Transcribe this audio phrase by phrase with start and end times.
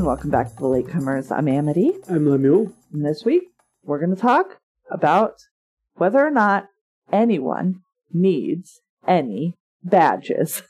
[0.00, 1.30] and welcome back to the Latecomers.
[1.30, 2.72] I'm Amity, I'm Lemuel.
[2.90, 3.42] and this week
[3.84, 4.58] we're going to talk
[4.90, 5.34] about
[5.96, 6.68] whether or not
[7.12, 10.62] anyone needs any badges.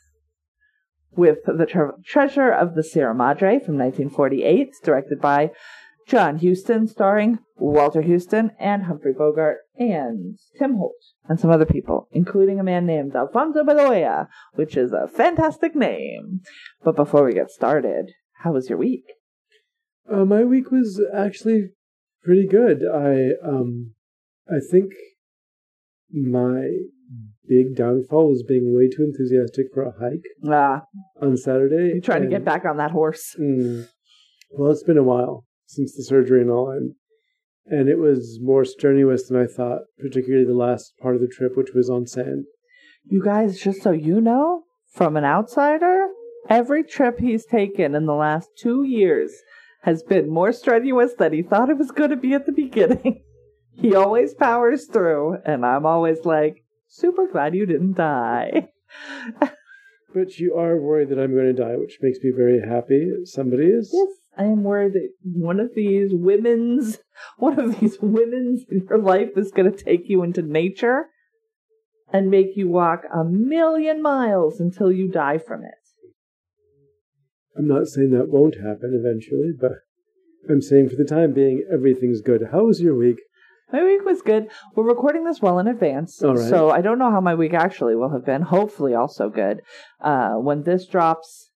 [1.12, 5.52] With the tre- Treasure of the Sierra Madre from 1948, directed by
[6.08, 10.94] John Huston, starring Walter Huston and Humphrey Bogart and Tim Holt
[11.28, 16.40] and some other people, including a man named Alfonso Bedoya, which is a fantastic name.
[16.82, 19.04] But before we get started, how was your week?
[20.10, 21.68] Uh, my week was actually
[22.24, 22.82] pretty good.
[22.84, 23.94] I um,
[24.48, 24.92] I think
[26.12, 26.68] my
[27.48, 30.82] big downfall was being way too enthusiastic for a hike Ah,
[31.20, 31.92] on Saturday.
[31.94, 33.34] you're trying to get back on that horse.
[33.40, 33.88] Mm,
[34.50, 36.94] well, it's been a while since the surgery and all, and
[37.66, 41.56] and it was more strenuous than I thought, particularly the last part of the trip,
[41.56, 42.44] which was on sand.
[43.04, 46.08] You guys, just so you know, from an outsider,
[46.48, 49.32] every trip he's taken in the last two years
[49.82, 53.22] has been more strenuous than he thought it was going to be at the beginning.
[53.74, 58.68] he always powers through, and I'm always like, super glad you didn't die.
[60.12, 63.12] But you are worried that I'm going to die, which makes me very happy.
[63.24, 63.90] Somebody is.
[63.92, 66.98] Yes, I am worried that one of these women's,
[67.36, 71.06] one of these women's in your life is going to take you into nature
[72.12, 75.74] and make you walk a million miles until you die from it.
[77.56, 79.72] I'm not saying that won't happen eventually, but
[80.48, 82.48] I'm saying for the time being, everything's good.
[82.52, 83.20] How was your week?
[83.72, 84.48] My week was good.
[84.74, 86.48] We're recording this well in advance, All right.
[86.48, 88.42] so I don't know how my week actually will have been.
[88.42, 89.60] Hopefully, also good.
[90.00, 91.50] Uh, when this drops,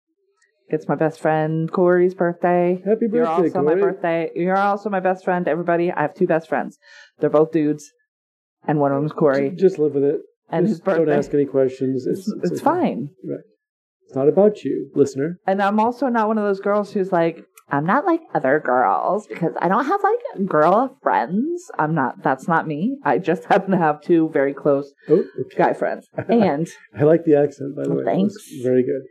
[0.68, 2.82] it's my best friend Corey's birthday.
[2.86, 4.30] Happy You're birthday, also my birthday.
[4.36, 5.48] You're also my best friend.
[5.48, 6.78] Everybody, I have two best friends.
[7.20, 7.92] They're both dudes,
[8.68, 9.52] and one of them's Corey.
[9.52, 10.22] Just live with it.
[10.50, 11.06] And Just his birthday.
[11.06, 12.06] Don't ask any questions.
[12.06, 13.10] It's, It's, it's fine.
[13.24, 13.40] Right.
[14.12, 15.38] It's not about you, listener.
[15.48, 19.26] And I'm also not one of those girls who's like, I'm not like other girls
[19.26, 21.72] because I don't have like girl friends.
[21.80, 22.98] I'm not, that's not me.
[23.06, 25.56] I just happen to have two very close Oh, okay.
[25.58, 26.10] guy friends.
[26.28, 26.68] And,
[27.00, 28.04] I like the accent, by the Well, way.
[28.04, 28.36] Thanks.
[28.62, 29.04] Very good.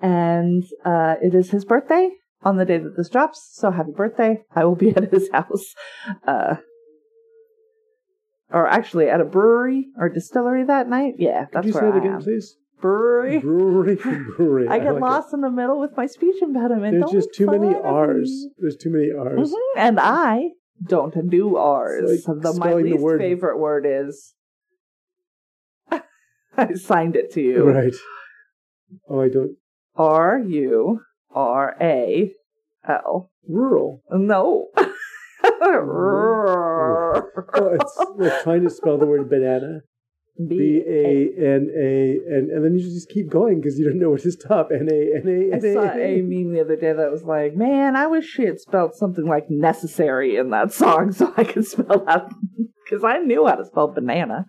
[0.00, 2.10] and, uh, it is his birthday
[2.44, 3.50] on the day that this drops.
[3.54, 4.42] So happy birthday.
[4.54, 5.74] I will be at his house,
[6.28, 6.58] uh,
[8.52, 11.14] or actually at a brewery or distillery that night.
[11.18, 12.22] Yeah, that's Could you say where it I again, am.
[12.22, 12.54] please?
[12.80, 13.38] Brewery.
[13.38, 13.94] Brewery,
[14.36, 14.68] brewery.
[14.68, 15.00] I get like it.
[15.00, 16.92] lost in the middle with my speech impediment.
[16.92, 18.46] There's Don't just too many R's.
[18.58, 19.52] There's too many R's.
[19.52, 20.50] Mhm, And I
[20.86, 22.26] don't do R's.
[22.26, 24.34] Like the, my least word- favorite word is.
[26.56, 27.64] I signed it to you.
[27.70, 27.94] Right.
[29.08, 29.56] Oh, I don't.
[29.96, 32.32] R U R A
[32.86, 33.30] L.
[33.48, 34.02] Rural.
[34.10, 34.68] No.
[35.46, 37.20] Oh,
[37.78, 39.80] it's like trying to spell the word banana.
[40.36, 44.08] B A N A, and and then you just keep going because you don't know
[44.08, 44.70] where to stop.
[44.72, 46.18] N A N A I saw A.
[46.18, 49.24] a meme the other day that was like, "Man, I wish she had spelled something
[49.24, 52.32] like necessary in that song so I could spell that
[52.84, 54.46] because I knew how to spell banana."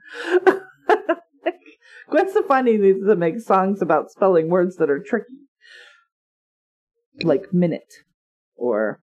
[2.10, 5.34] Gwen Stefani needs to make songs about spelling words that are tricky,
[7.24, 7.94] like minute
[8.56, 9.02] or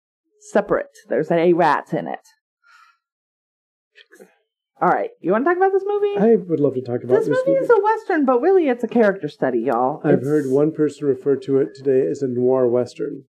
[0.53, 0.97] separate.
[1.09, 2.27] There's an a rat in it.
[4.81, 6.17] All right, you want to talk about this movie?
[6.19, 7.31] I would love to talk about this movie.
[7.37, 10.01] this, movie is a western, but really it's a character study, y'all.
[10.05, 13.25] I've It's- heard one person refer to it today as a noir western,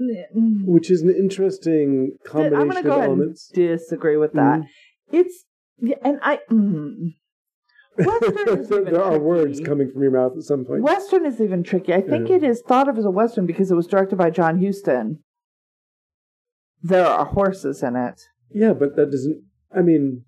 [0.00, 0.64] Mm.
[0.66, 3.50] which is an interesting combination I'm gonna of go ahead elements.
[3.50, 4.60] and disagree with that.
[4.60, 4.66] Mhm.
[5.10, 5.44] It's
[5.78, 7.14] yeah, and I mm,
[7.98, 9.24] Western is even there are tricky.
[9.24, 10.82] words coming from your mouth at some point.
[10.84, 11.92] Western is even tricky.
[11.92, 12.36] I think Yeah.
[12.36, 15.18] it is thought of as a western because it was directed by John Huston.
[16.82, 19.42] There are horses in it, Yeah, but that doesn't.
[19.72, 20.24] I mean,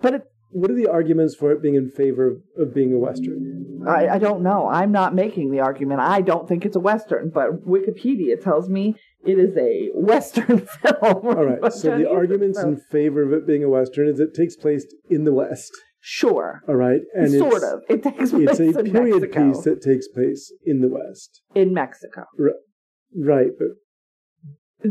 [0.00, 2.98] but it, what are the arguments for it being in favor of, of being a
[2.98, 3.84] western?
[3.86, 4.66] I, I don't know.
[4.68, 6.00] I'm not making the argument.
[6.00, 8.96] I don't think it's a western, but Wikipedia tells me
[9.26, 10.94] it is a western film.
[11.02, 11.72] All right.
[11.72, 15.24] So the arguments in favor of it being a western is it takes place in
[15.24, 15.70] the West.
[16.00, 17.80] sure, All right, and sort it's, of.
[17.88, 19.48] It takes place It's a period Mexico.
[19.52, 21.42] piece that takes place in the West.
[21.54, 22.24] in Mexico.
[23.30, 23.68] Right, but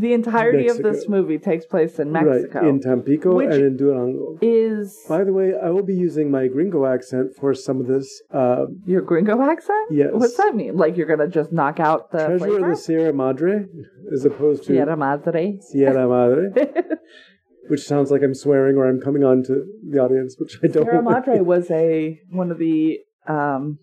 [0.00, 2.60] The entirety of this movie takes place in Mexico.
[2.60, 4.38] right in Tampico and in Durango.
[4.42, 4.67] is
[5.08, 8.22] By the way, I will be using my gringo accent for some of this.
[8.32, 9.88] Uh, your gringo accent?
[9.90, 10.10] Yes.
[10.12, 10.76] What's that mean?
[10.76, 12.70] Like you're gonna just knock out the Treasure flavor?
[12.70, 13.66] of the Sierra Madre,
[14.12, 15.58] as opposed to Sierra Madre.
[15.60, 16.50] Sierra Madre,
[17.68, 20.84] which sounds like I'm swearing or I'm coming on to the audience, which I don't.
[20.84, 21.02] Sierra.
[21.02, 23.78] Madre was a one of the um,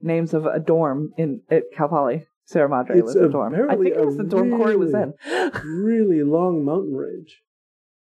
[0.00, 2.26] names of a dorm in at Cal Poly.
[2.46, 3.54] Sierra Madre It's was a dorm.
[3.54, 5.14] I think it was a the dorm Corey was in.
[5.64, 7.40] really long mountain range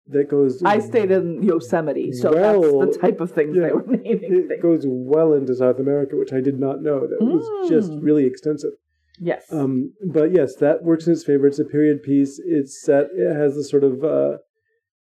[0.09, 0.63] that goes.
[0.65, 4.35] I stayed in Yosemite, so Well, that's the type of things yeah, they were naming
[4.45, 4.63] It things.
[4.63, 7.01] goes well into South America, which I did not know.
[7.07, 8.03] That was just Mm.
[8.03, 8.73] really extensive.
[9.21, 9.45] Yes.
[9.53, 11.47] Um, but yes, that works in its favor.
[11.47, 12.41] It's a period piece.
[12.45, 13.09] It's set.
[13.15, 14.03] It has the sort of.
[14.03, 14.39] Uh,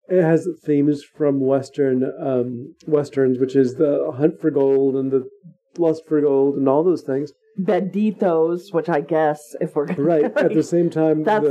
[0.07, 5.27] it has themes from Western um, westerns, which is the hunt for gold and the
[5.79, 7.31] lust for gold and all those things.
[7.59, 10.25] Banditos, which I guess if we're Right.
[10.25, 11.49] At the same time, that's the,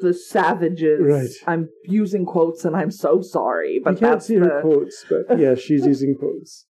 [0.00, 1.00] the, the savages.
[1.02, 1.30] Right.
[1.46, 5.38] I'm using quotes and I'm so sorry, but you can't see the, her quotes, but
[5.38, 6.66] yeah, she's using quotes.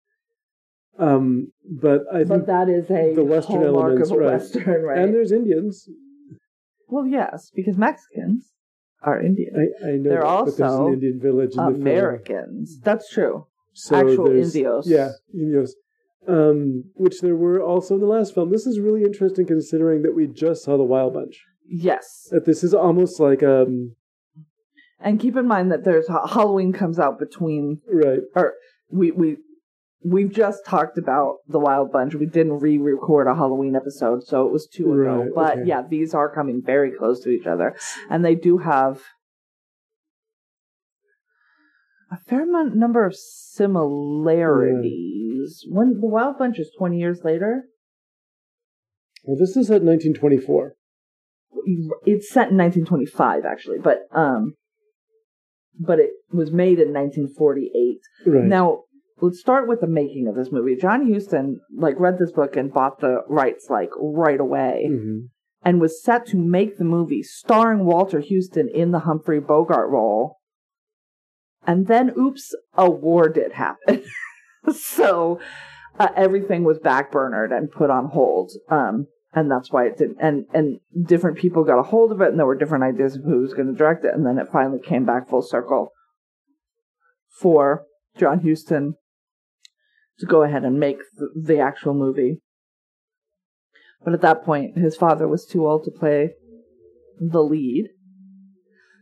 [0.99, 4.21] Um, but I but think, that is a the Western elements, right.
[4.21, 4.99] western, right?
[4.99, 5.89] and there's Indians.
[6.89, 8.53] well, yes, because Mexicans
[9.03, 9.53] are Indian.
[9.55, 11.75] I, I know, They're that, also an Indian village in the.
[11.75, 12.79] Americans.
[12.81, 13.47] That's true.
[13.75, 14.89] So Actual Indios.
[14.89, 15.75] Yeah, Indios.
[16.29, 18.51] Um, which there were also in the last film.
[18.51, 21.41] This is really interesting considering that we just saw the Wild Bunch.
[21.69, 22.29] Yes.
[22.31, 23.95] That this is almost like um
[24.99, 28.21] And keep in mind that there's Halloween comes out between right.
[28.35, 28.55] or
[28.91, 29.37] we we
[30.07, 32.15] we've just talked about the Wild Bunch.
[32.15, 35.23] We didn't re-record a Halloween episode, so it was two ago.
[35.23, 35.69] Right, but okay.
[35.69, 37.77] yeah, these are coming very close to each other,
[38.09, 39.03] and they do have
[42.11, 45.26] a fair amount number of similarities.
[45.69, 47.65] When the Wild Bunch is twenty years later,
[49.25, 50.75] Well, this is at 1924.
[52.05, 54.55] it's set in 1925 actually, but um,
[55.79, 57.99] but it was made in 1948.
[58.27, 58.45] Right.
[58.45, 58.85] Now,
[59.21, 60.77] let's start with the making of this movie.
[60.77, 65.29] John Huston like read this book and bought the rights like right away Mhm.
[65.63, 70.37] and was set to make the movie starring Walter Huston in the Humphrey Bogart role.
[71.67, 74.05] And then oops, a war did happen.
[74.75, 75.41] so
[75.99, 78.53] uh, everything was backburnered and put on hold.
[78.71, 82.31] Um and that's why it didn't and and different people got a hold of it
[82.31, 84.49] and there were different ideas of who was going to direct it and then it
[84.51, 85.91] finally came back full circle
[87.41, 87.85] for
[88.17, 88.95] John Huston
[90.19, 92.41] to go ahead and make the, the actual movie.
[94.05, 96.31] But at that point, his father was too old to play
[97.21, 97.89] the lead.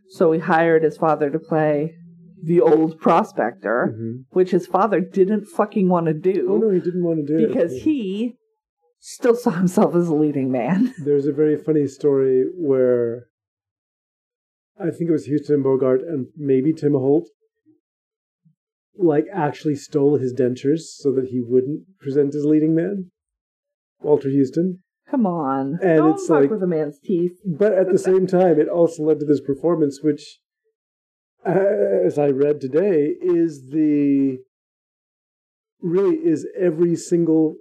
[0.09, 1.95] So he hired his father to play
[2.45, 4.25] the old prospector, Mhm.
[4.31, 6.47] which his father didn't fucking want to do.
[6.51, 8.37] Oh no, he didn't want to do it because he
[8.99, 10.93] still saw himself as a leading man.
[11.05, 13.27] There's a very funny story where
[14.79, 17.29] I think it was Huston Bogart and maybe Tim Holt
[18.97, 23.11] like actually stole his dentures so that he wouldn't present as leading man.
[24.01, 24.81] Walter Huston.
[25.11, 25.79] Come on.
[25.83, 27.39] And Don't it's fuck like- with a man's teeth.
[27.45, 30.39] But at the same time, it also led to this performance, which,
[31.47, 34.39] as I read today, is the
[35.81, 37.57] really is every single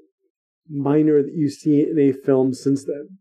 [0.70, 3.18] minor that you see in a film since then.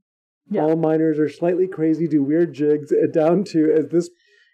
[0.51, 0.63] Yeah.
[0.63, 4.11] All minors are slightly crazy, do weird jigs, down to, as this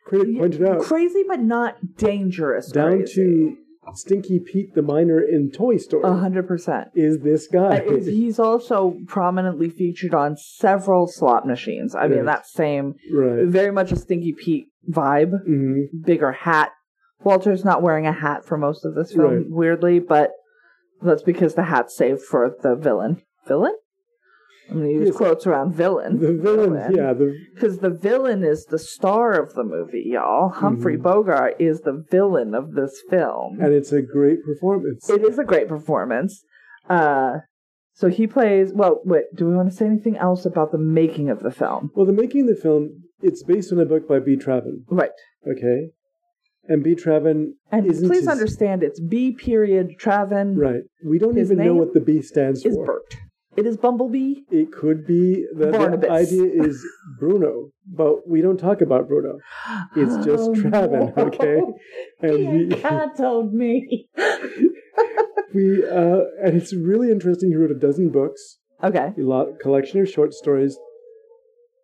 [0.06, 2.70] critic pointed out, Crazy but not dangerous.
[2.70, 3.14] down crazy.
[3.14, 3.56] to
[3.94, 6.02] Stinky Pete the miner in Toy Story.
[6.04, 6.88] A hundred percent.
[6.94, 7.78] Is this guy?
[7.78, 11.94] Uh, He's also prominently featured on several slot machines.
[11.94, 13.46] I mean, that same, right.
[13.46, 15.32] very much a Stinky Pete vibe.
[15.44, 16.70] hmm Bigger hat.
[17.24, 19.44] Walter's not wearing a hat for most of this film, Right.
[19.48, 20.30] weirdly, but
[21.02, 23.22] that's because the hat's saved for the villain.
[23.46, 23.74] Villain?
[24.70, 25.16] I'm going to use Yes.
[25.16, 26.18] quotes around villain.
[26.20, 27.14] The villain, yeah,
[27.54, 30.50] Because the villain is the star of the movie, y'all.
[30.50, 31.02] Humphrey Mhm.
[31.02, 33.58] Bogart is the villain of this film.
[33.60, 35.08] and it's a great performance.
[35.08, 36.44] It is a great performance.
[36.88, 37.38] Uh,
[37.94, 38.72] so he plays.
[38.74, 39.24] Well, wait.
[39.34, 41.90] Do we want to say anything else about the making of the film?
[41.94, 42.90] Well, the making of the film,
[43.22, 44.36] it's based on a book by B.
[44.36, 45.10] Traven, Right.
[45.50, 45.90] okay?
[46.70, 46.94] And B.
[46.94, 49.32] Traven And please his- understand, it's B.
[49.32, 50.82] Period Traven Right.
[51.04, 52.84] We don't His even know what the B stands is for.
[52.86, 53.14] Bert.
[53.58, 54.34] It is Bumblebee.
[54.50, 56.08] It could be that Barnabas.
[56.08, 56.80] the idea is
[57.18, 59.38] Bruno, but we don't talk about Bruno.
[59.96, 61.24] It's just Oh, Traven, no.
[61.24, 61.60] okay?
[62.20, 62.82] And He he,
[63.16, 64.08] told me.
[65.54, 67.50] we, uh, and it's really interesting.
[67.50, 69.12] He wrote a dozen books, okay.
[69.18, 70.78] a lot, collection of short stories.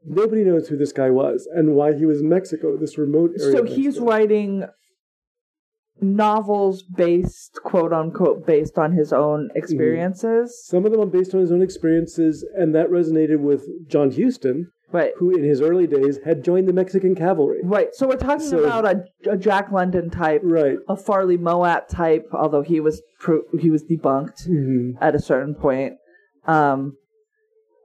[0.06, 3.56] Nobody knows who this guy was and why he was in Mexico, this remote area.
[3.56, 4.64] So he's writing
[6.00, 10.64] novels based, quote unquote, based on his own experiences.
[10.66, 14.70] Some of them are based on his own experiences, and that resonated with John Huston,
[14.92, 15.12] Right.
[15.18, 17.60] who in his early days had joined the Mexican cavalry.
[17.64, 17.88] Right.
[17.94, 20.78] So we're talking So- about a, a Jack London type, Right.
[20.88, 25.54] a Farley Mowat type, although he was pro- he was debunked hmm at a certain
[25.54, 25.94] point.
[26.46, 26.96] Um,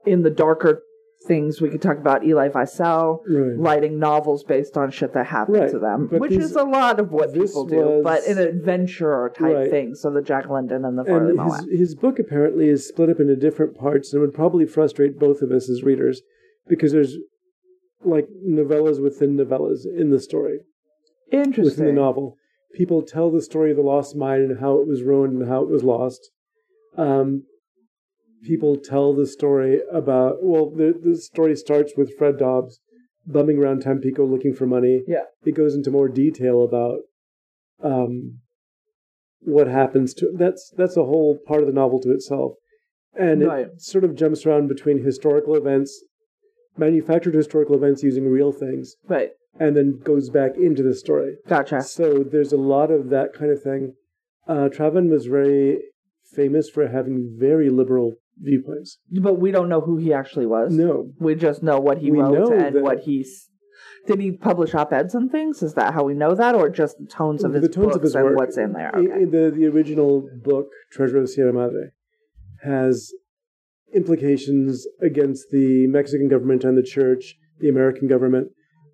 [0.06, 0.82] in the darker
[1.26, 3.58] things, we could talk about Elie Wiesel Right.
[3.58, 6.64] writing novels based on shit that happened Right, to them, but which these- is a
[6.64, 9.70] lot of what people do, was- but an adventure type Right.
[9.70, 9.94] thing.
[9.94, 13.20] So the Jack London and the Farley And his, his book apparently is split up
[13.20, 16.22] into different parts and would probably frustrate both of us as readers
[16.68, 17.18] because there's
[18.02, 20.60] like novellas within novellas in the story,
[21.30, 21.64] Interesting.
[21.64, 22.36] within the novel.
[22.72, 25.62] People tell the story of the lost mine and how it was ruined and how
[25.62, 26.30] it was lost.
[26.96, 27.42] Um,
[28.42, 30.38] people tell the story about.
[30.42, 32.80] Well, the the story starts with Fred Dobbs
[33.26, 35.02] bumming around Tampico looking for money.
[35.06, 35.24] Yeah.
[35.44, 37.00] It goes into more detail about
[37.82, 38.38] um,
[39.40, 42.54] what happens to that's that's a whole part of the novel to itself,
[43.14, 43.66] and Right.
[43.66, 46.02] it sort of jumps around between historical events,
[46.76, 49.30] manufactured historical events using real things, Right.
[49.58, 51.36] and then goes back into the story.
[51.48, 51.80] Gotcha.
[51.82, 53.94] So there's a lot of that kind of thing.
[54.46, 55.82] Uh, Traven was very
[56.34, 58.98] famous for having very liberal viewpoints.
[59.10, 60.72] But we don't know who he actually was.
[60.74, 63.48] No, We just know what he We wrote and what he's.
[64.06, 65.62] Did he publish op-eds and things?
[65.62, 67.96] Is that how we know that, or just the tones of his the tones books
[67.96, 68.36] of his and work.
[68.38, 68.90] what's in there?
[68.96, 69.12] Okay.
[69.12, 71.90] I- the the original book Treasure of Sierra Madre
[72.62, 73.12] has
[73.94, 78.48] implications against the Mexican government and the church, the American government.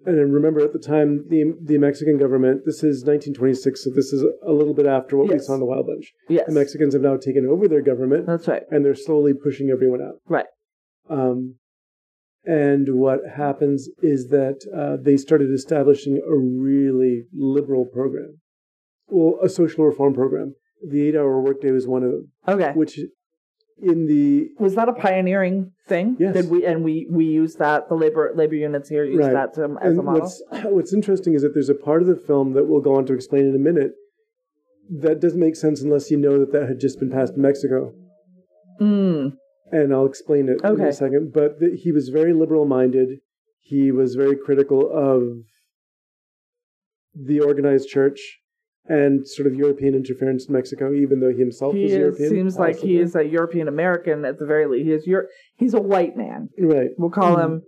[0.06, 2.62] And then remember, at the time, the the Mexican government.
[2.64, 5.66] This is 1926, so this is a little bit after what we saw in the
[5.66, 6.12] Wild Bunch.
[6.28, 8.62] yes, The Mexicans have now taken over their government, that's right.
[8.70, 10.20] and they're slowly pushing everyone out.
[10.28, 10.46] Right.
[11.10, 11.56] Um,
[12.44, 18.40] and what happens is that uh, they started establishing a really liberal program,
[19.08, 20.54] well, a social reform program.
[20.88, 22.70] The eight-hour workday was one of them, Okay.
[22.74, 23.00] which
[23.78, 26.16] in the Was that a pioneering thing?
[26.18, 26.34] Yes.
[26.34, 29.32] Did we and we we use that the labor labor units here use Right.
[29.32, 30.20] that to, as and a model?
[30.22, 33.04] what's what's interesting is that there's a part of the film that we'll go on
[33.06, 33.92] to explain in a minute
[35.00, 37.92] that doesn't make sense unless you know that that had just been passed in Mexico.
[38.80, 39.32] Mm,
[39.72, 41.32] and I'll explain it in a second.
[41.34, 43.18] But th- he was very liberal minded.
[43.60, 45.22] He was very critical of
[47.14, 48.20] the organized church
[48.88, 52.26] and sort of European interference in Mexico, even though he himself he was is, European.
[52.26, 54.86] It seems like he is a European American at the very least.
[54.86, 55.26] He is Euro-
[55.56, 56.48] He's a white man.
[56.58, 56.90] right.
[56.98, 57.44] We'll call Mhm.
[57.44, 57.62] him.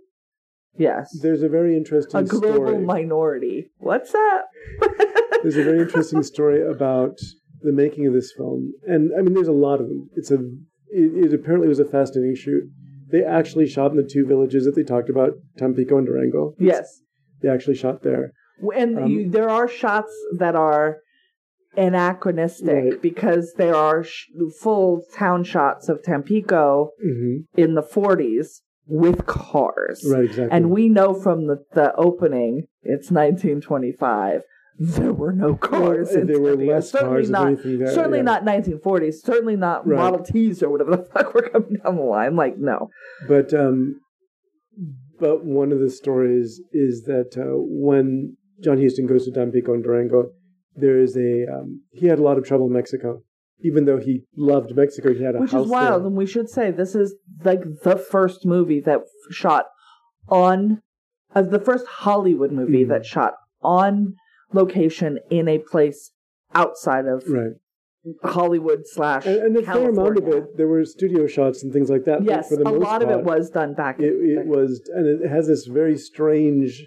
[0.76, 2.78] Yes, There's a very interesting a global story.
[2.78, 3.70] minority.
[3.78, 4.42] What's that?
[5.42, 7.16] There's a very interesting story about
[7.62, 10.08] the making of this film, and I mean, there's a lot of them.
[10.14, 10.36] It's a
[10.90, 12.62] it, it apparently was a fascinating shoot.
[13.10, 16.54] They actually shot in the two villages that they talked about, Tampico and Durango.
[16.58, 17.02] yes,
[17.42, 18.32] They actually shot there.
[18.76, 20.98] and Um, you, there are shots that are
[21.78, 23.02] anachronistic Right.
[23.02, 24.26] because there are sh-
[24.60, 30.04] full town shots of Tampico hmm in the 40s with cars.
[30.10, 30.48] Right, exactly.
[30.56, 34.42] And we know from the, the opening, it's 1925,
[34.78, 36.10] there were no cars.
[36.14, 38.22] Well, there were less certainly cars, not, there, certainly yeah.
[38.24, 39.14] not 1940s.
[39.22, 39.96] Certainly not Right.
[39.98, 42.36] Model Ts or whatever the fuck were coming down the line.
[42.36, 42.88] Like, no.
[43.26, 44.00] But um,
[45.18, 49.82] but one of the stories is that uh, when John Huston goes to Tampico and
[49.82, 50.30] Durango,
[50.80, 53.22] there is a um, he had a lot of trouble in Mexico.
[53.64, 56.02] Even though he loved Mexico, he had a Which house is wild.
[56.02, 56.06] there.
[56.06, 59.00] And we should say this is like the first movie that
[59.32, 59.64] shot
[60.28, 60.80] on,
[61.34, 62.88] uh, the first Hollywood movie Mhm.
[62.90, 64.14] that shot on
[64.52, 66.12] location in a place
[66.54, 67.52] outside of Right,
[68.22, 71.90] Hollywood slash and, and a fair amount of it, there were studio shots and things
[71.90, 72.22] like that.
[72.22, 73.98] Yes, a lot of it was done back.
[74.00, 76.86] It, it was, and it has this very strange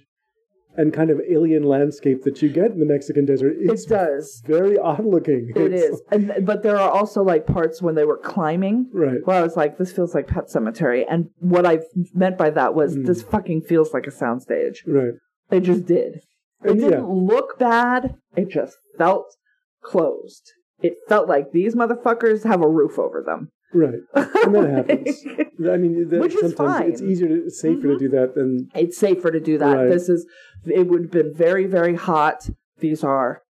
[0.78, 3.56] and kind of alien landscape that you get in the Mexican desert.
[3.60, 4.42] It's it does.
[4.48, 5.52] very odd looking.
[5.56, 8.90] It It's- is, and but there are also like parts when they were climbing.
[8.94, 9.18] right.
[9.26, 11.80] Where I was like, this feels like Pet Sematary, and what I
[12.14, 13.06] meant by that was Mm.
[13.06, 14.78] this fucking feels like a soundstage.
[14.88, 15.14] Right.
[15.52, 16.22] It just did.
[16.64, 17.06] It And didn't yeah.
[17.06, 18.16] look bad.
[18.38, 19.36] It just felt
[19.84, 20.54] closed.
[20.82, 23.50] It felt like these motherfuckers have a roof over them.
[23.74, 24.00] Right.
[24.14, 25.24] And that happens.
[25.70, 27.98] I mean, that Which is sometimes it's easier, to, it's safer to mm-hmm.
[27.98, 29.74] do that than it's safer to do that.
[29.74, 29.90] Right.
[29.90, 30.26] This is
[30.66, 32.50] it would have been very very hot.
[32.80, 33.44] These are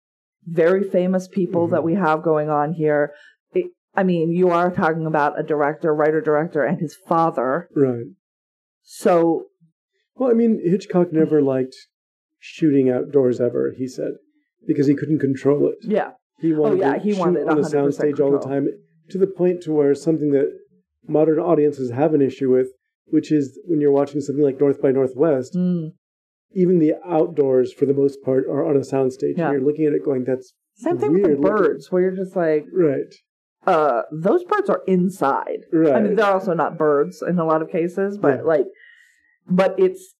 [0.46, 1.86] very famous people that mm-hmm.
[1.86, 3.14] we have going on here.
[3.54, 7.70] It, I mean, you are talking about a director, writer director and his father.
[7.76, 8.06] right.
[8.84, 9.46] So
[10.16, 11.20] Well, I mean, Hitchcock mm-hmm.
[11.20, 11.76] never liked
[12.40, 13.74] shooting outdoors ever.
[13.78, 14.14] He said
[14.68, 15.78] because he couldn't control it.
[15.82, 18.40] yeah, He wanted Oh, yeah, to he shoot wanted on a 100% soundstage all the
[18.40, 18.68] time,
[19.10, 20.50] to the point to where something that
[21.08, 22.68] modern audiences have an issue with,
[23.08, 25.94] which is when you're watching something like North by Northwest, Mm.
[26.54, 29.38] even the outdoors for the most part are on a soundstage.
[29.38, 29.46] Yeah.
[29.50, 31.42] And you're looking at it going, "That's same thing with the looking.
[31.42, 33.14] birds, where you're just like, right,
[33.68, 35.60] uh, those birds are inside.
[35.74, 38.42] right." I mean, they're also not birds in a lot of cases, but Yeah.
[38.44, 38.66] like,
[39.50, 40.16] but it's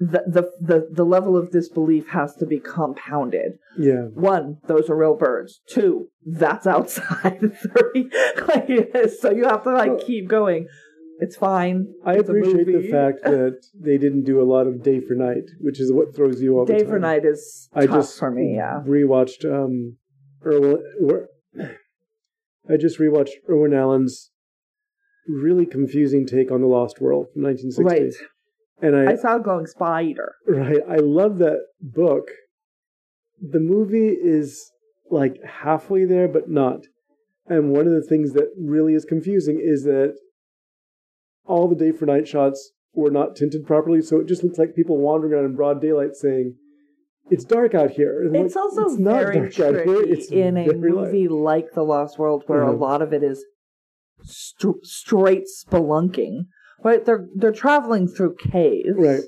[0.00, 3.58] the, the the the level of disbelief has to be compounded.
[3.78, 5.60] yeah, One, those are real birds.
[5.68, 7.38] Two, that's outside.
[7.62, 8.10] Three,
[8.48, 10.66] like, so you have to like Well- keep going.
[11.22, 11.92] It's fine.
[12.02, 15.44] I It's appreciate the fact that they didn't do a lot of day for night,
[15.60, 18.30] which is what throws you all the Day for night is I tough just for
[18.30, 18.54] me.
[18.56, 18.80] Yeah.
[18.86, 19.98] rewatched um,
[20.46, 21.26] Irwin.
[22.70, 24.30] I just rewatched Irwin Allen's
[25.28, 28.12] really confusing take on the Lost World from 1960, Right.
[28.82, 30.34] And I, I saw a glowing spider.
[30.46, 32.28] right I love that book.
[33.40, 34.70] The movie is
[35.10, 36.80] like halfway there, but not.
[37.46, 40.14] And one of the things that really is confusing is that
[41.46, 44.74] all the day for night shots were not tinted properly, so it just looks like
[44.74, 46.56] people wandering around in broad daylight saying,
[47.30, 49.84] "It's dark out here." And It's like, also "It's not very dark out here.
[49.84, 52.80] tricky It's in a very light." movie like The Lost World, where a Mhm.
[52.80, 53.44] lot of it is
[54.22, 56.46] str- straight spelunking.
[56.82, 58.88] Right, they're they're traveling through caves.
[58.96, 59.20] Right.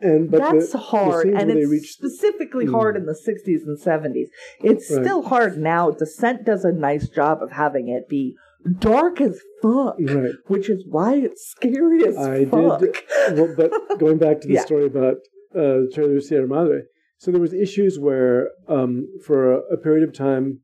[0.00, 2.72] And but That's the, the hard, scenes and it's reach specifically Mm.
[2.72, 4.28] hard in the '60s and '70s.
[4.62, 5.04] It's Right.
[5.04, 5.90] still hard now.
[5.92, 8.34] Descent does a nice job of having it be
[8.78, 10.32] dark as fuck, right.
[10.48, 12.80] which is why it's scary as I fuck.
[12.80, 12.96] did.
[13.36, 14.64] Well, but going back to the Yeah.
[14.64, 15.16] story about
[15.54, 16.82] uh, Trailer Sierra Madre,
[17.18, 20.60] so there was issues where, um, for a, a period of time,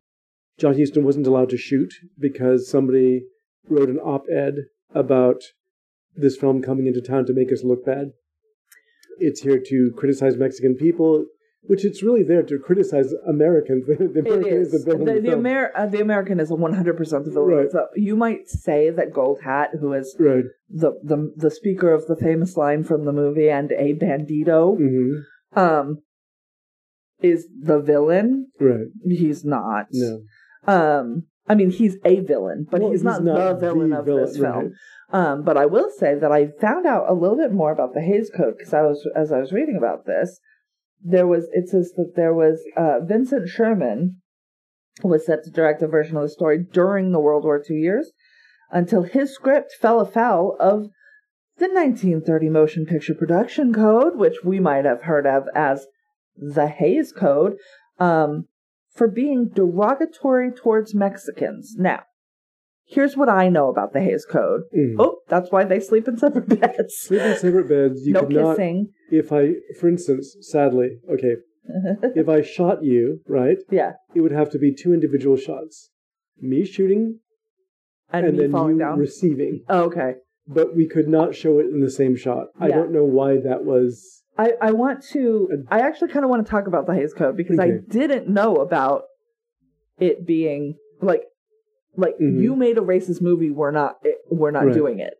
[0.58, 3.24] John Huston wasn't allowed to shoot because somebody
[3.68, 4.54] wrote an op-ed
[4.94, 5.42] about
[6.18, 8.12] this film coming into town to make us look bad.
[9.18, 11.26] It's here to criticize Mexican people,
[11.62, 13.86] which it's really there to criticize Americans.
[13.88, 14.72] the American is.
[14.72, 15.04] is the villain.
[15.04, 15.32] The, of the.
[15.32, 17.50] Amer- uh, the American is 100% the villain.
[17.50, 17.70] Right.
[17.72, 20.44] So you might say that Gold Hat, who is right.
[20.68, 25.20] the, the the speaker of the famous line from the movie and a bandito, hmm
[25.54, 26.02] um,
[27.20, 28.50] is the villain.
[28.60, 28.86] Right.
[29.04, 29.86] He's not.
[29.92, 30.22] No.
[30.66, 34.52] Um, I mean, he's a villain, but Well, he's, not, the villain of this villain,
[34.52, 34.74] film.
[35.10, 38.02] Um, but I will say that I found out a little bit more about the
[38.02, 40.40] Hays Code because I was as I was reading about this.
[41.02, 44.20] There was it says that there was uh, Vincent Sherman
[45.02, 48.10] was set to direct a version of the story during the World War II years
[48.70, 50.88] until his script fell afoul of
[51.58, 55.86] the 1930 Motion Picture Production Code, which we might have heard of as
[56.36, 57.56] the Hays Code,
[57.98, 58.46] um,
[58.98, 61.76] for being derogatory towards Mexicans.
[61.78, 62.02] Now,
[62.84, 64.62] here's what I know about the Hays Code.
[64.76, 64.96] Mhm.
[64.98, 66.96] Oh, that's why they sleep in separate beds.
[66.98, 68.04] Sleep in separate beds.
[68.04, 68.88] You no could not kissing.
[69.10, 71.36] if I, for instance, sadly, okay,
[72.16, 75.90] if I shot you, right, yeah, it would have to be two individual shots.
[76.40, 77.20] Me shooting
[78.12, 78.98] and, and, me then falling you down.
[78.98, 79.64] receiving.
[79.68, 80.14] oh, okay.
[80.50, 82.46] But we could not show it in the same shot.
[82.58, 84.24] I don't know why that was.
[84.38, 85.64] I, I want to.
[85.68, 88.56] I actually kind of want to talk about the Hays Code because I didn't know
[88.56, 89.02] about
[89.98, 91.22] it being like,
[91.96, 92.40] like Mhm.
[92.40, 93.50] you made a racist movie.
[93.50, 93.96] We're not.
[94.04, 94.74] It, we're not Right.
[94.74, 95.14] doing it.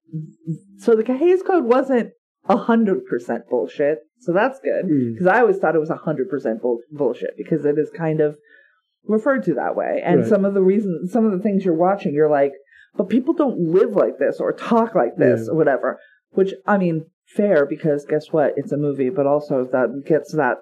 [0.78, 2.12] So the Hays Code wasn't
[2.48, 3.98] a hundred percent bullshit.
[4.20, 5.12] So that's good Mm.
[5.14, 8.20] because I always thought it was a hundred percent bull- bullshit because it is kind
[8.20, 8.38] of
[9.07, 10.00] referred to that way.
[10.04, 10.28] And Right.
[10.28, 12.52] some of the reasons, some of the things you're watching, you're like,
[12.96, 15.52] but people don't live like this or talk like this Yeah.
[15.52, 15.98] or whatever.
[16.31, 18.53] Which I mean, fair because guess what?
[18.57, 20.59] It's a movie, but also that gets that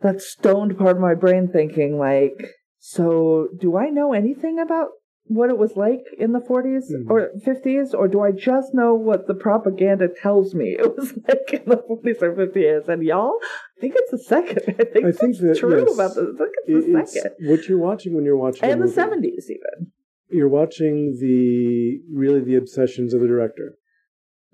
[0.00, 4.88] that stoned part of my brain thinking like, so do I know anything about
[5.26, 7.08] what it was like in the 40s Mhm.
[7.08, 11.50] or 50s, or do I just know what the propaganda tells me it was like
[11.54, 12.88] in the 40s or 50s?
[12.88, 13.38] And y'all,
[13.78, 14.58] I think it's the second.
[14.78, 15.94] I think, I think that, true yes.
[15.94, 16.22] about the.
[16.34, 17.48] I think it's the it's second.
[17.48, 18.68] what you're watching when you're watching.
[18.68, 19.00] And the movie.
[19.00, 19.92] 70s even.
[20.28, 23.78] You're watching the really the obsessions of the director,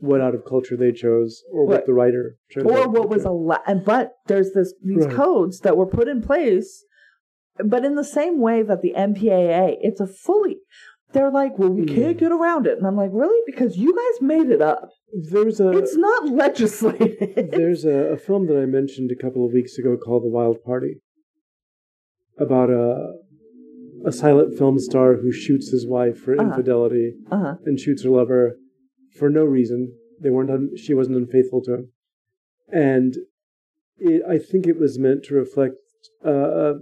[0.01, 2.65] what out of culture they chose, or what, What- the writer chose.
[2.65, 5.15] or what was a lot and but there's this these Right.
[5.15, 6.85] codes that were put in place
[7.73, 10.57] but in the same way that the mpaa it's a fully
[11.13, 12.21] they're like well we can't Mm.
[12.25, 14.89] get around it and i'm like really because you guys made it up
[15.33, 19.53] There's a it's not legislated There's a, a film that I mentioned a couple of
[19.53, 20.93] weeks ago called The Wild Party
[22.39, 22.87] about a
[24.07, 26.45] a silent film star who shoots his wife for Uh-huh.
[26.49, 28.57] infidelity uh-huh and shoots her lover
[29.19, 29.97] for no reason.
[30.21, 31.93] They weren't un- she wasn't unfaithful to him,
[32.69, 33.17] and
[33.99, 35.77] it, I think it was meant to reflect
[36.25, 36.75] uh, a,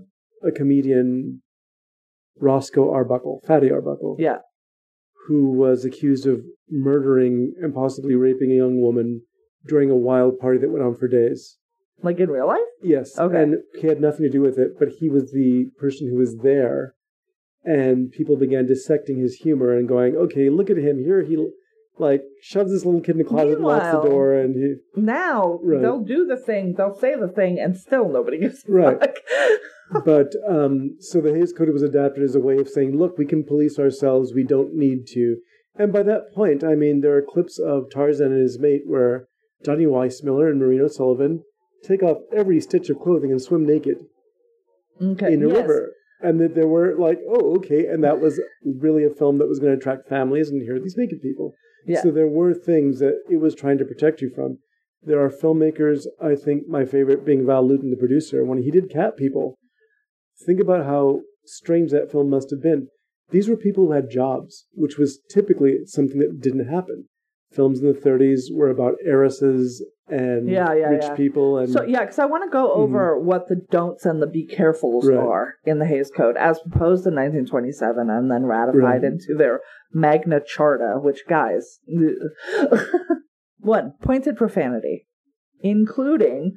[0.48, 1.42] a comedian,
[2.40, 4.38] Roscoe Arbuckle, Fatty Arbuckle, yeah
[5.28, 9.20] who was accused of murdering and possibly raping a young woman
[9.66, 11.58] during a wild party that went on for days.
[12.02, 13.18] like in real life Yes.
[13.18, 13.42] Okay.
[13.42, 16.38] And he had nothing to do with it, but he was the person who was
[16.38, 16.94] there.
[17.64, 20.98] And people began dissecting his humor and going, okay, look at him.
[20.98, 21.36] Here he,
[22.00, 24.34] like, shoves this little kid in the closet and locks the door.
[24.34, 25.80] And he, now Right.
[25.82, 29.00] they'll do the thing they'll say the thing and still nobody gives a Right.
[29.00, 29.16] fuck
[30.04, 33.24] but, um, so the Hays Code was adapted as a way of saying, look, we
[33.26, 34.34] can police ourselves.
[34.34, 35.36] We don't need to.
[35.76, 39.28] And by that point, I mean, there are clips of Tarzan and his mate where
[39.64, 41.42] Johnny Weissmuller and Maureen O'Sullivan
[41.84, 43.98] take off every stitch of clothing and swim naked.
[45.00, 45.56] okay in a yes.
[45.56, 45.92] river.
[46.20, 49.60] And that there were like, oh, okay, and that was really a film that was
[49.60, 51.54] going to attract families, and here are these naked people.
[51.88, 52.02] Yeah.
[52.02, 54.58] So there were things that it was trying to protect you from.
[55.02, 58.90] There are filmmakers, I think my favorite being Val Lewton, the producer, when he did
[58.90, 59.56] Cat People,
[60.44, 62.88] think about how strange that film must have been.
[63.30, 67.06] These were people who had jobs, which was typically something that didn't happen.
[67.52, 71.14] Films in the 30s were about heiresses and Yeah, yeah, rich yeah.
[71.14, 74.26] people and So yeah, because I want to go over what the don'ts and the
[74.26, 75.16] be carefuls Mm-hmm.
[75.16, 75.26] Right.
[75.26, 79.04] are in the Hays Code, as proposed in 1927 and then ratified Right.
[79.04, 79.60] into their
[79.92, 80.98] Magna Charta.
[81.00, 81.80] Which, guys,
[83.58, 85.06] one pointed profanity,
[85.60, 86.54] including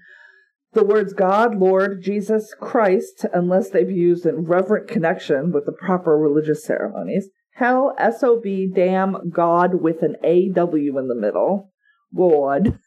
[0.73, 5.73] the words God, Lord, Jesus Christ, unless they be used in reverent connection with the
[5.73, 7.29] proper religious ceremonies.
[7.55, 11.69] Hell, sob, damn, God with an aw in the middle.
[12.15, 12.79] God.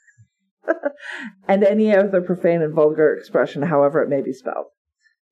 [1.48, 4.66] and any other profane and vulgar expression, however it may be spelled.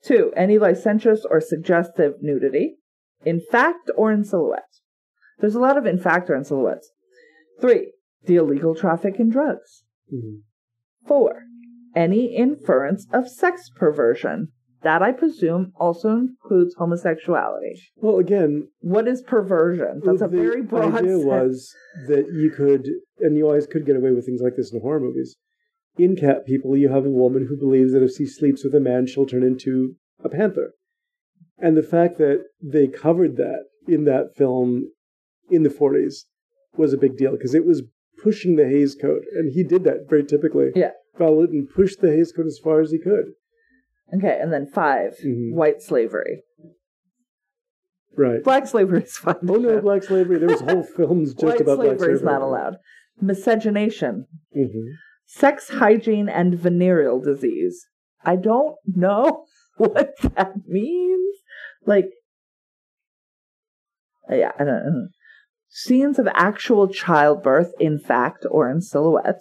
[0.03, 2.77] Two, any licentious or suggestive nudity,
[3.25, 4.63] in fact or in silhouette.
[5.39, 6.91] There's a lot of in fact or in silhouettes.
[7.61, 7.93] Three,
[8.25, 9.85] the illegal traffic in drugs.
[10.13, 10.43] Mhm.
[11.07, 11.43] Four,
[11.95, 14.49] any inference of sex perversion.
[14.83, 17.75] That I presume also includes homosexuality.
[17.97, 20.01] well again What is perversion?
[20.05, 21.25] That's a the very broad idea sense.
[21.25, 21.75] was
[22.09, 22.89] that you could
[23.21, 25.37] and you always could get away with things like this in horror movies
[25.99, 28.81] in cat people you have a woman who believes that if she sleeps with a
[28.81, 30.73] man she'll turn into a panther
[31.59, 34.91] and the fact that they covered that in that film
[35.51, 36.25] in the 40s
[36.77, 37.83] was a big deal because it was
[38.23, 40.93] pushing the Hays Code and he did that very typically Yeah.
[41.19, 43.33] Val Lewton pushed the Hays Code as far as he could
[44.15, 45.53] Okay, and then 5 Mhm.
[45.55, 46.43] white slavery.
[48.17, 49.37] right Black slavery is fine.
[49.49, 52.77] oh no black slavery there was whole films just about black slavery is not allowed.
[53.21, 54.89] Miscegenation, hmm
[55.25, 57.87] sex hygiene, and venereal disease.
[58.23, 59.47] I don't know
[59.79, 61.37] what that means.
[61.87, 62.11] Like,
[64.29, 65.09] yeah, I don't know.
[65.69, 69.41] Scenes of actual childbirth, in fact or in silhouette.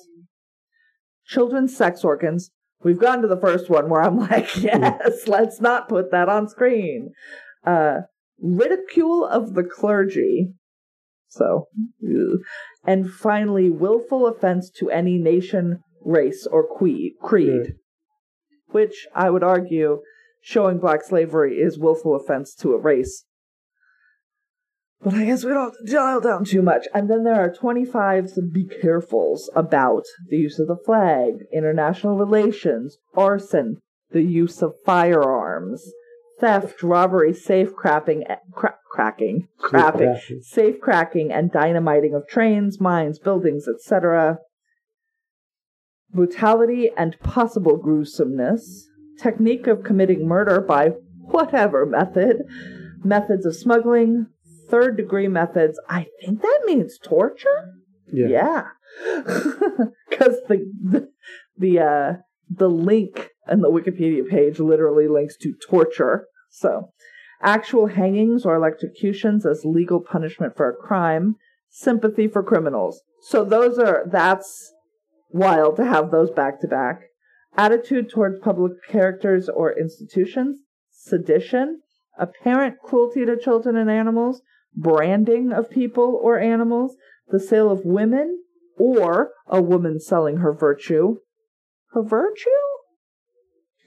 [1.26, 2.52] Children's sex organs.
[2.84, 6.50] We've gotten to the first one where I'm like, yes, let's not put that on
[6.50, 7.12] screen.
[7.66, 8.02] Uh,
[8.40, 10.54] ridicule of the clergy.
[11.28, 11.68] So,
[12.86, 17.14] and finally, willful offense to any nation, race, or creed.
[17.22, 17.76] creed.
[18.68, 20.02] Which I would argue,
[20.42, 23.26] showing black slavery is willful offense to a race.
[25.04, 26.88] But I guess we don't have to dial down too much.
[26.94, 32.98] And then there are 25 be carefuls about the use of the flag, international relations,
[33.16, 33.78] arson,
[34.12, 35.92] the use of firearms,
[36.40, 43.18] theft, robbery, safe crapping, eh, cra- cracking, crapping, safe cracking, and dynamiting of trains, mines,
[43.18, 44.38] buildings, etc.
[46.14, 48.86] Brutality and possible gruesomeness,
[49.20, 50.90] technique of committing murder by
[51.22, 52.44] whatever method,
[53.04, 54.28] methods of smuggling,
[54.72, 55.80] third degree methods.
[55.90, 57.74] I think that means torture.
[58.12, 58.64] yeah Yeah,
[60.10, 61.10] because the, the
[61.58, 62.14] the uh
[62.50, 66.26] the link on the Wikipedia page literally links to torture.
[66.50, 66.92] So,
[67.42, 71.36] actual hangings or electrocutions as legal punishment for a crime,
[71.70, 73.02] sympathy for criminals.
[73.22, 74.74] So those are that's
[75.30, 77.02] wild to have those back to back.
[77.58, 80.60] Attitude towards public characters or institutions,
[80.92, 81.82] sedition,
[82.18, 84.42] apparent cruelty to children and animals,
[84.76, 86.96] branding of people or animals,
[87.30, 88.44] the sale of women,
[88.78, 91.18] or a woman selling her virtue.
[91.94, 92.50] Her virtue?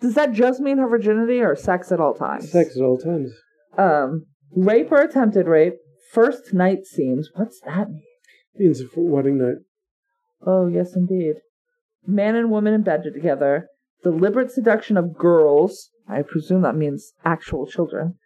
[0.00, 2.50] Does that just mean her virginity or sex at all times?
[2.52, 3.32] sex at all times
[3.78, 5.74] Um, rape or attempted rape,
[6.12, 7.30] first night scenes.
[7.34, 8.02] What's that mean?
[8.56, 9.56] means for wedding night
[10.46, 11.36] Oh, yes, indeed.
[12.06, 13.68] Man and woman in bed together,
[14.02, 15.88] deliberate seduction of girls.
[16.06, 18.16] I presume that means actual children.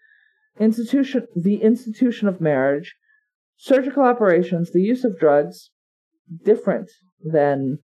[0.60, 2.96] Institution, the institution of marriage,
[3.56, 5.70] surgical operations, the use of drugs,
[6.44, 6.90] different
[7.24, 7.78] than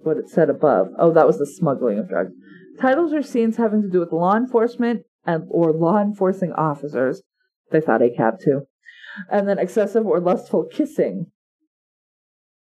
[0.00, 0.88] what it said above.
[0.98, 2.32] Oh, that was the smuggling of drugs.
[2.80, 7.22] Titles or scenes having to do with law enforcement and or law enforcing officers.
[7.70, 8.62] They thought ACAB too.
[9.30, 11.26] And then excessive or lustful kissing.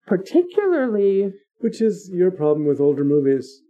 [0.07, 3.63] Particularly Which is your problem with older movies.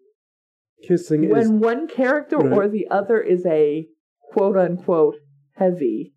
[0.86, 2.52] Kissing is when one character Right.
[2.52, 3.86] or the other is a
[4.32, 5.16] quote unquote
[5.56, 6.12] heavy.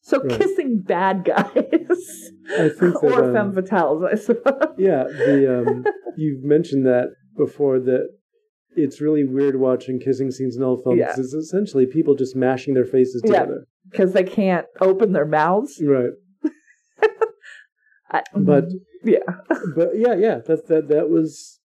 [0.00, 0.38] So Right.
[0.40, 1.50] kissing bad guys.
[1.56, 4.74] I think that, or um, femme fatales, I suppose.
[4.78, 5.04] yeah.
[5.04, 5.84] The um,
[6.16, 8.08] you've mentioned that before that
[8.76, 10.98] it's really weird watching kissing scenes in all films.
[11.00, 11.10] Yeah.
[11.16, 13.66] It's essentially people just mashing their faces together.
[13.90, 15.80] Because they can't open their mouths.
[15.84, 16.10] Right.
[18.10, 18.66] I- But
[19.02, 19.18] yeah.
[19.74, 20.38] but yeah, yeah.
[20.46, 21.58] That that that was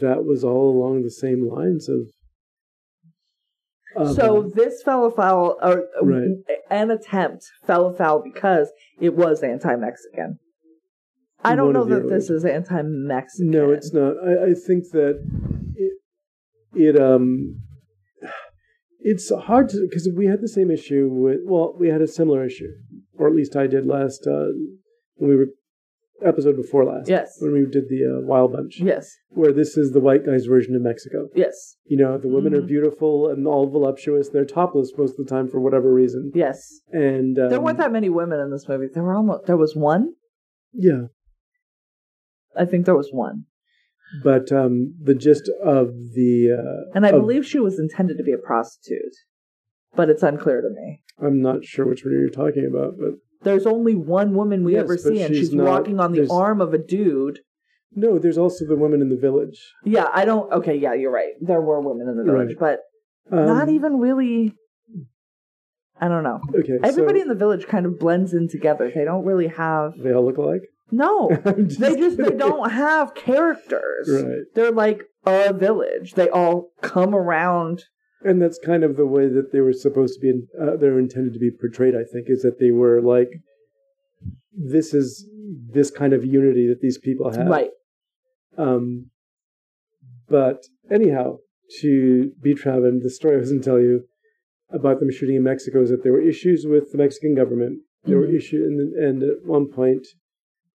[0.00, 2.08] that was all along the same lines of.
[4.14, 6.28] So um, this fell afoul, or Right.
[6.70, 10.38] an attempt fell afoul because it was anti-Mexican.
[11.44, 13.50] I don't One know that this is anti-Mexican.
[13.50, 14.14] No, it's not.
[14.24, 15.18] I, I think that
[15.74, 15.92] it,
[16.74, 17.60] it um
[19.00, 22.44] it's hard to because we had the same issue with well we had a similar
[22.44, 22.68] issue
[23.14, 24.46] or at least I did last uh,
[25.16, 25.48] when we were
[26.24, 27.08] episode before last.
[27.08, 27.36] Yes.
[27.40, 29.10] When we did the uh, Wild Bunch, Yes.
[29.30, 31.28] where this is the white guy's version of Mexico.
[31.34, 31.76] Yes.
[31.84, 32.68] You know, the women are Mhm.
[32.68, 34.28] beautiful and all voluptuous.
[34.28, 36.32] They're topless most of the time for whatever reason.
[36.34, 36.80] Yes.
[36.92, 38.86] And um, There weren't that many women in this movie.
[38.92, 39.46] There were almost.
[39.46, 40.14] There was one.
[40.72, 41.02] yeah,
[42.56, 43.44] I think there was one,
[44.22, 48.22] but um, the gist of the uh, and I of- believe she was intended to
[48.24, 49.14] be a prostitute,
[49.94, 51.02] but it's unclear to me.
[51.18, 54.82] I'm not sure which one you're talking about, but There's only one woman we Yes,
[54.84, 57.40] ever see, and she's she's not- walking on the arm of a dude.
[57.94, 59.60] no, there's also the woman in the village.
[59.84, 60.50] Yeah, I don't.
[60.52, 61.32] Okay, yeah, you're right.
[61.40, 62.78] There were women in the village, Right.
[63.30, 64.54] but Um, not even really.
[66.00, 66.40] I don't know.
[66.54, 68.90] Okay, Everybody so in the village kind of blends in together.
[68.92, 69.92] They don't really have.
[70.02, 70.62] they all look alike.
[70.90, 74.08] No, I'm they just they don't have characters.
[74.10, 74.42] Right.
[74.54, 76.14] They're like a village.
[76.14, 77.84] They all come around.
[78.24, 80.42] And that's kind of the way that they were supposed to be.
[80.60, 81.94] Uh, they were intended to be portrayed.
[81.94, 83.30] I think is that they were like,
[84.52, 85.26] this is
[85.72, 87.46] this kind of unity that these people have.
[87.46, 87.70] Right.
[88.56, 89.10] Um,
[90.28, 91.38] but anyhow,
[91.80, 94.04] to be Traven, the story I was going to tell you
[94.70, 97.80] about them shooting in Mexico is that there were issues with the Mexican government.
[98.04, 98.36] There were Mhm.
[98.36, 100.06] issues, and, and at one point,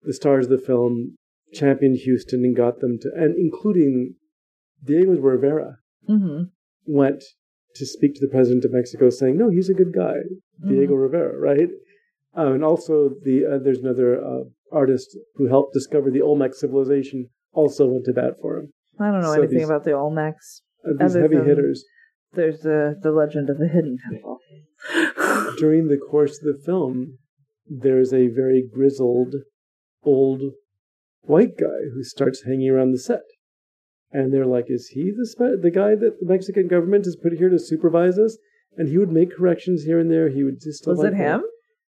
[0.03, 1.17] the stars of the film
[1.53, 4.15] championed Huston and got them to, and including
[4.83, 6.43] Diego Rivera, hmm
[6.89, 7.21] went
[7.77, 10.15] to speak to the president of Mexico, saying, "No, he's a good guy,
[10.67, 11.01] Diego Mm-hmm.
[11.01, 11.69] Rivera, right?"
[12.35, 17.29] Um, and also, the uh, there's another uh, artist who helped discover the Olmec civilization,
[17.53, 18.73] also went to bat for him.
[18.99, 20.61] I don't know So anything these- about the Olmecs.
[20.85, 21.83] Uh, these heavy hitters.
[22.33, 24.37] There's the the legend of the hidden temple.
[25.57, 27.17] During the course of the film,
[27.65, 29.33] there's a very grizzled,
[30.03, 30.41] old
[31.21, 33.23] white guy who starts hanging around the set.
[34.11, 37.33] And they're like, "Is he the spe- the guy that the Mexican government has put
[37.33, 38.37] here to supervise us?"
[38.77, 40.29] And he would make corrections here and there.
[40.29, 41.43] He would just Was like it him?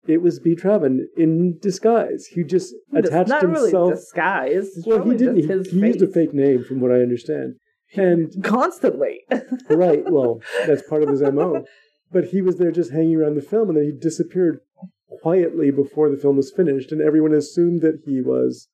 [0.08, 0.56] It was B.
[0.56, 2.26] Traven in disguise.
[2.28, 3.74] He just It's attached not himself.
[3.74, 4.68] really disguise.
[4.76, 5.36] It's well, he didn't.
[5.36, 7.56] He, he used a fake name, from what I understand.
[7.96, 9.22] And constantly.
[9.70, 11.66] right, well, that's part of his mo.
[12.12, 14.62] But he was there just hanging around the film, and then he disappeared
[15.22, 18.68] quietly before the film was finished, and everyone assumed that he was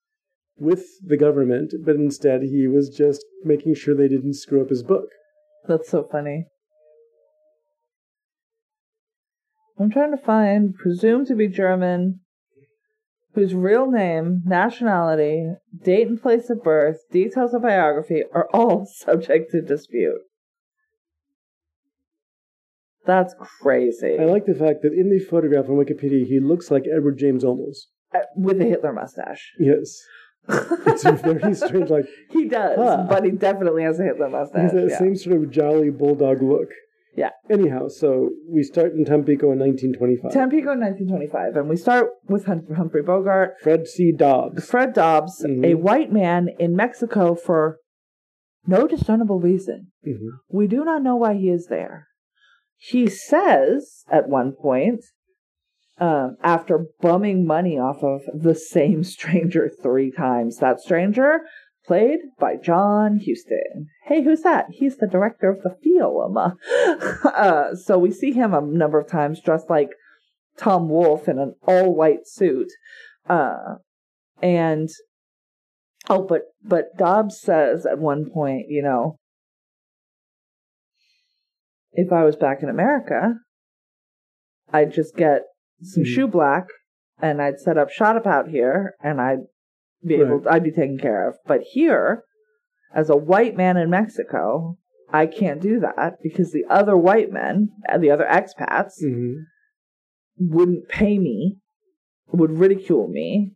[0.57, 4.83] with the government, but instead he was just making sure they didn't screw up his
[4.83, 5.09] book.
[5.67, 6.45] That's so funny.
[9.79, 12.21] I'm trying to find presumed to be German,
[13.33, 19.51] whose real name, nationality, date and place of birth, details of biography are all subject
[19.51, 20.21] to dispute.
[23.05, 24.17] That's crazy.
[24.19, 27.43] I like the fact that in the photograph on Wikipedia, he looks like Edward James
[27.43, 27.87] Olmos.
[28.13, 29.51] Uh, With a Hitler mustache.
[29.59, 29.99] Yes.
[30.47, 33.05] It's very strange, like, he does, Huh.
[33.09, 34.63] but he definitely has a Hitler mustache.
[34.63, 34.97] He's that yeah.
[34.99, 36.69] same sort of jolly bulldog look.
[37.15, 37.29] Yeah.
[37.49, 40.31] Anyhow, so we start in Tampico in 1925.
[40.33, 44.11] Tampico, 1925, and we start with Hum- Humphrey Bogart, Fred C.
[44.11, 44.65] Dobbs.
[44.69, 45.65] Fred Dobbs, Mhm.
[45.65, 47.77] a white man in Mexico for
[48.67, 49.91] no discernible reason.
[50.05, 50.27] Mhm.
[50.49, 52.07] We do not know why he is there.
[52.77, 55.01] He says at one point,
[55.97, 61.41] um, after bumming money off of the same stranger three times, that stranger
[61.85, 63.87] played by John Huston.
[64.05, 64.65] Hey, who's that?
[64.71, 66.37] He's the director of the film.
[67.25, 69.89] uh, so we see him a number of times dressed like
[70.57, 72.71] Tom Wolfe in an all white suit.
[73.29, 73.75] Uh,
[74.41, 74.89] and
[76.09, 79.17] oh, but but Dobbs says at one point, you know,
[81.93, 83.35] if I was back in America,
[84.71, 85.43] I'd just get
[85.85, 86.07] some Mhm.
[86.07, 86.67] shoe black
[87.21, 89.45] and I'd set up shop out here and I'd
[90.05, 90.55] be able Right.
[90.55, 91.37] I'd be taken care of.
[91.45, 92.23] But here,
[92.93, 94.77] as a white man in Mexico,
[95.09, 99.35] I can't do that because the other white men, uh, the other expats, Mhm.
[100.37, 101.59] wouldn't pay me,
[102.31, 103.53] would ridicule me,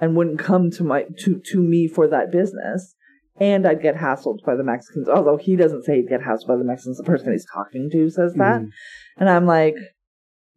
[0.00, 2.94] and wouldn't come to my to to me for that business.
[3.40, 5.08] And I'd get hassled by the Mexicans.
[5.08, 8.10] Although he doesn't say he'd get hassled by the Mexicans, the person he's talking to
[8.10, 8.62] says that.
[8.62, 8.70] Mhm.
[9.18, 9.76] And I'm like,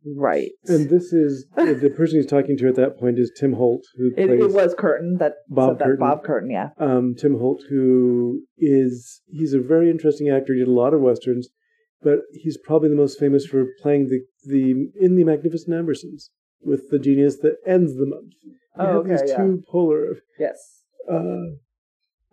[0.06, 0.52] right.
[0.66, 4.12] And this is the person he's talking to at that point is Tim Holt, who
[4.18, 5.86] it, it was Curtin that Bob said that.
[5.86, 6.00] Curtin.
[6.00, 6.70] Bob Curtin, yeah.
[6.78, 10.54] um, Tim Holt, who is he's a very interesting actor.
[10.54, 11.50] He did a lot of westerns,
[12.02, 16.30] but he's probably the most famous for playing the the in the Magnificent Ambersons
[16.64, 18.34] with the genius that ends the month.
[18.78, 19.38] Oh, okay, these yeah.
[19.38, 20.84] two polar, Yes.
[21.12, 21.58] uh,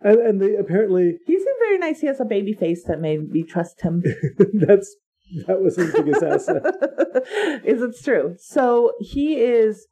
[0.01, 1.99] and and they apparently He seemed very nice.
[1.99, 4.03] He has a baby face that made me trust him.
[4.53, 4.95] that's
[5.47, 6.63] that was his biggest asset.
[7.65, 8.35] is it's true.
[8.39, 9.87] So he is.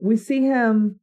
[0.00, 1.00] We see him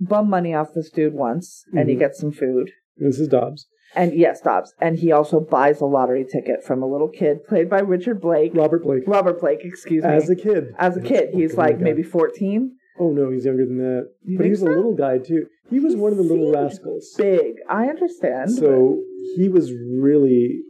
[0.00, 2.00] bum money off this dude once, and he Mhm.
[2.00, 2.70] gets some food.
[2.96, 4.74] This is Dobbs, And yes, Dobbs.
[4.80, 8.52] And he also buys a lottery ticket from a little kid played by Richard Blake.
[8.54, 10.10] Robert Blake, Robert Blake, excuse me.
[10.10, 10.74] as a kid.
[10.78, 12.76] As a kid, he's Oh like maybe 14.
[12.98, 14.10] Oh no, he's younger than that.
[14.24, 15.46] You but he was a little guy too.
[15.70, 17.14] He was He one of the little rascals.
[17.16, 17.54] Big.
[17.68, 18.50] I understand.
[18.52, 19.00] So
[19.36, 20.60] he was really,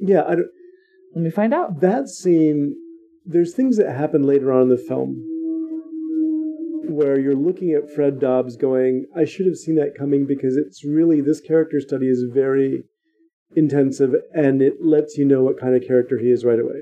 [0.00, 0.22] yeah.
[0.26, 0.48] I don't,
[1.14, 1.80] let me find out.
[1.80, 2.74] that scene.
[3.24, 5.22] There's things that happen later on in the film
[6.88, 10.84] where you're looking at Fred Dobbs going, I should have seen that coming because it's
[10.84, 12.84] really this character study is very
[13.54, 16.80] intensive and it lets you know what kind of character he is right away.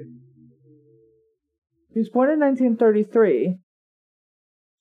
[1.92, 3.56] He was born in 1933,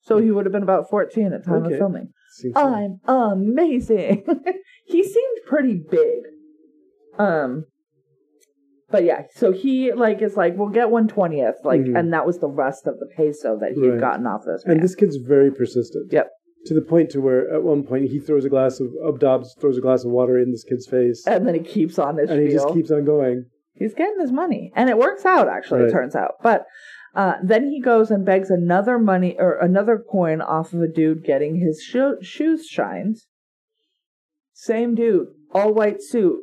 [0.02, 1.74] so he would have been about 14 at the time Okay.
[1.74, 2.12] of filming.
[2.34, 2.60] Seems so.
[3.08, 4.24] I'm amazing.
[4.86, 6.18] he seemed pretty big.
[7.18, 7.64] Um
[8.96, 11.98] but yeah, so he like is like, we'll get one twentieth, like Mhm.
[11.98, 14.00] and that was the rest of the peso that he had Right.
[14.00, 14.76] gotten off this man.
[14.76, 16.10] And this kid's very persistent.
[16.12, 16.30] Yep.
[16.66, 19.76] To the point to where at one point he throws a glass of, Dobbs throws
[19.76, 21.26] a glass of water in this kid's face.
[21.26, 23.44] and then he keeps on his and he just keeps on going.
[23.74, 24.72] He's getting his money.
[24.74, 26.36] And it works out actually, it turns out.
[26.42, 26.64] But
[27.14, 31.22] uh, then he goes and begs another money or another coin off of a dude
[31.24, 33.18] getting his sho- shoes shined.
[34.54, 36.40] Same dude, all white suit.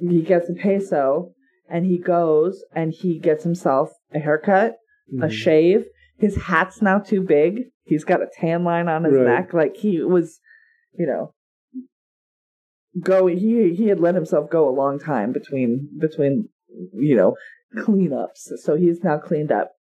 [0.00, 1.32] He gets a peso
[1.68, 4.76] and he goes and he gets himself a haircut,
[5.20, 5.30] a Mhm.
[5.30, 5.86] shave.
[6.18, 7.70] His hat's now too big.
[7.84, 9.24] He's got a tan line on his Right.
[9.26, 9.52] neck.
[9.54, 10.40] Like he was,
[10.94, 11.34] you know,
[13.02, 13.26] go.
[13.26, 16.48] He he had let himself go a long time between between
[16.94, 17.36] you know
[17.76, 18.56] cleanups.
[18.62, 19.72] So he's now cleaned up.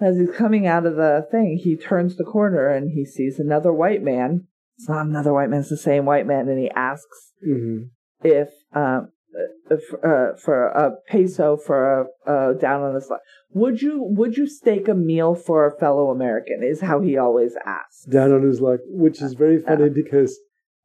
[0.00, 3.72] As he's coming out of the thing, he turns the corner and he sees another
[3.72, 4.46] white man.
[4.78, 7.90] It's not another white man; it's the same white man, and he asks Mhm.
[8.24, 9.21] if um if,
[9.70, 13.20] uh, for a peso for a uh, down on the slide.
[13.54, 16.60] Would you would you stake a meal for a fellow American?
[16.62, 18.04] Is how he always asks.
[18.04, 20.38] Down on his luck, which is very funny because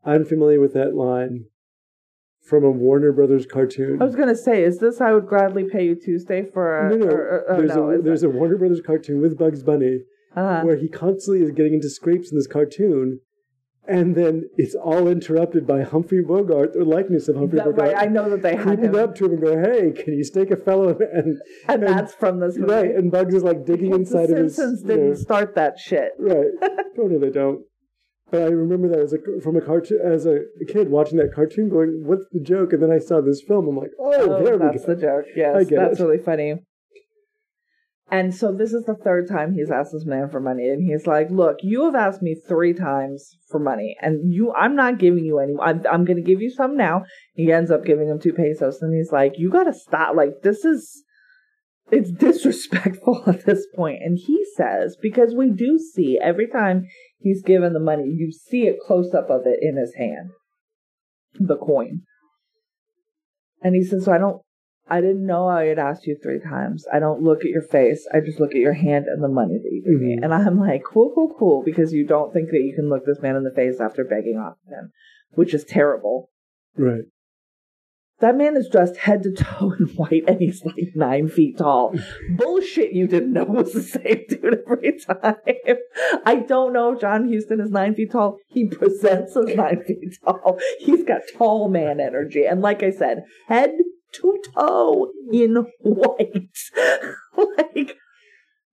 [0.04, 1.46] I'm familiar with that line
[2.48, 4.02] from a Warner Brothers cartoon.
[4.02, 7.06] I was gonna say, is this I would gladly pay you Tuesday for a no,
[7.06, 10.04] no, or- or- there's, no, a, there's a Warner Brothers cartoon with Bugs Bunny
[10.36, 10.62] uh-huh.
[10.64, 13.20] where he constantly is getting into scrapes in this cartoon,
[13.88, 17.94] and then it's all interrupted by Humphrey Bogart, the likeness of Humphrey That- Bogart.
[17.94, 20.24] right, I know that they had him, up to him and go, "Hey, can you
[20.24, 22.72] stake a fellow?" And and that's from this movie.
[22.74, 24.56] right, and Bugs is like digging the inside of his.
[24.56, 26.12] Simpsons you know, didn't start that shit.
[26.20, 26.52] right.
[26.98, 27.62] No, they don't.
[28.32, 31.70] But I remember that as a from a cartoon as a kid watching that cartoon,
[31.70, 33.68] going, "What's the joke?" And then I saw this film.
[33.70, 35.26] I'm like, "Oh, Oh, there we that's the joke.
[35.36, 36.04] Yes, that's it.
[36.04, 36.56] really funny.
[38.10, 41.06] And so this is the third time he's asked this man for money, and he's
[41.06, 45.26] like, "Look, you have asked me three times for money, and you, I'm not giving
[45.26, 45.56] you any.
[45.62, 48.82] I'm, I'm going to give you some now." He ends up giving him two pesos,
[48.82, 50.16] and he's like, "You got to stop!
[50.16, 51.04] Like this is,
[51.92, 56.88] it's disrespectful at this point." And he says, because we do see every time
[57.20, 60.30] he's given the money, you see a close up of it in his hand,
[61.34, 62.04] the coin.
[63.62, 64.42] And he says, so I don't,
[64.90, 66.86] I didn't know I had asked you three times.
[66.92, 68.08] I don't look at your face.
[68.14, 70.18] I just look at your hand and the money that you give me.
[70.18, 70.24] Mhm.
[70.24, 73.22] And I'm like, cool, cool, cool, because you don't think that you can look this
[73.22, 74.92] man in the face after begging off of him,
[75.32, 76.30] which is terrible.
[76.78, 77.04] Right.
[78.20, 81.94] That man is dressed head to toe in white and he's like nine feet tall.
[82.36, 85.36] Bullshit, you didn't know it was the same dude every time.
[86.26, 88.38] I don't know if John Huston is nine feet tall.
[88.48, 90.60] He presents as nine feet tall.
[90.80, 92.46] He's got tall man energy.
[92.46, 93.74] And like I said, head
[94.22, 96.58] to toe in white.
[97.58, 97.96] like,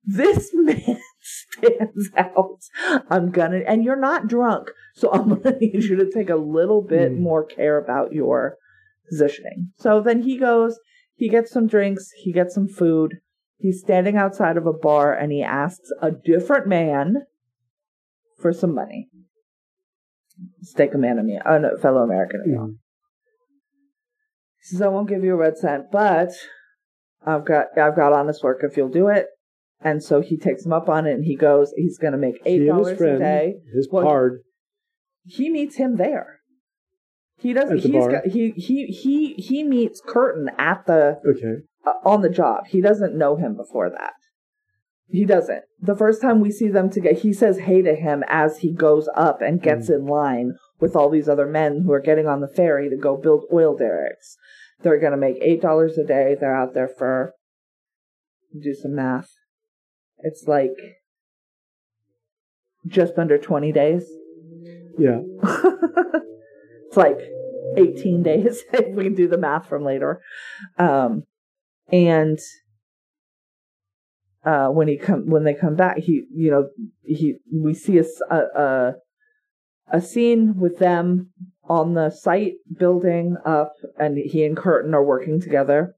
[0.04, 2.60] this man stands out.
[3.10, 6.82] I'm gonna, and you're not drunk, so I'm gonna need you to take a little
[6.82, 7.20] bit Mm.
[7.20, 8.56] more care about your
[9.08, 9.72] positioning.
[9.78, 10.78] So then he goes,
[11.14, 13.14] he gets some drinks, he gets some food.
[13.58, 17.24] He's standing outside of a bar and he asks a different man
[18.40, 19.08] for some money.
[20.62, 22.83] Stake a man a uh, no, fellow American a.
[24.64, 26.30] He says, I won't give you a red cent, but
[27.26, 29.26] I've got I've got honest work if you'll do it.
[29.80, 32.62] And so he takes him up on it and he goes, he's gonna make eight
[32.62, 33.56] He dollars a day.
[33.74, 34.40] his Well, pard.
[35.26, 36.40] He meets him there.
[37.38, 38.10] He doesn't At the he's bar?
[38.10, 41.62] got he he he he meets Curtin at the Okay.
[41.84, 42.66] uh, on the job.
[42.68, 44.14] He doesn't know him before that.
[45.08, 45.64] He doesn't.
[45.80, 49.08] The first time we see them together, he says hey to him as he goes
[49.14, 52.48] up and gets in line with all these other men who are getting on the
[52.48, 54.36] ferry to go build oil derricks.
[54.82, 56.36] They're going to make $8 a day.
[56.38, 57.34] They're out there for,
[58.60, 59.30] do some math.
[60.18, 60.76] It's like
[62.86, 64.04] just under 20 days.
[64.98, 65.20] Yeah.
[66.86, 67.18] it's like
[67.76, 70.20] 18 days if we can do the math from later.
[70.78, 71.24] Um,
[71.90, 72.38] and
[74.44, 76.68] uh, when he come when they come back, he you know
[77.02, 78.92] he we see a, a
[79.90, 81.30] a scene with them
[81.68, 85.94] on the site building up, and he and Curtin are working together.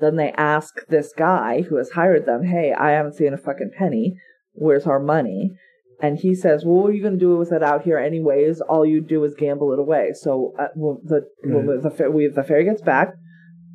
[0.00, 3.70] Then they ask this guy who has hired them, "Hey, I haven't seen a fucking
[3.78, 4.16] penny.
[4.52, 5.56] Where's our money?
[6.00, 8.60] And he says, "Well, what are you going to do with it out here, anyways?
[8.60, 11.82] All you do is gamble it away." So uh, when the when Right.
[11.82, 13.14] the fa- we the ferry gets back,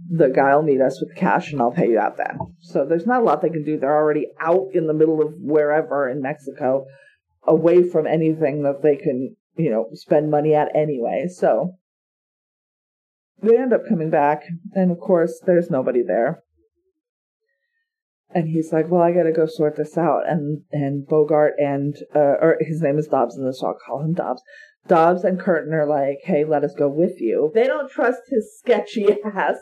[0.09, 2.37] the guy will meet us with cash, and I'll pay you out then.
[2.59, 3.77] So there's not a lot they can do.
[3.79, 6.85] They're already out in the middle of wherever in Mexico,
[7.47, 11.27] away from anything that they can, you know, spend money at anyway.
[11.29, 11.75] So
[13.41, 14.43] they end up coming back,
[14.73, 16.43] and of course, there's nobody there.
[18.31, 21.95] And he's like, "Well, I got to go sort this out." And and Bogart and
[22.15, 24.41] uh, or his name is Dobbs in this, so I'll call him Dobbs.
[24.87, 28.57] Dobbs and Curtin are like, "Hey, let us go with you." They don't trust his
[28.57, 29.57] sketchy ass,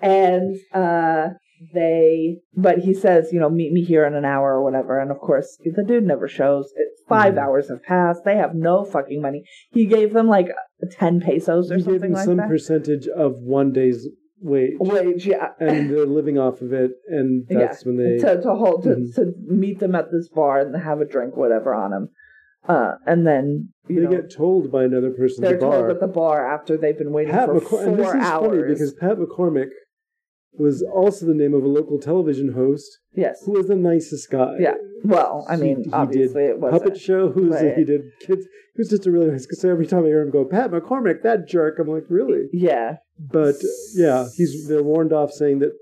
[0.00, 1.30] and uh,
[1.74, 2.38] they.
[2.54, 5.18] But he says, "You know, meet me here in an hour or whatever." And of
[5.18, 6.72] course, the dude never shows.
[6.76, 7.38] It's 5 Mhm.
[7.38, 8.24] hours have passed.
[8.24, 9.44] They have no fucking money.
[9.70, 10.48] He gave them like
[10.92, 12.48] ten pesos or He gave something them like some that.
[12.48, 14.08] percentage of one day's
[14.40, 15.50] wage, Wage, yeah.
[15.60, 18.18] and they're living off of it, and that's when they.
[18.18, 19.14] to to hold to, Mhm.
[19.14, 22.08] to meet them at this bar and have a drink, whatever, on them.
[22.68, 25.78] Uh, and then they know get told by another person they're the bar.
[25.80, 28.14] told at the bar after they've been waiting Pat for McCor- four and this is
[28.14, 28.46] hours.
[28.48, 29.68] funny because Pat McCormick
[30.58, 34.56] was also the name of a local television host yes, who was the nicest guy.
[34.60, 34.74] yeah.
[35.04, 37.30] Well, I mean, he did obviously it Puppet show.
[37.30, 37.54] Who's.
[37.54, 37.76] Right.
[37.76, 38.46] He did kids.
[38.74, 39.46] He was just a really nice.
[39.50, 42.48] So every time I hear him go, Pat McCormick, that jerk, I'm like, really?
[42.52, 43.56] Yeah, But
[43.94, 45.72] yeah, he's they're warned off saying that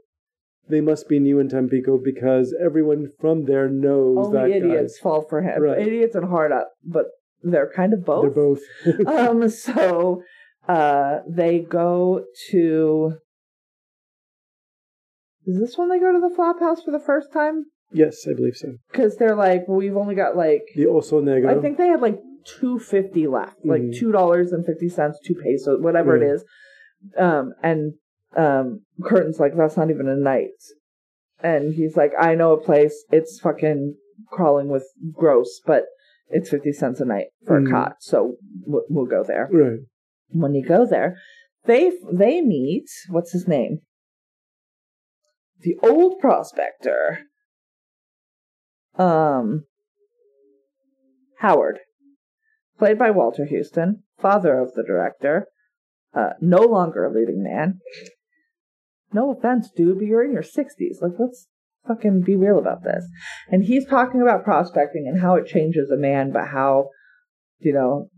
[0.70, 5.02] they must be new in Tampico because everyone from there knows that only idiots guy.
[5.02, 5.60] fall for him.
[5.60, 5.86] Right.
[5.86, 7.06] Idiots and hard up, but
[7.42, 8.22] they're kind of both.
[8.22, 8.60] They're both.
[9.06, 10.22] um, so
[10.68, 13.18] uh, they go to.
[15.46, 17.64] Is this when they go to the flop house for the first time?
[17.92, 18.74] yes, I believe so.
[18.92, 21.48] Because they're like, we've only got like The Oso Negro.
[21.56, 23.96] I think they had like two fifty left, like Mhm.
[23.98, 26.34] two dollars and fifty cents, two pesos, whatever it Right.
[26.34, 26.44] is.
[27.16, 27.94] Um, and
[28.36, 30.50] um, Curtin's like, that's not even a night.
[31.42, 33.04] And he's like, I know a place.
[33.10, 33.96] It's fucking
[34.30, 35.86] crawling with gross, but
[36.28, 37.66] it's fifty cents a night for Mhm.
[37.68, 38.36] a cot, so
[38.66, 39.48] we'll, we'll go there.
[39.52, 39.80] right.
[40.32, 41.16] When you go there,
[41.64, 42.86] they they meet.
[43.08, 43.80] What's his name?
[45.62, 47.20] The old prospector.
[48.98, 49.64] Um,
[51.38, 51.78] Howard,
[52.78, 55.46] played by Walter Huston, father of the director,
[56.14, 57.80] uh, no longer a leading man.
[59.12, 61.00] No offense, dude, but you're in your 60s.
[61.00, 61.48] Like, let's
[61.86, 63.06] fucking be real about this.
[63.48, 66.88] And he's talking about prospecting and how it changes a man, but how,
[67.58, 68.08] you know,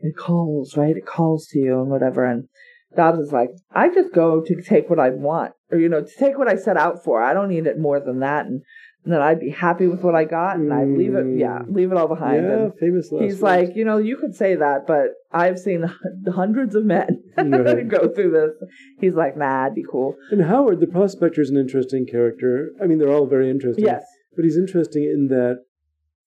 [0.00, 0.96] it calls, right?
[0.96, 2.24] It calls to you and whatever.
[2.24, 2.48] And
[2.96, 6.14] Dobbs is like, I just go to take what I want, or, you know, to
[6.18, 7.22] take what I set out for.
[7.22, 8.46] I don't need it more than that.
[8.46, 8.62] And,
[9.04, 11.74] and then I'd be happy with what I got and I'd leave it, yeah, mm.
[11.74, 12.44] leave it all behind.
[12.44, 13.42] Yeah, And famous last he's words.
[13.42, 15.84] like, you know, you could say that, but I've seen
[16.32, 17.88] hundreds of men Right.
[17.88, 18.68] go through this.
[19.00, 20.14] He's like, nah, it'd be cool.
[20.30, 22.70] And Howard, the prospector, is an interesting character.
[22.80, 23.84] I mean, they're all very interesting.
[23.84, 24.04] Yes.
[24.36, 25.64] But he's interesting in that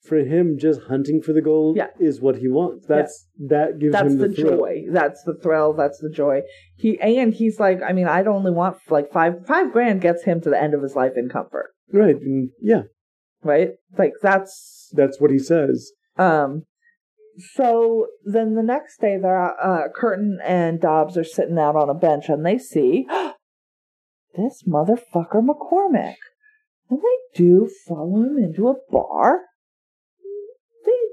[0.07, 1.87] for him, just hunting for the gold Yeah.
[1.99, 2.85] is what he wants.
[2.87, 4.83] That's that gives That's him the, the, joy.
[4.91, 5.73] That's the thrill.
[5.73, 6.41] That's the joy.
[6.75, 10.41] He and he's like, I mean, I'd only want like five five grand gets him
[10.41, 12.15] to the end of his life in comfort, Right.
[12.15, 12.83] And yeah,
[13.43, 13.71] right?
[13.97, 15.91] Like that's that's what he says.
[16.17, 16.63] um.
[17.53, 21.93] So then the next day, they're uh, Curtin and Dobbs are sitting out on a
[21.93, 23.05] bench, and they see
[24.37, 26.15] this motherfucker McCormick,
[26.89, 29.41] and they do follow him into a bar.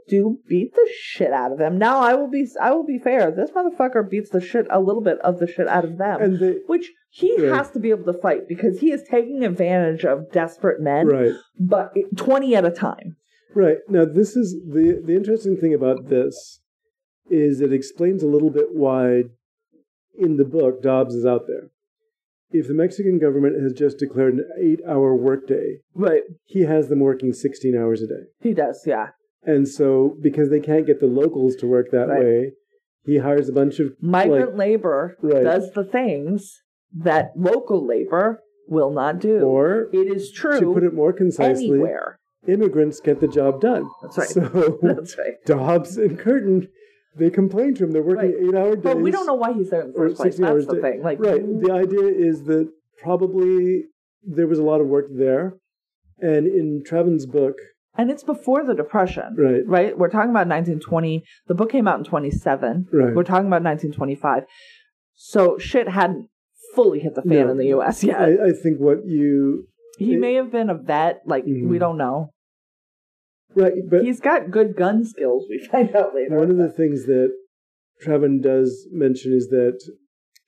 [0.09, 1.79] Do beat the shit out of them.
[1.79, 3.31] Now I will be I will be fair.
[3.31, 6.39] This motherfucker beats the shit a little bit of the shit out of them, And
[6.41, 7.53] they which he Right.
[7.57, 11.33] has to be able to fight because he is taking advantage of desperate men, right.
[11.59, 13.17] but twenty at a time.
[13.55, 13.79] Right.
[13.89, 16.61] Now this is the the interesting thing about this
[17.31, 19.25] is it explains a little bit why
[20.19, 21.71] in the book Dobbs is out there.
[22.51, 27.01] If the Mexican government has just declared an eight hour workday, Right, he has them
[27.01, 28.25] working sixteen hours a day.
[28.41, 28.83] he does.
[28.87, 29.11] Yeah,
[29.45, 32.21] And so because they can't get the locals to work that Right.
[32.23, 32.53] way,
[33.05, 35.43] he hires a bunch of migrant like, labor Right.
[35.43, 36.63] does the things
[36.97, 39.41] that local labor will not do.
[39.41, 42.19] or it is true to put it more concisely, anywhere.
[42.47, 43.89] immigrants get the job done.
[44.03, 44.29] That's right.
[44.29, 45.35] So That's right.
[45.45, 46.69] Dobbs and Curtin,
[47.17, 47.91] they complain to him.
[47.91, 48.49] They're working Right.
[48.49, 48.85] eight hour days.
[48.85, 50.37] But we don't know why he's there in the first place.
[50.37, 50.81] That's the day.
[50.81, 51.03] thing.
[51.03, 51.43] Like, right.
[51.43, 51.83] The mm.
[51.85, 53.87] idea is that probably
[54.23, 55.55] there was a lot of work there.
[56.21, 57.57] And in Traven's book,
[57.97, 59.35] and it's before the depression.
[59.37, 59.99] right, Right?
[59.99, 61.25] We're talking about 1920.
[61.47, 62.89] The book came out in 27.
[62.93, 63.15] Right.
[63.15, 64.45] We're talking about 1925.
[65.15, 66.29] So shit hadn't
[66.75, 67.51] fully hit the fan No.
[67.51, 68.03] in the U.S.
[68.03, 68.19] yet.
[68.21, 69.69] I, I think what you
[69.99, 71.21] he it- may have been a vet.
[71.27, 71.69] Like Mhm.
[71.69, 72.31] we don't know.
[73.55, 75.47] right, but He's got good gun skills.
[75.51, 76.35] We find out later.
[76.37, 77.31] one of the things that
[78.05, 79.79] Traven does mention is that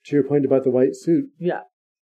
[0.05, 1.61] to your point about the white suit, yeah.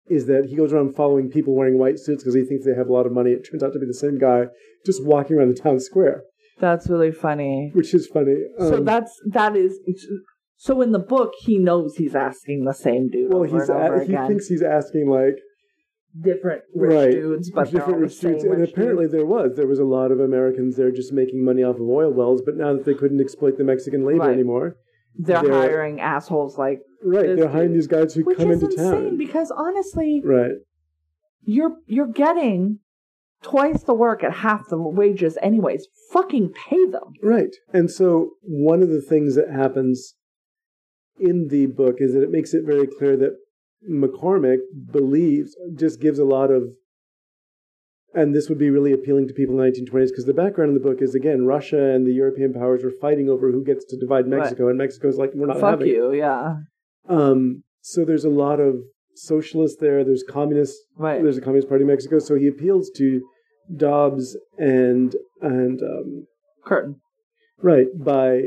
[0.10, 2.88] Is that he goes around following people wearing white suits because he thinks they have
[2.88, 3.32] a lot of money.
[3.32, 4.46] It turns out to be the same guy
[4.86, 6.24] just walking around the town square,
[6.60, 7.72] That's really funny.
[7.74, 8.36] which is funny.
[8.60, 9.80] so Um, that's that is
[10.58, 13.80] so in the book he knows he's asking the same dude well, over he's and
[13.82, 14.28] over a, he again.
[14.28, 15.38] thinks he's asking like
[16.22, 19.14] different rich right dudes, but different all the rich dudes, and rich apparently dudes.
[19.14, 22.12] there was there was a lot of Americans there just making money off of oil
[22.12, 24.34] wells, but now that they couldn't exploit the Mexican labor Right.
[24.34, 24.76] anymore,
[25.16, 27.36] they're, they're- hiring assholes like right?
[27.36, 27.78] They're hiring dude.
[27.78, 30.52] these guys who which come is into insane town, because honestly, right?
[31.44, 32.80] you're you're getting
[33.42, 35.88] twice the work at half the wages anyways.
[36.12, 37.14] Fucking pay them.
[37.22, 37.54] Right.
[37.74, 40.16] And so one of the things that happens
[41.20, 43.36] in the book is that it makes it very clear that
[43.90, 44.60] McCormick
[44.92, 46.70] believes, just gives a lot of,
[48.14, 50.74] and this would be really appealing to people in the 1920s because the background in
[50.76, 53.98] the book is again, Russia and the European powers were fighting over who gets to
[53.98, 54.40] divide Right.
[54.40, 55.92] Mexico, and Mexico's like, we're not Fuck having it.
[55.92, 56.56] you, yeah.
[57.08, 58.76] Um, so there's a lot of
[59.16, 61.22] socialists there, there's communists Right.
[61.22, 63.22] there's a Communist Party in Mexico, so he appeals to
[63.76, 66.28] Dobbs and and um,
[66.66, 66.96] Curtin.
[67.62, 68.44] Right, by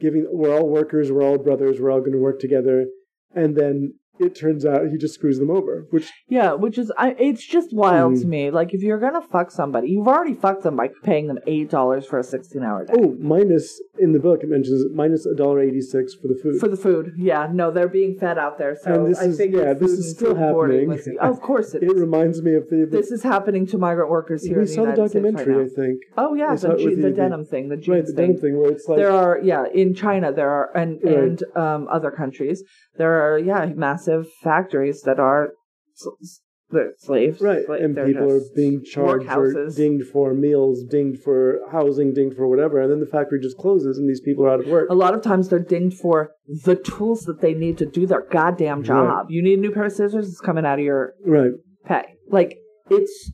[0.00, 2.86] giving we're all workers, we're all brothers, we're all going to work together,
[3.34, 5.86] and then it turns out he just screws them over.
[5.90, 8.20] Which Yeah, which is I, it's just wild Mm.
[8.22, 8.50] to me.
[8.50, 12.06] Like if you're gonna fuck somebody, you've already fucked them by paying them eight dollars
[12.06, 12.94] for a sixteen hour day.
[12.96, 16.60] oh, minus in the book it mentions minus a dollar eighty six for the food.
[16.60, 18.76] For the food, yeah, no, they're being fed out there.
[18.82, 20.88] So And this I is- think yeah, this is still happening.
[20.88, 22.00] was- of course it it is.
[22.00, 22.86] reminds me of the.
[22.90, 25.24] the This is happening to migrant workers here we in the saw the United States
[25.24, 25.70] right documentary, now.
[25.72, 25.98] I think.
[26.16, 26.58] Oh yeah, We
[26.94, 28.26] the, the the- denim thing, the jeans Right, the thing.
[28.28, 31.14] denim thing where it's like there are yeah in China there are and Right.
[31.18, 32.62] and um, other countries
[32.96, 34.05] there are yeah massive
[34.42, 35.52] factories that are
[35.94, 36.40] s- s-
[36.70, 41.60] they're slaves right, Like, and people are being charged or dinged for meals, dinged for
[41.70, 44.60] housing, dinged for whatever, and then the factory just closes and these people are out
[44.60, 44.90] of work.
[44.90, 46.32] A lot of times they're dinged for
[46.64, 49.26] the tools that they need to do their goddamn job.
[49.30, 51.52] You need a new pair of scissors, it's coming out of your Right,
[51.84, 52.16] pay.
[52.30, 52.56] Like
[52.90, 53.30] it's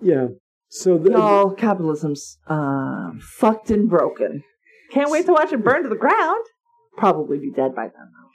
[0.00, 0.28] yeah.
[0.68, 4.44] So the, all capitalism's uh, fucked and broken.
[4.92, 6.44] Can't wait to watch it burn to the ground.
[6.96, 8.27] Probably be dead by then though.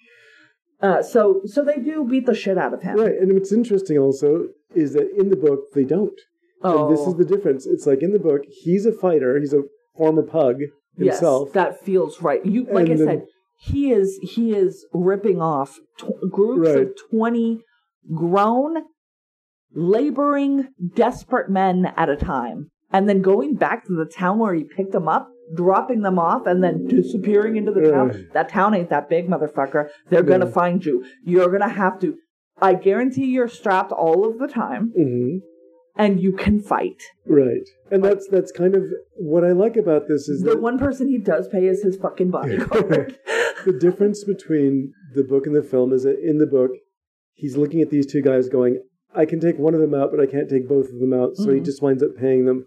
[0.84, 2.98] Uh, so so they do beat the shit out of him.
[3.00, 6.20] Right, and what's interesting also is that in the book they don't.
[6.62, 7.66] Oh, And this is the difference.
[7.66, 9.64] It's like in the book, he's a fighter, he's a
[9.98, 10.58] former pug
[10.98, 11.48] himself.
[11.48, 12.46] Yes, that feels right.
[12.46, 13.22] You like And I said,
[13.60, 16.80] he is he is ripping off tw- groups Right.
[16.88, 17.62] of twenty
[18.14, 18.84] grown,
[19.74, 24.64] laboring, desperate men at a time, and then going back to the town where he
[24.64, 28.30] picked them up, dropping them off, and then disappearing into the town.
[28.34, 29.90] That town ain't that big, motherfucker.
[30.10, 31.04] They're gonna find you.
[31.26, 32.18] You're gonna have to.
[32.62, 35.38] I guarantee you're strapped all of the time, hmm
[35.96, 37.04] and you can fight.
[37.26, 37.68] Right.
[37.92, 38.84] And that's that's kind of
[39.16, 42.32] what I like about this is The one person he does pay is his fucking
[42.32, 43.18] bodyguard.
[43.66, 46.72] the difference between the book and the film is that in the book,
[47.34, 48.82] he's looking at these two guys going,
[49.16, 51.36] I can take one of them out, but I can't take both of them out,
[51.36, 51.66] so he Mhm.
[51.66, 52.66] just winds up paying them.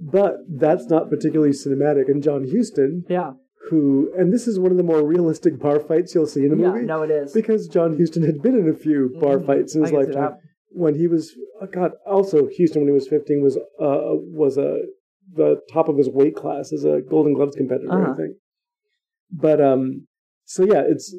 [0.00, 2.08] But that's not particularly cinematic.
[2.08, 3.32] And John Huston, yeah.
[3.70, 6.56] who, and this is one of the more realistic bar fights you'll see in a
[6.56, 6.86] Yeah, movie.
[6.86, 7.32] no, it is.
[7.32, 9.46] Because John Huston had been in a few bar Mhm.
[9.46, 10.36] fights in his lifetime.
[10.70, 14.82] When he was, oh God, also Huston when he was 15 was uh, was a
[15.34, 18.14] the top of his weight class as a Golden Gloves competitor, I Uh-huh.
[18.16, 18.36] think.
[19.30, 20.06] But um,
[20.50, 21.14] so yeah, it's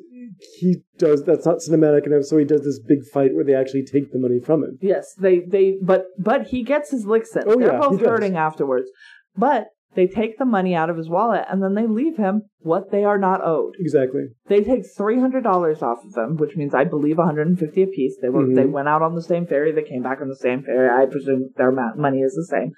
[0.59, 3.85] he does that's not cinematic enough, so he does this big fight where they actually
[3.85, 4.79] take the money from him.
[4.81, 7.43] Yes, they they but but he gets his licks in.
[7.45, 8.89] Oh, They're yeah, both hurting afterwards.
[9.37, 12.89] But they take the money out of his wallet and then they leave him what
[12.91, 13.75] they are not owed.
[13.79, 14.23] Exactly.
[14.47, 17.59] They take three hundred dollars off of him, which means I believe one hundred and
[17.59, 18.17] fifty apiece.
[18.21, 18.55] They were Mhm.
[18.55, 19.71] they went out on the same ferry.
[19.71, 20.89] They came back on the same ferry.
[20.89, 22.71] I presume their money is the same.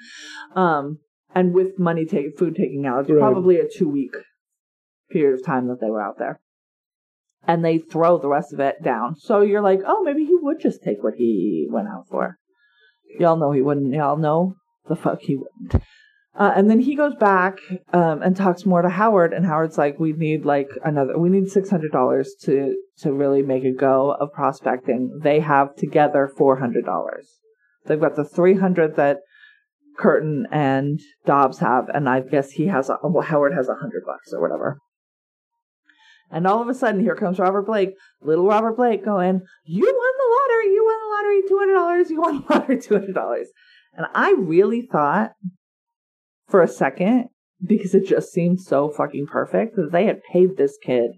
[0.53, 0.99] Um,
[1.33, 3.19] and with money take food taking out, it's Right.
[3.19, 4.13] probably a two week
[5.11, 6.39] period of time that they were out there.
[7.47, 9.15] And they throw the rest of it down.
[9.15, 12.37] So you're like, oh, maybe he would just take what he went out for.
[13.19, 13.93] Y'all know he wouldn't.
[13.93, 14.55] Y'all know
[14.87, 15.83] the fuck he wouldn't.
[16.33, 17.59] Uh, and then he goes back
[17.91, 21.17] um, and talks more to Howard, and Howard's like, "We need like another.
[21.17, 25.19] We need six hundred dollars to to really make a go of prospecting.
[25.21, 27.27] They have together four hundred dollars.
[27.85, 29.17] They've got the three hundred that
[29.97, 32.89] Curtin and Dobbs have, and I guess he has.
[32.89, 34.79] A, well, Howard has a hundred bucks or whatever.
[36.31, 40.13] And all of a sudden, here comes Robert Blake, little Robert Blake, going, "You won
[40.17, 40.73] the lottery!
[40.73, 41.41] You won the lottery!
[41.47, 42.09] Two hundred dollars!
[42.09, 42.81] You won the lottery!
[42.81, 43.47] Two hundred dollars!"
[43.93, 45.31] And I really thought
[46.47, 47.25] for a second,
[47.65, 51.11] because it just seemed so fucking perfect, that they had paid this kid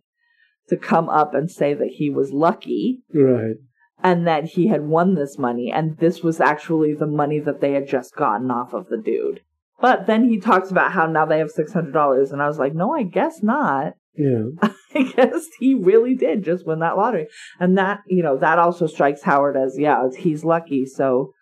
[0.69, 3.55] to come up and say that he was lucky Right.
[4.01, 7.73] and that he had won this money, and this was actually the money that they
[7.73, 9.41] had just gotten off of the dude.
[9.81, 12.57] But then he talks about how now they have six hundred dollars, and I was
[12.57, 13.93] like, no, I guess not.
[14.15, 14.43] Yeah.
[14.95, 17.27] I guess he really did just win that lottery.
[17.59, 20.85] And that, you know, that also strikes Howard as, yeah, he's lucky.
[20.85, 21.33] So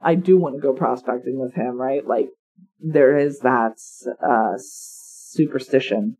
[0.00, 2.06] I do want to go prospecting with him, right?
[2.06, 2.28] Like,
[2.78, 3.72] there is that
[4.22, 6.16] uh, superstition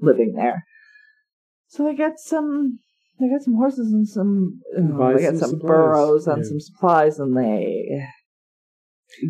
[0.00, 0.64] living there.
[1.68, 2.80] So they get some,
[3.20, 6.48] they get some horses and some, they get some some burros and yeah.
[6.48, 8.04] some supplies, and they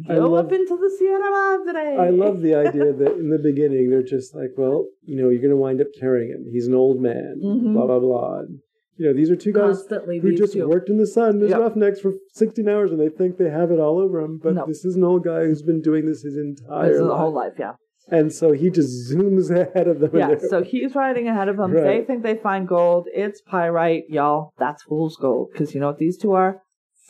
[0.09, 1.31] I go love- up into the Sierra
[1.65, 1.97] Madre.
[1.97, 5.41] I love the idea that in the beginning they're just like, well, you know, you're
[5.41, 6.47] going to wind up carrying him.
[6.51, 7.41] He's an old man.
[7.45, 7.73] Mhm.
[7.75, 8.39] Blah blah blah.
[8.41, 8.61] And,
[8.97, 10.69] you know, these are two guys constantly who just two.
[10.69, 11.61] worked in the sun as Yep.
[11.61, 14.39] roughnecks for 16 hours, and they think they have it all over him.
[14.43, 14.65] But No.
[14.67, 17.19] this is an old guy who's been doing this his entire This life.
[17.19, 17.73] whole life, yeah.
[18.11, 20.11] And so he just zooms ahead of them.
[20.13, 21.73] Yeah, so he's riding ahead of them.
[21.73, 21.85] Right.
[21.85, 23.09] They think they find gold.
[23.15, 24.51] It's pyrite, y'all.
[24.59, 25.49] That's fool's gold.
[25.53, 26.61] Because you know what these two are?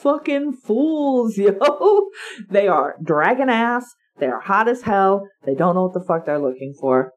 [0.05, 2.11] Fucking fools, yo.
[2.51, 3.87] They are dragging ass.
[4.19, 5.27] They are hot as hell.
[5.45, 7.13] They don't know what the fuck they're looking for.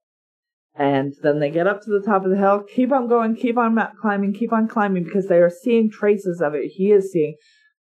[0.73, 3.57] And then they get up to the top of the hill, keep on going, keep
[3.57, 6.71] on climbing, keep on climbing because they are seeing traces of it.
[6.75, 7.35] He is seeing,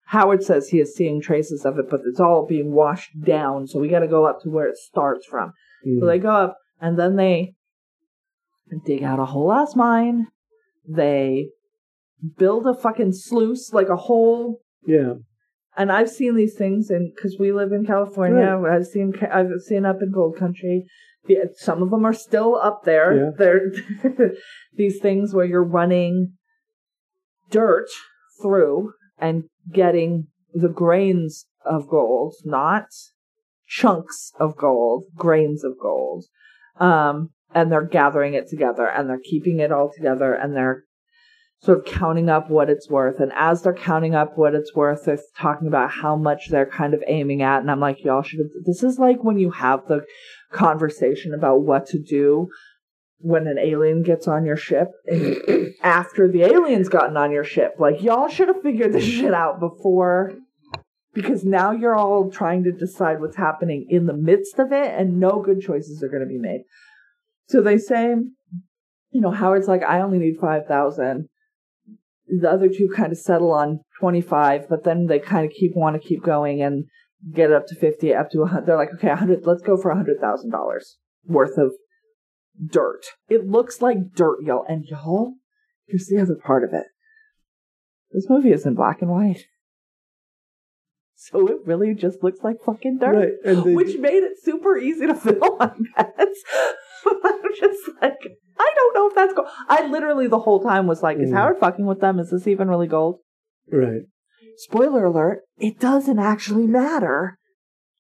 [0.07, 3.66] Howard says he is seeing traces of it, but it's all being washed down.
[3.66, 5.53] So we got to go up to where it starts from.
[5.86, 6.01] Mm.
[6.01, 7.55] So they go up and then they
[8.86, 10.28] dig out a whole ass mine.
[10.88, 11.51] They
[12.38, 14.61] build a fucking sluice, like a hole.
[14.87, 15.14] Yeah.
[15.76, 19.87] And I've seen these things, and because we live in California, I've seen I've seen
[19.87, 20.87] up in Gold Country.
[21.29, 23.14] Yeah, some of them are still up there.
[23.16, 23.31] Yeah.
[23.37, 23.70] They're
[24.74, 26.33] these things where you're running
[27.51, 27.87] dirt
[28.43, 32.87] through and getting the grains of gold, not
[33.66, 36.24] chunks of gold, grains of gold.
[36.81, 40.85] Um, and they're gathering it together and they're keeping it all together and they're
[41.61, 43.19] sort of counting up what it's worth.
[43.19, 46.95] And as they're counting up what it's worth, they're talking about how much they're kind
[46.95, 47.61] of aiming at.
[47.61, 50.05] And I'm like, y'all should have, this is like when you have the
[50.53, 52.49] conversation about what to do
[53.21, 54.89] when an alien gets on your ship
[55.83, 57.75] after the alien's gotten on your ship.
[57.79, 60.35] Like, y'all should have figured this shit out before
[61.13, 65.19] because now you're all trying to decide what's happening in the midst of it and
[65.19, 66.63] no good choices are going to be made.
[67.49, 68.15] So they say,
[69.11, 71.29] you know, Howard's like, I only need 5,000.
[72.29, 76.01] The other two kind of settle on 25, but then they kind of keep, want
[76.01, 76.85] to keep going and
[77.33, 78.66] get it up to 50, up to 100.
[78.66, 80.81] They're like, okay, 100, let's go for $100,000
[81.26, 81.72] worth of
[82.64, 83.03] dirt.
[83.29, 84.64] It looks like dirt, y'all.
[84.68, 85.35] And y'all,
[85.87, 86.87] here's the other part of it.
[88.11, 89.45] This movie is in black and white.
[91.21, 93.41] So it really just looks like fucking dirt.
[93.45, 93.64] Right.
[93.64, 96.37] They, Which made it super easy to film, I guess.
[97.07, 98.19] I'm just like,
[98.57, 99.49] I don't know if that's gold.
[99.69, 101.35] I literally the whole time was like, is Mm.
[101.35, 102.21] Howard fucking with them?
[102.21, 103.19] Is this even really gold?
[103.71, 104.03] right.
[104.59, 107.37] Spoiler alert, it doesn't actually matter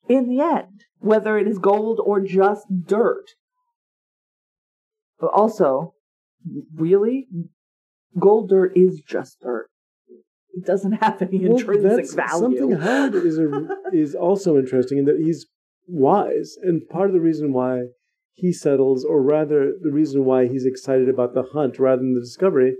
[0.08, 3.24] in the end whether it is gold or just dirt.
[5.20, 5.94] But also,
[6.74, 7.26] really,
[8.18, 9.68] gold dirt is just dirt.
[10.54, 12.40] It doesn't have any Well, intrinsic value.
[12.40, 15.46] Something Howard is a, is also interesting in that he's
[15.86, 17.84] wise, and part of the reason why
[18.34, 22.20] he settles, or rather, the reason why he's excited about the hunt rather than the
[22.20, 22.76] discovery,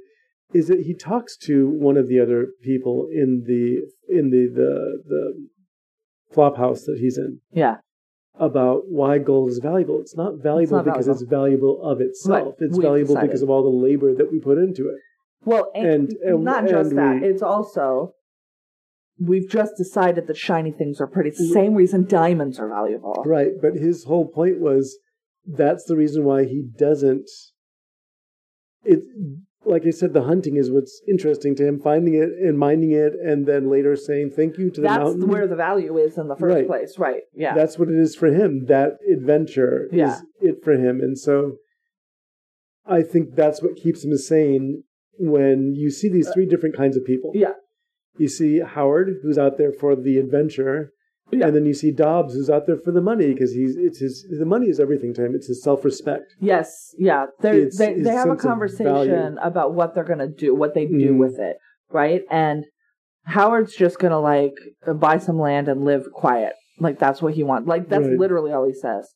[0.55, 5.03] is that he talks to one of the other people in the in the the
[5.07, 5.49] the
[6.33, 7.77] flop house that he's in yeah,
[8.39, 10.01] about why gold is valuable.
[10.01, 11.23] It's not valuable not because valuable.
[11.23, 12.45] it's valuable of itself.
[12.47, 12.55] Right.
[12.61, 13.29] It's We've valuable decided.
[13.29, 14.97] because of all the labor that we put into it.
[15.49, 17.21] Well, and, And- and- not just and that.
[17.23, 18.13] we- It's also
[19.21, 21.31] we've just decided that shiny things are pretty.
[21.31, 23.23] It's the same reason diamonds are valuable.
[23.27, 24.99] Right, but his whole point was
[25.47, 27.29] that's the reason why he doesn't.
[28.85, 29.01] It,
[29.65, 31.81] like I said, the hunting is what's interesting to him.
[31.81, 35.29] Finding it and minding it, and then later saying thank you to the That's mountain.
[35.29, 36.67] where the value is in the first Right.
[36.67, 37.23] place, right?
[37.35, 37.55] Yeah.
[37.55, 38.67] That's what it is for him.
[38.67, 40.17] That adventure Yeah.
[40.17, 41.57] is it for him, and so
[42.87, 44.85] I think that's what keeps him sane
[45.19, 47.33] when you see these three different kinds of people.
[47.35, 47.53] yeah.
[48.17, 50.93] You see Howard, who's out there for the adventure,
[51.31, 51.47] Yeah.
[51.47, 54.27] and then you see Dobbs, who's out there for the money because he's it's his
[54.29, 55.35] the money is everything to him.
[55.37, 56.35] It's his self respect.
[56.41, 57.27] Yes, yeah.
[57.41, 61.19] They're, they they have a conversation about what they're gonna do, what they do Mm.
[61.19, 61.57] with it,
[61.91, 62.23] right?
[62.31, 62.65] And
[63.25, 64.55] Howard's just gonna like
[64.97, 67.69] buy some land and live quiet, like that's what he wants.
[67.69, 68.19] Like that's Right.
[68.19, 69.15] literally all he says.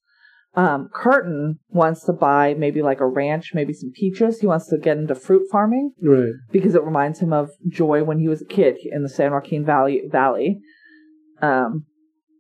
[0.55, 4.41] Um, Curtin wants to buy maybe like a ranch, maybe some peaches.
[4.41, 6.33] He wants to get into fruit farming Right.
[6.51, 9.65] because it reminds him of Joy when he was a kid in the San Joaquin
[9.65, 10.03] Valley.
[10.11, 10.61] Valley,
[11.41, 11.87] um,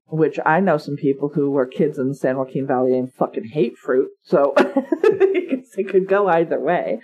[0.08, 3.44] which I know some people who were kids in the San Joaquin Valley and fucking
[3.52, 4.10] hate fruit.
[4.22, 7.00] So it could go either way.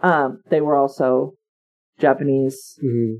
[0.00, 1.32] Um, they were also
[1.98, 3.16] Japanese hmm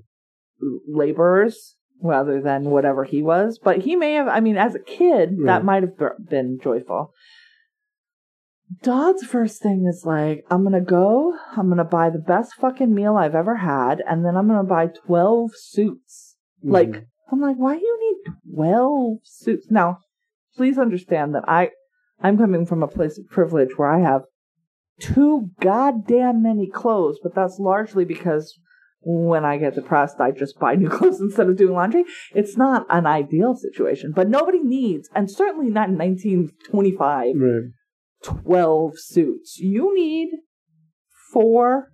[0.89, 3.59] laborers rather than whatever he was.
[3.63, 4.29] But he may have.
[4.29, 5.47] I mean, as a kid, Right.
[5.47, 5.97] that might have
[6.29, 7.13] been joyful.
[8.83, 13.17] Dodd's first thing is like, I'm gonna go, I'm gonna buy the best fucking meal
[13.17, 16.37] I've ever had, and then I'm gonna buy 12 suits.
[16.63, 17.05] Like, Mhm.
[17.31, 19.71] I'm like, why do you need 12 suits?
[19.71, 19.99] Now,
[20.57, 21.71] please understand that I,
[22.21, 24.23] I'm coming from a place of privilege where I have
[24.99, 28.59] too goddamn many clothes, but that's largely because
[29.01, 32.05] when I get depressed, I just buy new clothes instead of doing laundry.
[32.35, 37.63] It's not an ideal situation, but nobody needs, and certainly not in 1925, right.
[38.23, 39.59] 12 suits.
[39.59, 40.31] You need
[41.33, 41.93] four,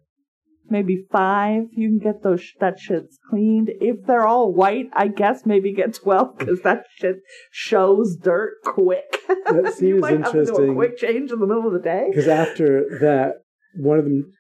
[0.69, 1.65] maybe five.
[1.73, 3.71] You can get those that shit's cleaned.
[3.81, 7.17] If they're all white, I guess maybe get 12 because that shit
[7.51, 9.19] shows dirt quick.
[9.45, 10.75] That you seems might have to do a interesting.
[10.77, 12.07] quick change in the middle of the day.
[12.11, 13.43] Because after that,
[13.75, 14.33] one of them,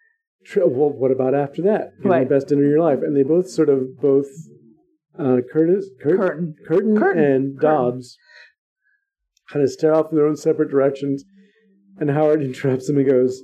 [0.56, 1.92] well, what about after that?
[2.04, 2.28] Right.
[2.28, 2.98] the best dinner of your life.
[3.02, 4.26] And they both sort of, both
[5.18, 6.54] uh, Curtis, Curt, Curtain.
[6.66, 7.22] Curtin, Curtin.
[7.24, 7.58] and Curtin.
[7.60, 8.18] Dobbs
[9.50, 11.24] kind of stare off in their own separate directions.
[11.98, 13.42] And Howard interrupts them and goes,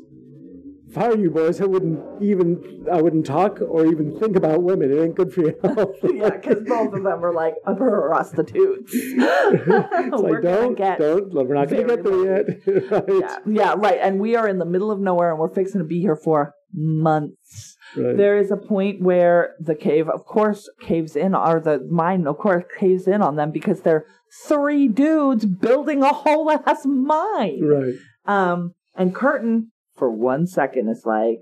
[0.90, 4.62] if I were you boys, I wouldn't even, I wouldn't talk or even think about
[4.62, 4.90] women.
[4.90, 5.96] It ain't good for your health.
[6.02, 8.90] yeah, because both of them are like prostitutes.
[8.94, 12.90] it's We're like, don't, get don't, we're not going to get there yet.
[12.90, 13.04] right.
[13.20, 13.98] yeah, yeah, right.
[14.00, 16.54] And we are in the middle of nowhere, and we're fixing to be here for
[16.74, 17.76] months.
[17.96, 18.16] Right.
[18.16, 22.38] There is a point where the cave, of course, caves in, or the mine, of
[22.38, 24.04] course, caves in on them because they're
[24.46, 27.60] three dudes building a whole ass mine.
[27.64, 27.94] right.
[28.26, 31.38] Um, and Curtin, for one second, is like,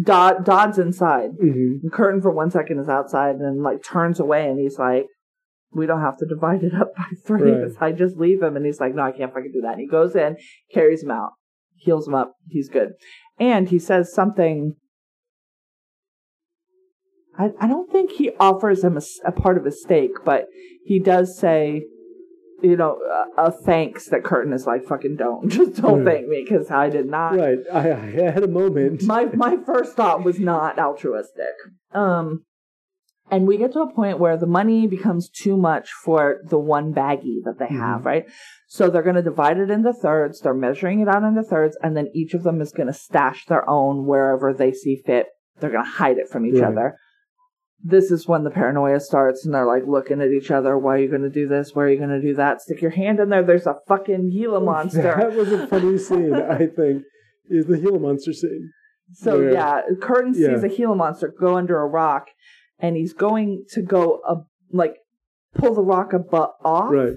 [0.00, 1.30] Dodd, Dodd's inside.
[1.40, 5.06] hmm And Curtin, for one second, is outside and like turns away, and he's like,
[5.72, 7.50] "We don't have to divide it up by three.
[7.50, 7.72] Right.
[7.80, 9.88] I just leave him." And he's like, "No, I can't fucking do that." And he
[9.88, 10.36] goes in,
[10.72, 11.32] carries him out,
[11.76, 12.34] heals him up.
[12.48, 12.90] He's good,
[13.38, 14.74] and he says something.
[17.38, 20.46] I, I don't think he offers him a part of his steak, but
[20.84, 21.84] he does say,
[22.62, 22.98] you know,
[23.36, 25.48] a, a thanks that Curtin is like, fucking don't.
[25.52, 26.04] Just don't Hmm.
[26.04, 27.58] thank me because I did not Right.
[27.72, 29.02] I, I had a moment.
[29.04, 31.54] my my first thought was not altruistic.
[31.92, 32.44] Um
[33.30, 36.92] and we get to a point where the money becomes too much for the one
[36.92, 37.78] baggie that they mm-hmm.
[37.80, 38.24] have, right?
[38.68, 40.40] So they're going to divide it into thirds.
[40.40, 43.46] They're measuring it out into thirds, and then each of them is going to stash
[43.46, 45.26] their own wherever they see fit.
[45.60, 46.72] They're going to hide it from each Right.
[46.72, 46.96] other.
[47.82, 50.76] This is when the paranoia starts, and they're like looking at each other.
[50.76, 51.74] Why are you going to do this?
[51.74, 52.60] Why are you going to do that?
[52.60, 53.44] Stick your hand in there.
[53.44, 55.02] There's a fucking Gila monster.
[55.02, 57.04] That was a funny scene, I think,
[57.48, 58.72] is the Gila monster scene.
[59.12, 62.28] So Where- yeah, Curtin sees a Gila monster go under a rock,
[62.78, 64.36] and he's going to go uh,
[64.72, 64.96] like
[65.54, 66.90] pull the rock a butt off.
[66.90, 67.14] Right.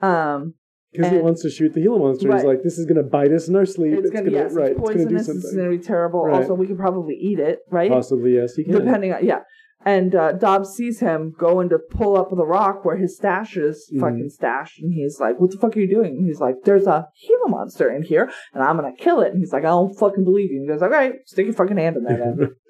[0.00, 0.54] Um,
[0.92, 2.32] Because he wants to shoot the Gila monster.
[2.32, 3.94] He's like, this is going to bite us in our sleep.
[3.98, 5.28] it's, gonna, yes, right, it's it's going to do poisonous.
[5.28, 5.58] It's something.
[5.64, 6.24] gonna be terrible.
[6.24, 6.42] Right.
[6.42, 7.90] Also, we could probably eat it, right?
[7.90, 8.72] Possibly, yes, he can.
[8.74, 9.40] Depending on yeah.
[9.84, 13.90] And uh, Dobbs sees him going to pull up the rock where his stash is
[13.92, 13.98] Mhm.
[14.00, 16.86] fucking stashed, and he's like, "What the fuck are you doing?" And he's like, "There's
[16.86, 19.92] a Gila monster in here, and I'm gonna kill it." And he's like, "I don't
[19.98, 22.50] fucking believe you." And he goes, "All right, stick your fucking hand in there, then."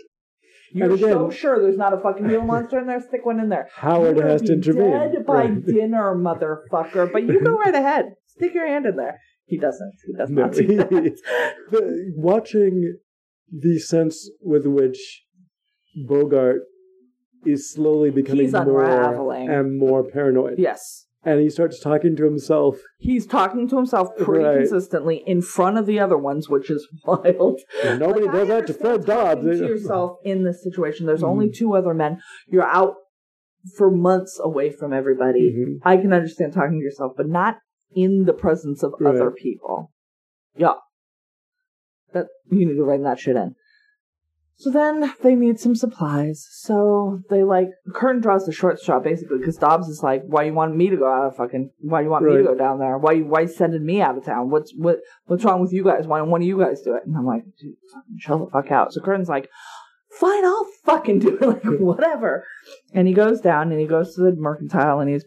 [0.72, 3.00] You're again- so sure there's not a fucking Gila monster in there?
[3.00, 3.68] Stick one in there.
[3.74, 4.90] Howard has to intervene.
[4.90, 5.66] Dead by Right.
[5.78, 7.12] dinner, motherfucker.
[7.12, 8.14] But you go right ahead.
[8.26, 9.18] Stick your hand in there.
[9.46, 9.92] He doesn't.
[10.06, 10.90] He does No, not do that.
[11.70, 12.96] the, watching
[13.50, 15.24] the sense with which
[16.08, 16.60] Bogart
[17.44, 19.50] is slowly becoming He's more unraveling.
[19.50, 20.58] and more paranoid.
[20.58, 21.06] Yes.
[21.24, 22.78] And he starts talking to himself.
[22.98, 24.56] He's talking to himself pretty Right.
[24.58, 27.60] consistently in front of the other ones, which is wild.
[27.84, 29.44] And nobody Like, does I that to Fred Dobbs.
[29.44, 31.28] To yourself in this situation, there's Mhm.
[31.28, 32.20] only two other men.
[32.48, 32.94] You're out
[33.76, 35.54] for months away from everybody.
[35.54, 35.78] Mhm.
[35.84, 37.58] I can understand talking to yourself, but not
[37.94, 39.14] in the presence of Right.
[39.14, 39.92] other people.
[40.56, 40.74] Yeah.
[42.12, 43.54] That you need to write that shit in.
[44.62, 46.46] So then they need some supplies.
[46.52, 50.54] So they like Curtin draws the short straw basically because Dobbs is like, "Why you
[50.54, 51.70] want me to go out of fucking?
[51.80, 52.96] Why you want me to go down there?
[52.96, 54.50] Why you why you sending me out of town?
[54.50, 56.06] What's what what's wrong with you guys?
[56.06, 58.50] Why don't one of you guys do it?" And I'm like, "Dude, fucking chill the
[58.52, 59.48] fuck out." So Curtin's like,
[60.12, 61.42] "Fine, I'll fucking do it.
[61.64, 62.44] Like whatever."
[62.94, 65.24] And he goes down and he goes to the mercantile and he's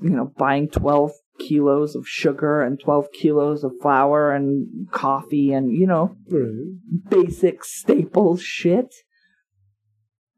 [0.00, 5.70] you know buying twelve kilos of sugar and 12 kilos of flour and coffee and
[5.72, 7.10] you know Right.
[7.10, 8.94] basic staple shit.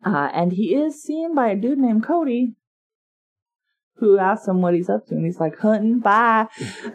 [0.05, 2.55] Uh, and he is seen by a dude named Cody
[3.96, 6.46] who asks him what he's up to, and he's like, hunting, bye.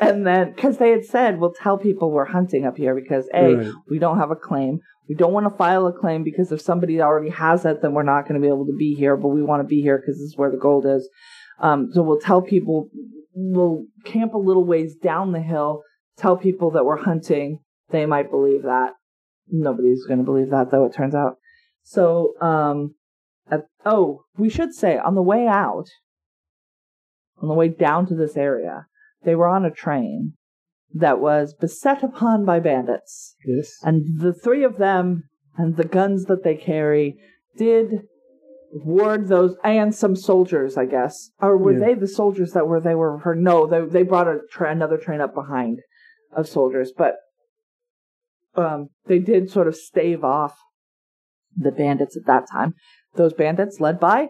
[0.00, 3.54] and then, because they had said, we'll tell people we're hunting up here because A,
[3.56, 3.72] Right.
[3.90, 4.80] we don't have a claim.
[5.08, 8.02] We don't want to file a claim because if somebody already has it, then we're
[8.02, 10.16] not going to be able to be here, but we want to be here because
[10.16, 11.08] this is where the gold is.
[11.60, 12.88] Um, so we'll tell people,
[13.34, 15.82] we'll camp a little ways down the hill,
[16.16, 17.60] tell people that we're hunting.
[17.90, 18.94] They might believe that.
[19.48, 21.36] Nobody's going to believe that, though, it turns out.
[21.82, 22.94] So, um,
[23.50, 25.88] at, oh, we should say on the way out,
[27.42, 28.86] on the way down to this area,
[29.24, 30.34] they were on a train.
[30.92, 33.36] that was beset upon by bandits.
[33.44, 33.78] Yes.
[33.82, 35.24] And the three of them
[35.56, 37.16] and the guns that they carry
[37.56, 38.02] did
[38.72, 41.30] ward those and some soldiers, I guess.
[41.40, 41.86] Or were Yeah.
[41.86, 44.96] they the soldiers that were they were her no, they they brought a tra- another
[44.96, 45.80] train up behind
[46.32, 47.16] of soldiers, but
[48.54, 50.56] um they did sort of stave off
[51.56, 52.74] the bandits at that time.
[53.14, 54.28] Those bandits led by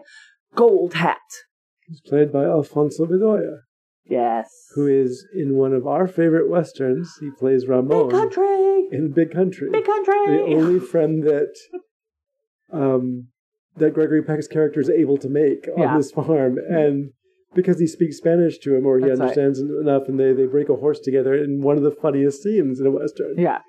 [0.55, 1.19] Gold Hat.
[1.87, 3.57] It's played by Alfonso Bedoya,
[4.05, 4.49] Yes.
[4.75, 7.11] who is in one of our favorite westerns.
[7.19, 8.87] He plays Ramon Big country.
[8.91, 9.69] in Big Country.
[9.71, 10.13] Big country.
[10.37, 11.53] the only friend that
[12.71, 13.27] um,
[13.77, 15.97] that Gregory Peck's character is able to make on Yeah.
[15.97, 17.11] this farm, and
[17.53, 19.23] because he speaks Spanish to him or he That's right.
[19.29, 22.79] understands enough, and they they break a horse together in one of the funniest scenes
[22.79, 23.59] in a western, yeah.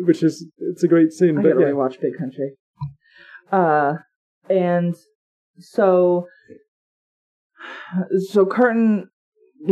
[0.00, 1.38] which is it's a great scene.
[1.38, 2.52] I but gotta yeah, rewatch Big Country.
[3.50, 3.94] Uh,
[4.48, 4.96] and
[5.58, 6.26] so,
[8.30, 9.10] so Curtin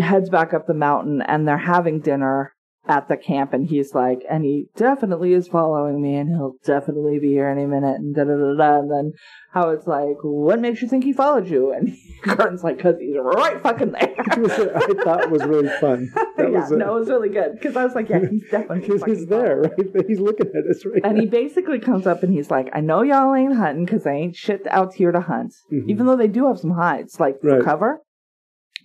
[0.01, 2.53] heads back up the mountain, and they're having dinner
[2.89, 7.19] at the camp, and he's like, and he definitely is following me, and he'll definitely
[7.19, 8.79] be here any minute, and da da da da.
[8.81, 9.13] And then
[9.53, 13.63] Howard's like, "What makes you think he followed you?" And Curtin's like, "Cause he's right
[13.63, 16.09] fucking there." I thought was really fun.
[16.41, 18.49] That yeah, was a- no, it was really good because I was like, "Yeah, he's
[18.51, 20.05] definitely because he's there, right?
[20.09, 23.03] He's looking at us right and he basically comes up and he's like, I know
[23.03, 25.53] y'all ain't hunting because I ain't shit out here to hunt.
[25.71, 25.89] Mhm.
[25.91, 27.63] Even though they do have some hides, like for Right.
[27.65, 28.01] cover,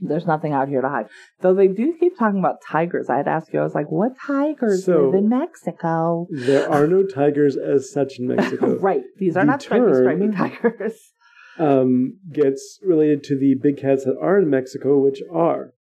[0.01, 1.07] there's nothing out here to hide.
[1.41, 3.09] Though they do keep talking about tigers.
[3.09, 6.27] I had asked you, I was like, what tigers So- live in Mexico?
[6.31, 8.77] There are no tigers as such in Mexico.
[8.79, 9.03] right.
[9.17, 11.13] These are The not stripy, stripy tigers.
[11.57, 15.73] um, gets related to the big cats that are in Mexico, which are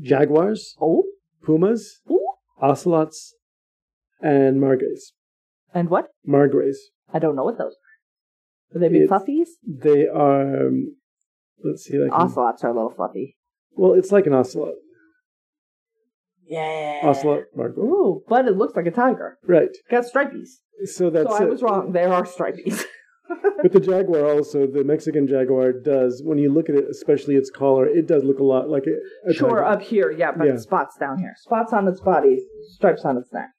[0.00, 1.04] jaguars, Oh?
[1.44, 2.20] pumas, Ooh.
[2.60, 3.34] ocelots,
[4.20, 5.12] and margrays.
[5.74, 6.08] And what?
[6.26, 6.76] Margrays.
[7.12, 8.74] I don't know what those are.
[8.74, 9.48] Would they be It's- fluffies?
[9.66, 10.66] They are.
[10.68, 10.96] Um,
[11.64, 11.98] let's see.
[11.98, 13.36] Like Ocelots are a little fluffy.
[13.72, 14.74] well, it's like an ocelot.
[16.46, 17.00] Yeah.
[17.04, 17.78] Ocelot, margray.
[17.78, 19.38] Ooh, but it looks like a tiger.
[19.46, 19.68] Right.
[19.90, 20.48] Got stripies.
[20.86, 21.50] So that's so I it.
[21.50, 21.92] was wrong.
[21.92, 22.82] There are stripies.
[23.62, 27.50] But the jaguar also, the Mexican jaguar does, when you look at it, especially its
[27.50, 29.64] collar, it does look a lot like a, a Sure, tiger.
[29.64, 30.56] up here, yeah, but Yeah.
[30.56, 31.34] spots down here.
[31.36, 32.38] Spots on its body,
[32.70, 33.50] stripes on its neck.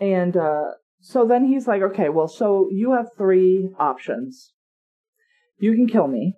[0.00, 0.70] And uh,
[1.00, 4.54] so then he's like, okay, well, so you have three options.
[5.58, 6.36] You can kill me.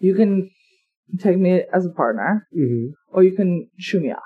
[0.00, 0.50] You can
[1.18, 4.22] take me as a partner, hmm or you can shoo me off.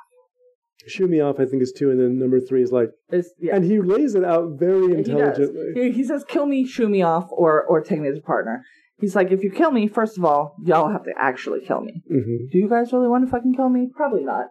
[0.89, 2.91] Shoo me off, I think, is two, and then number three is like,
[3.39, 5.73] yeah, and he lays it out very intelligently.
[5.75, 8.65] He, he says, kill me, shoo me off, or or take me as a partner.
[8.99, 12.03] He's like, if you kill me, first of all, y'all have to actually kill me.
[12.09, 13.89] hmm do you guys really want to fucking kill me?
[13.95, 14.47] Probably not.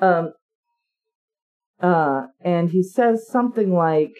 [0.00, 0.32] Um,
[1.80, 4.14] uh, and he says something like,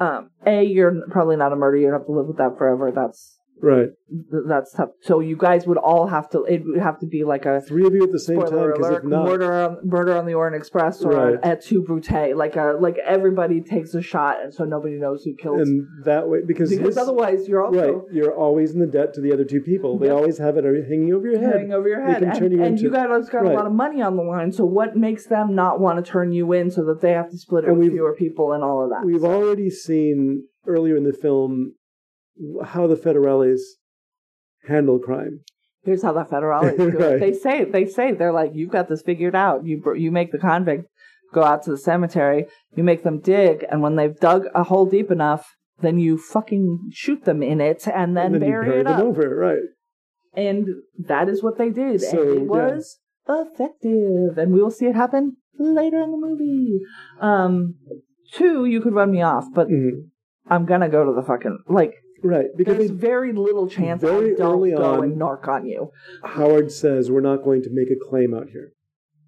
[0.00, 1.80] um, A, you're probably not a murderer.
[1.80, 2.90] You have to live with that forever.
[2.94, 3.90] That's, Right.
[4.10, 4.90] th- that's tough.
[5.02, 7.86] So you guys would all have to, it would have to be like a, Three
[7.86, 10.56] of you at the same time, because if not, murder on, murder on the Orient
[10.56, 11.38] Express or Right.
[11.42, 15.34] et tu Brute, like a, like everybody takes a shot and so nobody knows who
[15.36, 15.60] killed.
[15.60, 19.14] and that way, because, because his- otherwise you're also right, you're always in the debt
[19.14, 19.98] to the other two people.
[19.98, 20.16] They Yep.
[20.16, 21.52] always have it hanging over your head.
[21.54, 23.50] hanging over your They head, can and, turn you and into- you guys got a
[23.50, 24.50] lot of money on the line.
[24.52, 27.38] So what makes them not want to turn you in so that they have to
[27.38, 29.04] split it And with fewer people and all of that?
[29.04, 31.74] We've already seen earlier in the film
[32.64, 33.60] how the Federales
[34.68, 35.40] handle crime.
[35.84, 37.18] Here's how the federales do it.
[37.24, 39.64] They say they say they're like, you've got this figured out.
[39.64, 40.86] You you make the convict
[41.32, 42.46] go out to the cemetery.
[42.76, 45.44] You make them dig, and when they've dug a hole deep enough,
[45.80, 49.00] then you fucking shoot them in it and then, and then bury bury it them
[49.00, 49.04] up.
[49.06, 49.64] over, right?
[50.34, 50.68] And
[50.98, 52.46] that is what they did, So, and it yeah.
[52.46, 54.38] was effective.
[54.38, 56.80] And we will see it happen later in the movie.
[57.20, 57.74] Um,
[58.32, 60.10] two, you could run me off, but Mhm.
[60.46, 61.94] I'm gonna go to the fucking like.
[62.22, 65.66] Right, because There's very little chance very I don't early go on- and narc on
[65.66, 65.90] you.
[66.24, 68.72] Howard says we're not going to make a claim out here.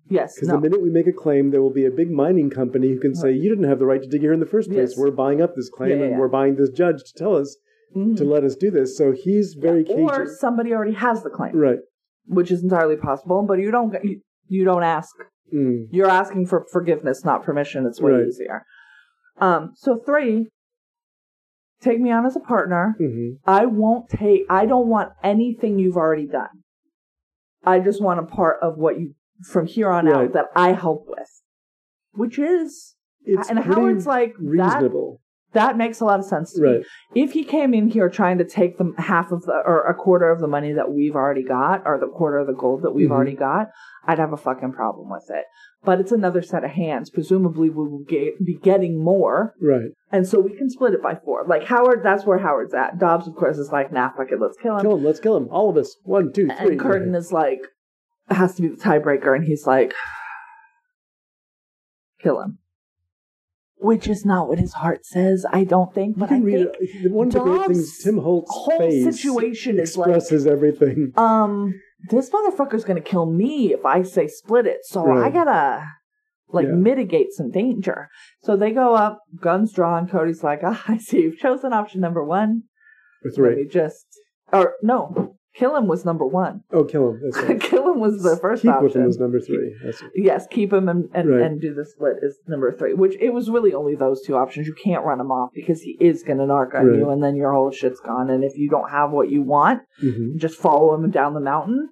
[0.08, 0.54] Yes, Because no.
[0.56, 3.14] the minute we make a claim, there will be a big mining company who can
[3.14, 4.90] say, you didn't have the right to dig here in the first place.
[4.90, 4.98] Yes.
[4.98, 6.18] We're buying up this claim Yeah, yeah, and yeah.
[6.18, 7.56] we're buying this judge to tell us,
[7.96, 8.16] Mhm.
[8.18, 8.96] to let us do this.
[8.98, 10.02] So he's very cagey.
[10.02, 11.78] or somebody already has the claim, Right.
[12.26, 13.42] which is entirely possible.
[13.48, 15.14] But you don't you, you don't ask.
[15.52, 15.86] Mm.
[15.90, 17.86] You're asking for forgiveness, not permission.
[17.86, 18.26] It's way Right.
[18.26, 18.62] easier.
[19.40, 19.72] Um.
[19.76, 20.50] So three,
[21.84, 22.96] take me on as a partner.
[22.98, 24.42] hmm I won't take.
[24.50, 26.48] I don't want anything you've already done.
[27.64, 30.26] I just want a part of what you from here on Right.
[30.26, 31.30] out that I help with,
[32.12, 35.20] which is It's and Howard's like reasonable.
[35.54, 36.84] That makes a lot of sense to me.
[37.14, 40.30] If he came in here trying to take the half of the or a quarter
[40.30, 43.08] of the money that we've already got, or the quarter of the gold that we've
[43.08, 43.12] Mhm.
[43.12, 43.68] already got,
[44.04, 45.44] I'd have a fucking problem with it.
[45.84, 47.10] But it's another set of hands.
[47.10, 49.92] Presumably, we will get, be getting more, Right.
[50.10, 51.44] and so we can split it by four.
[51.46, 52.98] Like Howard, that's where Howard's at.
[52.98, 54.80] Dobbs, of course, is like, nah, fuck it, let's kill him.
[54.82, 55.04] Kill him.
[55.04, 55.48] Let's kill him.
[55.50, 55.96] All of us.
[56.04, 56.72] One, two, three.
[56.72, 57.60] and Curtin is like,
[58.28, 59.94] has to be the tiebreaker, and he's like,
[62.20, 62.58] kill him.
[63.84, 66.16] Which is not what his heart says, I don't think.
[66.18, 67.12] But I can read think it.
[67.12, 71.12] One of the great things, Tim Holt's whole situation is like, expresses everything.
[71.16, 71.74] um,
[72.08, 74.80] this motherfucker's gonna kill me if I say split it.
[74.84, 75.86] So I gotta
[76.48, 76.72] like Yeah.
[76.74, 78.08] mitigate some danger.
[78.42, 80.08] So they go up, guns drawn.
[80.08, 82.62] Cody's like, ah, I see you've chosen option number one.
[83.22, 83.54] Or Let three.
[83.56, 84.06] me just,
[84.52, 86.62] or no, kill him was number one.
[86.72, 87.22] Oh, kill him.
[87.32, 87.60] Right.
[87.70, 88.84] kill him was the first Keep option.
[88.84, 89.74] with him was number three.
[90.14, 91.42] Yes, keep him and, and, Right.
[91.42, 94.66] and do the split is number three, which it was really only those two options.
[94.66, 96.98] You can't run him off because he is going to narc on Right.
[96.98, 98.30] you and then your whole shit's gone.
[98.30, 100.36] And if you don't have what you want, Mhm.
[100.36, 101.88] just follow him down the mountain,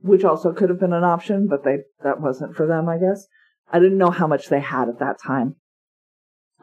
[0.00, 3.26] which also could have been an option, but they that wasn't for them, I guess.
[3.72, 5.56] I didn't know how much they had at that time.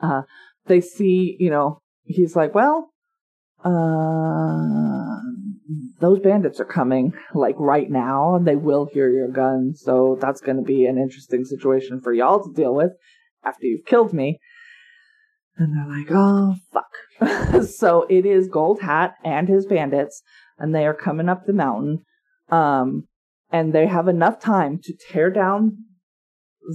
[0.01, 0.23] Uh,
[0.65, 2.91] they see, you know, he's like, well,
[3.63, 4.96] uh,
[5.99, 9.73] those bandits are coming like right now and they will hear your gun.
[9.75, 12.91] So that's going to be an interesting situation for y'all to deal with
[13.43, 14.39] after you've killed me.
[15.57, 17.63] And they're like, oh, fuck.
[17.67, 20.21] so it is Gold Hat and his bandits
[20.59, 22.03] and they are coming up the mountain.
[22.49, 23.07] Um,
[23.51, 25.77] and they have enough time to tear down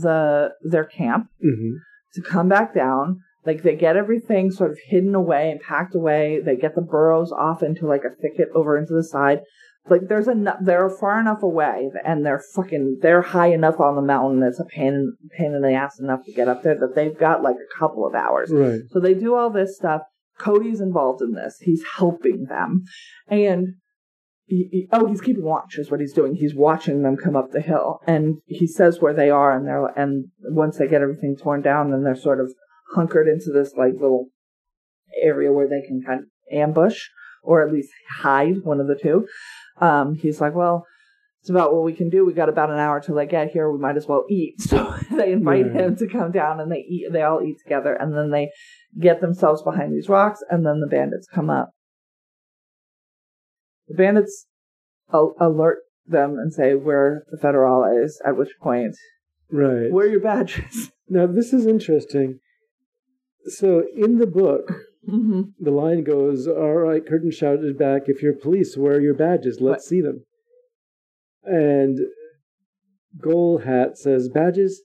[0.00, 1.74] the, their camp Mhm.
[2.14, 3.20] to come back down.
[3.44, 6.40] Like they get everything sort of hidden away and packed away.
[6.44, 9.40] They get the burros off into like a thicket over into the side.
[9.90, 14.02] Like there's enough, they're far enough away and they're fucking, they're high enough on the
[14.02, 14.42] mountain.
[14.44, 17.42] It's a pain, pain in the ass enough to get up there that they've got
[17.42, 18.52] like a couple of hours.
[18.52, 18.80] Right.
[18.90, 20.02] So they do all this stuff.
[20.38, 21.58] Cody's involved in this.
[21.60, 22.84] He's helping them.
[23.26, 23.74] And
[24.46, 26.36] he, he- oh, he's keeping watch is what he's doing.
[26.36, 27.98] He's watching them come up the hill.
[28.06, 31.90] And he says where they are and they're and once they get everything torn down
[31.90, 32.52] then they're sort of
[32.94, 34.28] hunkered into this like little
[35.22, 37.00] area where they can kind of ambush
[37.42, 39.26] or at least hide one of the two.
[39.80, 40.86] Um, he's like, Well,
[41.40, 42.24] it's about what we can do.
[42.24, 43.70] We got about an hour till they get here.
[43.70, 44.54] We might as well eat.
[44.60, 45.72] So they invite Yeah.
[45.86, 48.50] him to come down and they eat they all eat together and then they
[49.00, 51.70] get themselves behind these rocks, and then the bandits come up.
[53.88, 54.46] The bandits
[55.12, 58.94] al- alert them and say, where the Federal is, at which point,
[59.50, 59.90] Right.
[59.90, 60.90] Where are your badges?
[61.08, 62.40] Now, this is interesting.
[63.46, 64.70] So, in the book,
[65.08, 69.14] hmm the line goes, All right, Curtin shouted back, If you're police, where are your
[69.14, 69.58] badges?
[69.60, 69.82] Let's What?
[69.82, 70.24] see them.
[71.44, 71.98] And
[73.20, 74.82] Gold Hat says, Badges?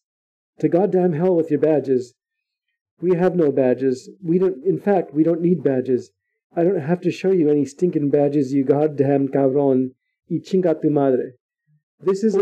[0.59, 2.15] To goddamn hell with your badges.
[2.99, 4.09] We have no badges.
[4.23, 6.09] We don't, in fact, we don't need badges.
[6.55, 9.91] I don't have to show you any stinking badges, you goddamn cabron.
[10.29, 11.33] Y chinga tu madre.
[11.99, 12.39] This is a.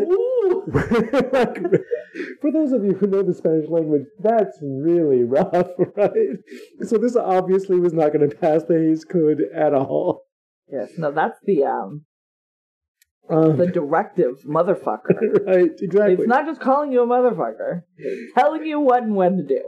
[0.73, 1.57] like,
[2.41, 6.37] for those of you who know the Spanish language, that's really rough, right?
[6.87, 10.23] So this obviously was not going to pass the Hays Code at all.
[10.71, 12.05] Yes, no, that's the um
[13.29, 15.45] Um, the directive motherfucker.
[15.47, 16.13] right, exactly.
[16.13, 17.81] It's not just calling you a motherfucker.
[17.97, 19.61] It's telling you what and when to do.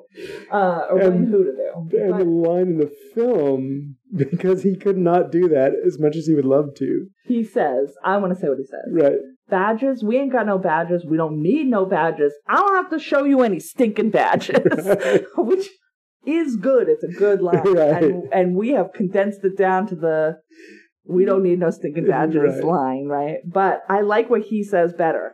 [0.51, 1.97] Uh or when And- who to do.
[2.03, 6.27] and the line in the film, because he could not do that as much as
[6.27, 7.07] he would love to.
[7.25, 8.87] he says, I want to say what he says.
[8.91, 9.19] Right.
[9.49, 10.03] Badges.
[10.03, 11.05] We ain't got no badges.
[11.05, 12.33] We don't need no badges.
[12.47, 14.57] I don't have to show you any stinking badges,
[15.37, 15.67] which
[16.25, 16.89] is good.
[16.89, 18.03] It's a good line, Right.
[18.03, 20.37] and and we have condensed it down to the
[21.05, 22.63] we don't need no stinking badges Right.
[22.63, 23.37] line, right?
[23.45, 25.33] But I like what he says better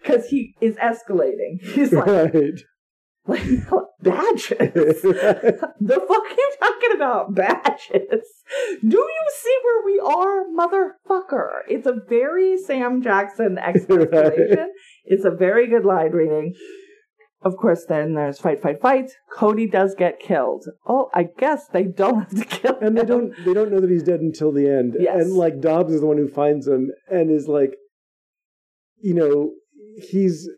[0.00, 1.60] because he is escalating.
[1.60, 2.60] He's like, Right.
[3.26, 3.42] Like
[4.02, 5.02] badges.
[5.82, 7.34] The fuck are you talking about?
[7.34, 8.26] Badges.
[8.86, 11.60] Do you see where we are, motherfucker?
[11.68, 14.72] It's a very Sam Jackson explanation.
[15.04, 16.54] It's a very good line reading.
[17.42, 19.10] Of course, then there's fight, fight, fight.
[19.32, 20.66] Cody does get killed.
[20.86, 22.88] Oh, I guess they don't have to kill him.
[22.88, 24.96] and they don't they don't know that he's dead until the end.
[25.00, 25.22] Yes.
[25.22, 27.76] And like Dobbs is the one who finds him and is like
[29.02, 29.52] you know,
[29.96, 30.50] he's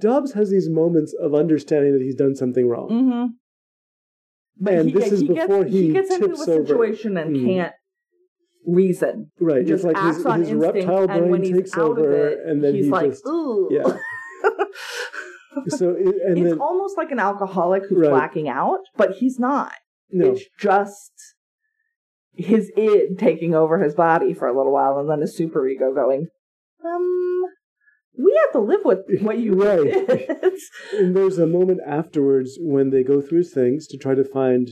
[0.00, 2.88] Dobbs has these moments of understanding that he's done something wrong.
[2.90, 3.26] Mm-hmm.
[4.60, 6.66] But And he, this is he before gets, he he gets into a tips over.
[6.66, 7.44] situation and Mm.
[7.46, 7.72] can't
[8.66, 9.30] reason.
[9.40, 9.66] Right.
[9.66, 12.38] Just It's like acts his, on his instinct, reptile and when brain takes over it,
[12.46, 13.68] and then he's he like, just ooh.
[13.70, 13.96] Yeah.
[15.68, 18.10] So it- and it's then almost like an alcoholic who's Right.
[18.10, 19.72] blacking out, but he's not.
[20.10, 20.32] no.
[20.32, 21.12] It's just
[22.32, 26.26] his id taking over his body for a little while, and then his superego going,
[26.84, 27.42] um,
[28.16, 29.82] we have to live with what you Right.
[30.06, 30.30] did.
[30.98, 34.70] And there's a moment afterwards when they go through things to try to find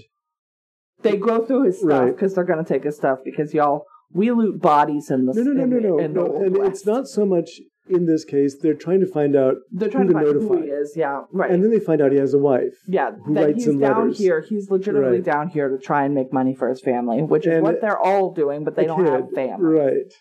[1.02, 2.14] they go through his stuff Right.
[2.14, 5.42] because they're going to take his stuff because y'all we loot bodies in the No,
[5.42, 5.98] no, no, no, no.
[5.98, 6.36] in no.
[6.42, 6.70] And West.
[6.70, 7.48] it's not so much
[7.88, 8.56] in this case.
[8.60, 10.92] They're trying to find out, They're trying who to to find who he is.
[10.94, 11.50] Yeah, right.
[11.50, 12.74] and then they find out he has a wife.
[12.86, 14.18] yeah, who that writes he's down letters.
[14.18, 14.44] here.
[14.48, 15.24] He's legitimately Right.
[15.24, 17.98] down here to try and make money for his family, which is And what they're
[17.98, 19.64] all doing, but they don't have family.
[19.80, 20.12] Right.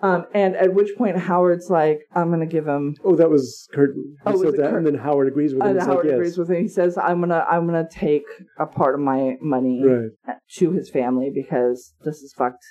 [0.00, 2.94] Um, and at which point Howard's like, I'm gonna give him.
[3.04, 4.16] Oh, that was Curtin.
[4.24, 5.68] He Oh, said that, Curt- and then Howard agrees with him.
[5.70, 6.14] And He's Howard like, yes.
[6.14, 6.62] agrees with him.
[6.62, 8.22] He says, I'm gonna, I'm gonna take
[8.58, 10.36] a part of my money Right.
[10.56, 12.64] to his family because this is fucked.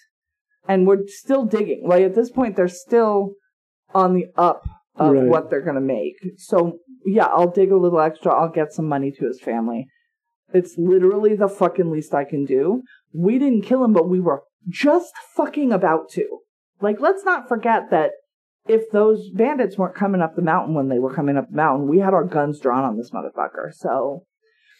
[0.69, 1.83] And we're still digging.
[1.85, 3.33] Like at this point, they're still
[3.93, 4.63] on the up
[4.95, 5.23] of Right.
[5.25, 6.15] what they're gonna make.
[6.37, 8.33] So yeah, I'll dig a little extra.
[8.33, 9.87] I'll get some money to his family.
[10.53, 12.83] It's literally the fucking least I can do.
[13.13, 16.25] We didn't kill him, but we were just fucking about to.
[16.81, 18.11] Like, let's not forget that
[18.67, 21.87] if those bandits weren't coming up the mountain when they were coming up the mountain,
[21.87, 23.73] we had our guns drawn on this motherfucker.
[23.73, 24.25] So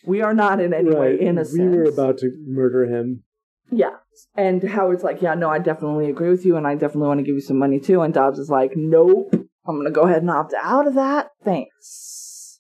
[0.06, 1.22] we are not in any way right.
[1.22, 1.72] innocent.
[1.72, 3.24] We were about to murder him.
[3.72, 3.96] Yeah.
[4.36, 7.26] And Howard's like, yeah, no, I definitely agree with you, and I definitely want to
[7.26, 8.02] give you some money too.
[8.02, 11.30] And Dobbs is like, nope, I'm going to go ahead and opt out of that.
[11.44, 12.60] Thanks.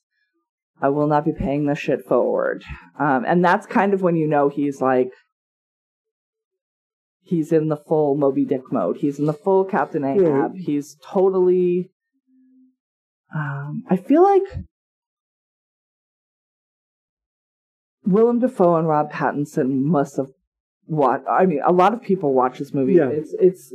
[0.82, 2.64] I will not be paying this shit forward.
[3.00, 5.10] Um, and that's kind of when you know he's like,
[7.28, 8.98] he's in the full Moby Dick mode.
[8.98, 10.52] He's in the full Captain Ahab.
[10.52, 10.52] Right.
[10.56, 11.92] He's totally.
[13.36, 14.44] Um, I feel like
[18.06, 20.28] Willem Dafoe and Rob Pattinson must have
[20.88, 21.26] watched.
[21.30, 22.94] I mean, a lot of people watch this movie.
[22.94, 23.10] Yeah.
[23.10, 23.74] It's it's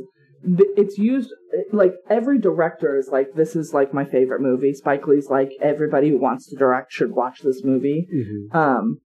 [0.75, 1.29] it's used
[1.71, 4.73] like every director is like this is like my favorite movie.
[4.73, 8.07] Spike Lee's like everybody who wants to direct should watch this movie.
[8.11, 8.97] hmm Um,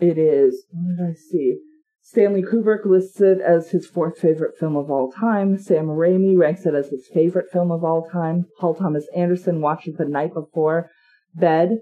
[0.00, 0.64] it is.
[0.70, 1.58] What did I see?
[2.10, 5.58] Stanley Kubrick lists it as his fourth favorite film of all time.
[5.58, 8.46] Sam Raimi ranks it as his favorite film of all time.
[8.58, 10.88] Paul Thomas Anderson watched it the night before
[11.34, 11.80] bed.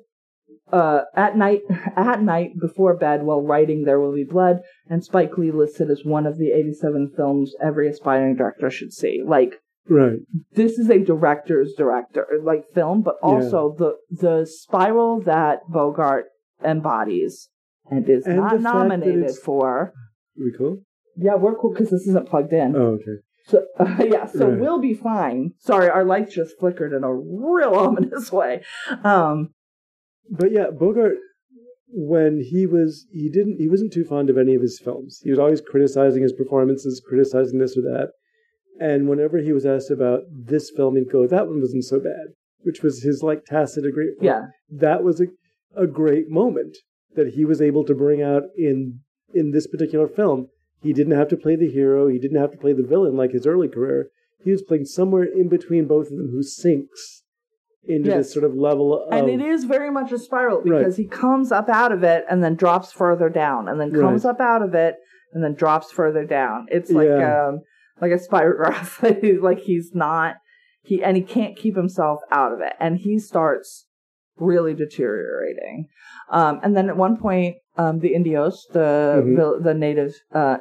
[0.73, 1.61] Uh, at night,
[1.97, 5.91] at night before bed while writing There Will Be Blood, and Spike Lee lists it
[5.91, 9.23] as one of the 87 films every aspiring director should see.
[9.25, 10.19] Like, Right.
[10.55, 13.29] this is a director's director like film, but Yeah.
[13.29, 16.25] also the the spiral that Bogart
[16.65, 17.49] embodies
[17.89, 19.93] and is And not nominated for.
[20.39, 20.83] We cool?
[21.17, 22.75] Yeah, we're cool because this isn't plugged in.
[22.77, 23.21] Oh, okay.
[23.47, 24.59] So uh, yeah, so Right.
[24.61, 25.53] we'll be fine.
[25.59, 28.63] Sorry, our lights just flickered in a real ominous way.
[29.05, 29.51] Um,
[30.31, 31.15] But yeah, Bogart,
[31.89, 35.21] when he was, he didn't, he wasn't too fond of any of his films.
[35.23, 38.11] He was always criticizing his performances, criticizing this or that.
[38.81, 42.35] And whenever he was asked about this film, he'd go, "That one wasn't so bad,"
[42.63, 44.19] which was his like tacit agreement.
[44.21, 45.27] yeah, that was a,
[45.81, 46.77] a great moment
[47.15, 49.01] that he was able to bring out in
[49.35, 50.49] in this particular film.
[50.83, 52.09] He didn't have to play the hero.
[52.09, 54.11] He didn't have to play the villain like his early career.
[54.45, 57.23] He was playing somewhere in between both of them, who sinks
[57.89, 58.17] into Yes.
[58.19, 59.13] this sort of level of.
[59.13, 60.79] and it is very much a spiral Right.
[60.79, 64.25] because he comes up out of it and then drops further down, and then comes
[64.25, 64.31] Right.
[64.31, 64.97] up out of it
[65.33, 66.67] and then drops further down.
[66.71, 67.49] It's like Yeah.
[67.49, 67.61] um
[68.01, 69.03] like a spirograph.
[69.43, 70.37] like he's not
[70.83, 73.86] he and he can't keep himself out of it, and he starts
[74.39, 75.89] really deteriorating.
[76.31, 79.37] Um, and then at one point, um, the Indios, the Mhm.
[79.37, 80.59] vil- the native uh,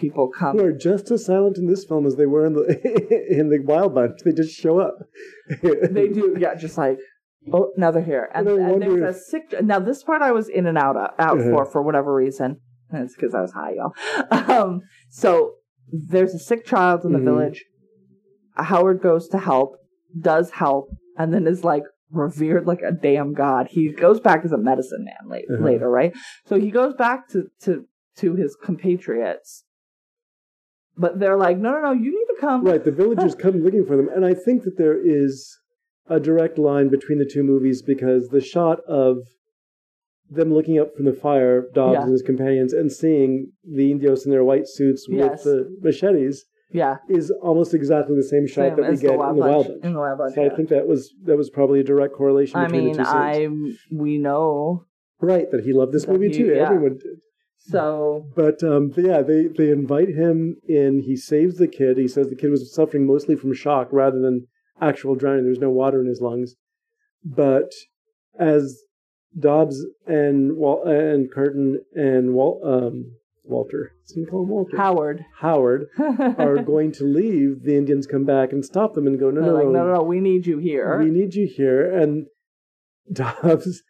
[0.00, 0.56] people come.
[0.58, 2.64] who are just as silent in this film as they were in the
[3.38, 4.20] in the Wild Bunch.
[4.24, 4.94] They just show up.
[5.62, 6.98] they do, yeah, just like.
[7.52, 9.54] Oh, now they're here, and, And and there's wonder a sick.
[9.62, 11.50] Now this part I was in and out of, out Uh-huh.
[11.50, 12.58] for for whatever reason.
[12.90, 13.92] And it's because I was high, y'all.
[14.50, 15.56] Um, so
[15.90, 17.24] there's a sick child in the Mhm.
[17.24, 17.64] village.
[18.56, 19.76] Howard goes to help,
[20.18, 23.68] does help, and then is like revered like a damn god.
[23.70, 25.64] He goes back as a medicine man late, Uh-huh.
[25.64, 26.12] later, right?
[26.46, 27.86] So he goes back to to
[28.16, 29.64] to his compatriots,
[30.96, 32.64] but they're like, no, no, no, you need to come.
[32.64, 35.58] Right, the villagers come looking for them, and I think that there is
[36.06, 39.18] a direct line between the two movies because the shot of
[40.30, 42.02] them looking up from the fire, Dobbs Yeah.
[42.02, 45.44] and his companions, and seeing the Indios in their white suits Yes.
[45.44, 46.44] with the machetes
[46.74, 49.24] Yeah, is almost exactly the same shot same that we as the get in the
[49.34, 49.84] Wild Bunch.
[49.84, 50.50] In the Wild Bunch, So yeah.
[50.52, 53.04] I think that was that was probably a direct correlation I between mean, the two
[53.04, 53.78] scenes.
[53.92, 54.84] I we know
[55.20, 56.46] Right, that he loved this movie he- too.
[56.54, 56.64] yeah.
[56.66, 57.18] Everyone did.
[57.58, 58.26] so.
[58.34, 61.02] But um, yeah, they they invite him in.
[61.06, 61.96] He saves the kid.
[61.96, 64.48] He says the kid was suffering mostly from shock rather than
[64.80, 65.44] actual drowning.
[65.44, 66.56] There's no water in his lungs.
[67.24, 67.70] But
[68.38, 68.82] as
[69.38, 73.12] Dobbs and Wal- and Curtin and Wal- um,
[73.46, 74.76] Walter, can you call him Walter?
[74.76, 77.62] Howard Howard are going to leave.
[77.62, 80.02] The Indians come back and stop them and go, no, no, like, no, no, no,
[80.02, 80.98] we need you here.
[80.98, 81.94] we need you here.
[81.94, 82.26] And
[83.12, 83.82] Dobbs,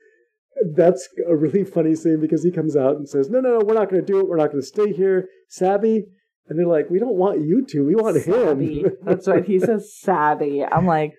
[0.75, 3.75] that's a really funny scene because he comes out and says, no, no, no, we're
[3.75, 4.29] not going to do it.
[4.29, 5.29] We're not going to stay here.
[5.49, 6.05] Savvy.
[6.49, 7.85] And they're like, we don't want you to.
[7.87, 8.81] We want Savvy.
[8.81, 8.93] him.
[9.03, 9.45] That's right.
[9.45, 10.63] He says savvy.
[10.65, 11.15] I'm like,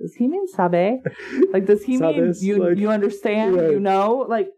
[0.00, 0.98] does he mean sabe?
[1.52, 2.58] Like, does he mean you?
[2.58, 3.56] like- you understand?
[3.56, 3.70] Right.
[3.70, 4.26] You know?
[4.28, 4.48] Like,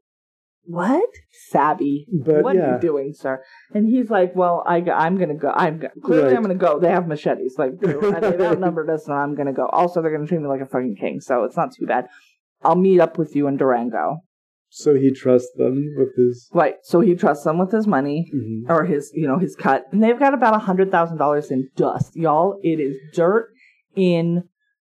[0.66, 1.09] what?
[1.49, 2.07] Savvy.
[2.12, 3.43] But what are you doing, sir?
[3.74, 5.51] And he's like, well, I, I'm gonna go.
[5.55, 6.36] I'm clearly Right.
[6.36, 6.78] I'm gonna go.
[6.78, 7.57] They have machetes.
[7.59, 9.66] Like, they've outnumbered us, and I'm gonna go.
[9.66, 12.07] Also, they're gonna treat me like a fucking king, so it's not too bad.
[12.62, 14.19] I'll meet up with you in Durango.
[14.70, 16.49] So he trusts them with his.
[16.53, 16.77] Right.
[16.82, 18.69] So he trusts them with his money Mhm.
[18.69, 19.85] or his, you know, his cut.
[19.93, 22.59] And they've got about a hundred thousand dollars in dust, y'all.
[22.62, 23.51] It is dirt
[23.95, 24.49] in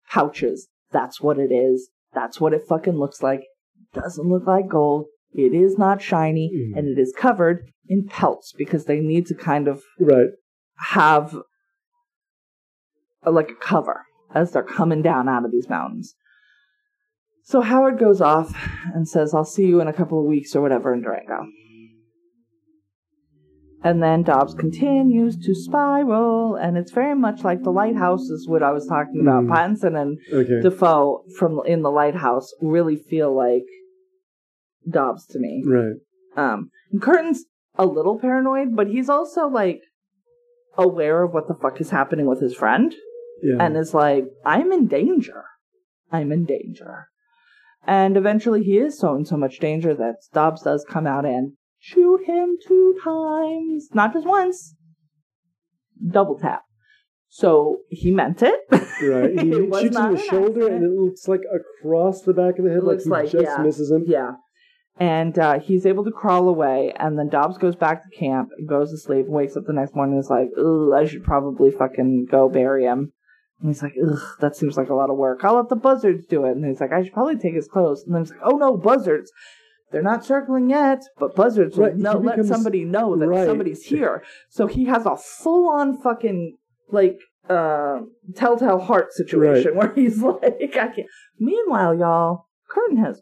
[0.08, 0.68] pouches.
[0.92, 1.90] That's what it is.
[2.14, 3.42] That's what it fucking looks like.
[3.92, 5.06] Doesn't look like gold.
[5.36, 6.78] It is not shiny, Mhm.
[6.78, 10.30] and it is covered in pelts because they need to kind of Right.
[10.78, 11.36] have
[13.22, 14.04] a, like a cover
[14.34, 16.14] as they're coming down out of these mountains.
[17.42, 18.52] So Howard goes off
[18.94, 21.46] and says, I'll see you in a couple of weeks or whatever in Durango.
[23.84, 28.62] And then Dobbs continues to spiral, and it's very much like the lighthouse is what
[28.62, 29.44] I was talking about.
[29.44, 29.48] Mm.
[29.50, 30.60] Pattinson and Okay.
[30.60, 33.62] Dafoe from in the lighthouse really feel like
[34.88, 35.62] Dobbs to me.
[35.66, 35.94] right.
[36.36, 37.44] Um, and Curtin's
[37.76, 39.80] a little paranoid, but he's also like
[40.78, 42.94] aware of what the fuck is happening with his friend
[43.42, 43.56] Yeah.
[43.64, 45.44] and is like, I'm in danger.
[46.12, 47.08] I'm in danger.
[47.86, 51.52] And eventually he is so in so much danger that Dobbs does come out and
[51.78, 53.88] shoot him two times.
[53.94, 54.74] Not just once.
[56.10, 56.62] Double tap.
[57.28, 58.60] So he meant it.
[58.70, 59.38] right.
[59.40, 60.72] He It shoots not in the shoulder, accident.
[60.74, 63.44] and it looks like across the back of the head, It like he like- just
[63.44, 63.62] yeah.
[63.62, 64.04] misses him.
[64.06, 64.32] Yeah.
[64.98, 68.90] And uh, he's able to crawl away, and then Dobbs goes back to camp, goes
[68.92, 72.28] to sleep, wakes up the next morning, and is like, "Ugh, I should probably fucking
[72.30, 73.12] go bury him."
[73.60, 75.44] And he's like, "Ugh, that seems like a lot of work.
[75.44, 78.04] I'll let the buzzards do it." And he's like, "I should probably take his clothes."
[78.06, 79.30] And then he's like, "Oh no, buzzards!
[79.92, 83.46] They're not circling yet, but buzzards will Right, know, let becomes- somebody know that right.
[83.46, 86.56] somebody's here." So he has a full-on fucking
[86.90, 87.18] like
[87.50, 88.00] uh,
[88.34, 90.42] telltale heart situation where he's like,
[90.74, 91.06] "I can't."
[91.38, 93.20] Meanwhile, y'all, Curtin has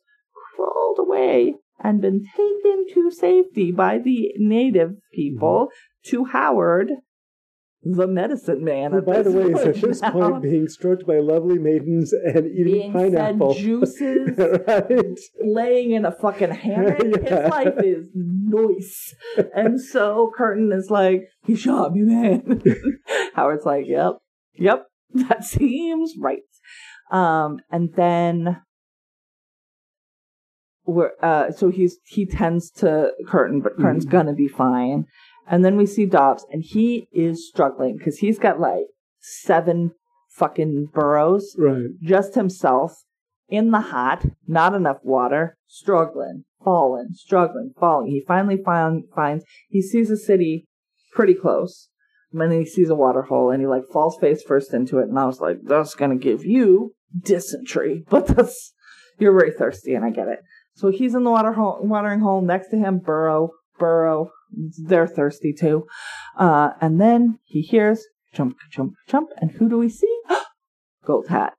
[0.57, 5.69] crawled away and been taken to safety by the native people
[6.07, 6.91] to Howard,
[7.83, 8.95] the medicine man.
[8.95, 12.47] At by the way, is at this now, point being stroked by lovely maidens and
[12.47, 13.53] eating being pineapple.
[13.53, 14.31] juices,
[14.67, 15.19] right.
[15.43, 17.03] laying in a fucking hammock.
[17.25, 17.43] Yeah.
[17.43, 19.15] His life is nice.
[19.55, 22.63] And so Curtin is like, he shot me, man.
[23.35, 24.15] Howard's like, yep,
[24.55, 26.41] yep, that seems right.
[27.11, 28.63] Um, and then
[31.23, 34.11] uh, so he's, he tends to Curtin, but Curtin's Mhm.
[34.11, 35.07] gonna be fine.
[35.47, 38.87] And then we see Dobbs, and he is struggling because he's got like
[39.21, 39.93] seven
[40.31, 41.87] fucking burros Right.
[42.03, 43.05] just himself
[43.49, 48.11] in the hot, not enough water, struggling, falling, struggling, falling.
[48.11, 50.67] He finally found, finds, he sees a city
[51.13, 51.89] pretty close.
[52.33, 55.09] And then he sees a water hole and he like falls face first into it.
[55.09, 58.73] And I was like, that's to give you dysentery, but that's,
[59.21, 60.41] you're very thirsty and I get it.
[60.75, 64.31] So he's in the water hole, watering hole next to him, Burro, Burro.
[64.53, 65.87] They're thirsty too.
[66.37, 69.31] Uh, and then he hears chump, chump, chump.
[69.41, 70.21] And who do we see?
[71.05, 71.55] Gold Hat.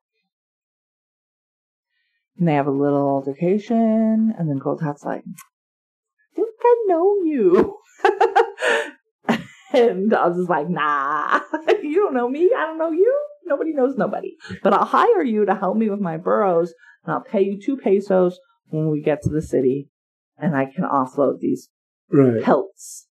[2.37, 7.23] And they have a little altercation, and then Gold Hat's like, I think I know
[7.23, 7.77] you.
[9.73, 11.39] and I was just like, nah,
[11.81, 12.51] you don't know me.
[12.55, 13.17] I don't know you.
[13.45, 14.35] Nobody knows nobody.
[14.63, 16.73] But I'll hire you to help me with my burros,
[17.05, 18.37] and I'll pay you two pesos
[18.67, 19.89] when we get to the city,
[20.37, 21.69] and I can offload these
[22.11, 22.43] Right.
[22.43, 23.07] pelts.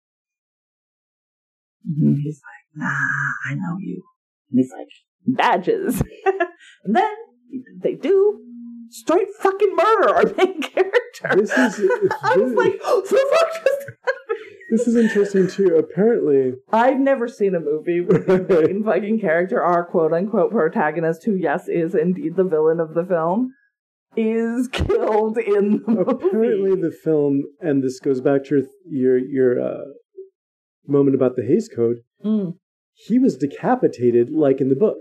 [1.85, 2.21] And mm-hmm.
[2.21, 4.03] he's like, nah, I know you.
[4.51, 4.88] And he's like,
[5.27, 6.01] badges.
[6.84, 7.09] and then
[7.81, 8.41] they do
[8.89, 11.35] straight fucking murder our main character.
[11.35, 11.89] This is
[12.23, 13.89] I was like, oh, the fuck just
[14.71, 15.77] this is interesting too.
[15.77, 21.23] Apparently, I've never seen a movie where the main fucking character, our quote unquote protagonist,
[21.26, 23.53] who yes is indeed the villain of the film,
[24.15, 26.11] is killed in the movie.
[26.27, 29.86] apparently the film, and this goes back to your your your uh,
[30.88, 31.98] moment about the Hays Code.
[32.26, 32.56] Mm.
[32.94, 34.98] He was decapitated, like in the book,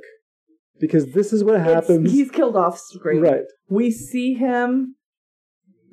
[0.81, 2.13] because this is what It's- happens.
[2.13, 3.21] he's killed off screen.
[3.23, 3.45] right.
[3.69, 4.95] we see him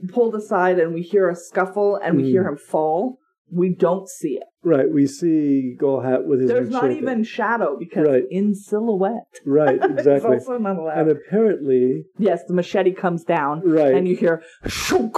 [0.10, 2.28] pulled aside and we hear a scuffle and we Mm.
[2.28, 3.18] hear him fall.
[3.52, 4.44] We don't see it.
[4.64, 4.92] Right.
[4.92, 6.50] We see Gold Hat with his.
[6.50, 6.98] There's not shaken.
[6.98, 8.24] even shadow because Right.
[8.32, 9.40] in silhouette.
[9.46, 9.76] Right.
[9.76, 10.32] it's Exactly.
[10.38, 10.98] also not allowed.
[10.98, 13.94] and apparently, yes, the machete comes down right.
[13.94, 14.42] and you hear.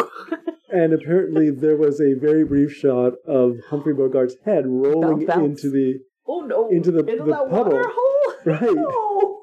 [0.69, 5.63] And apparently, there was a very brief shot of Humphrey Bogart's head rolling Bounce, bounce.
[5.63, 5.99] into the.
[6.27, 6.67] oh no!
[6.69, 7.71] Into the- into the that puddle.
[7.73, 8.33] water hole.
[8.45, 8.61] Right.
[8.75, 9.39] No.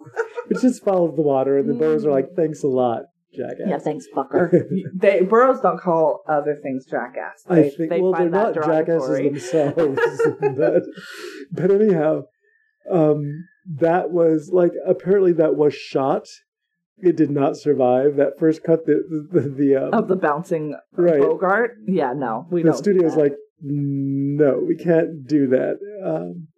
[0.50, 1.78] It just follows the water, and the hmm.
[1.78, 3.04] burros are like, "Thanks a lot,
[3.34, 4.66] jackass." Yeah, thanks, fucker.
[4.94, 7.44] they burros don't call other things jackass.
[7.48, 7.90] I think.
[7.90, 10.22] they well, they're find not that jackasses themselves,
[10.56, 10.82] but
[11.52, 12.22] but anyhow,
[12.90, 13.46] um,
[13.78, 16.26] that was like apparently that was shot.
[16.98, 18.86] It did not survive that first cut.
[18.86, 21.20] The the, the, the um, of the bouncing right.
[21.20, 21.76] Bogart.
[21.86, 22.76] Yeah, no, we the don't.
[22.76, 23.20] do studio's that.
[23.20, 25.78] like, no, we can't do that.
[26.04, 26.48] Um,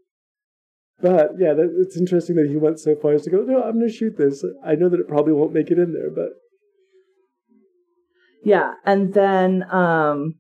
[1.01, 3.75] but yeah, that, it's interesting that he went so far as to go, no, I'm
[3.75, 4.45] going to shoot this.
[4.65, 6.31] I know that it probably won't make it in there, but
[8.47, 10.37] Yeah, and then um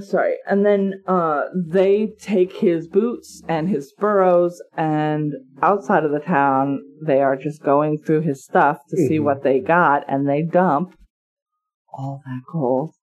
[0.00, 6.18] sorry, and then uh they take his boots and his burros and outside of the
[6.18, 9.24] town they are just going through his stuff to see Mhm.
[9.24, 10.96] what they got and they dump
[11.92, 12.94] all that gold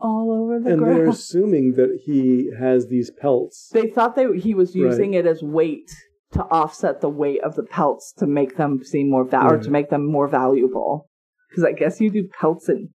[0.00, 3.70] all over the and they're assuming that he has these pelts.
[3.72, 4.86] They thought they he was Right.
[4.86, 5.88] using it as weight
[6.32, 9.70] to offset the weight of the pelts to make them seem more val- or to
[9.70, 11.08] make them more valuable.
[11.50, 12.90] Because I guess you do pelts in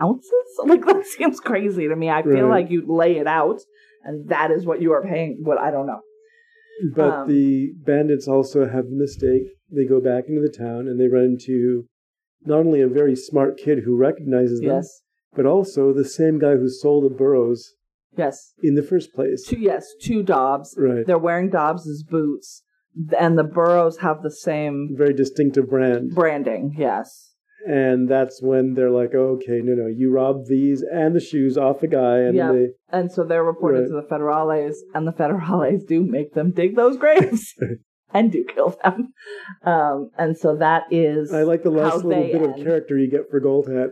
[0.00, 0.30] ounces.
[0.64, 2.08] Like that seems crazy to me.
[2.10, 2.62] I feel Right.
[2.62, 3.60] like you lay it out,
[4.04, 5.40] and that is what you are paying.
[5.42, 6.00] What I don't know.
[6.94, 9.42] But Um, the bandits also have a mistake.
[9.70, 11.86] They go back into the town and they run into
[12.44, 15.02] not only a very smart kid who recognizes them, Yes,
[15.34, 17.74] but also the same guy who sold the burros
[18.16, 19.44] yes, in the first place.
[19.46, 20.74] two yes, two Dobbs.
[20.78, 21.06] Right.
[21.06, 22.62] They're wearing Dobbs's boots,
[23.18, 26.14] and the Burros have the same Very distinctive brand.
[26.14, 26.74] branding.
[26.78, 27.30] Yes.
[27.66, 31.56] And that's when they're like, oh, okay, no, no, you robbed these and the shoes
[31.56, 32.18] off the guy.
[32.18, 32.52] And Yeah.
[32.52, 33.88] they, And so they're reported Right.
[33.88, 37.54] to the federales, and the federales do make them dig those graves
[38.12, 39.14] and do kill them.
[39.64, 43.30] Um, and so that is I like the last little bit of character you get
[43.30, 43.88] for Gold Hat.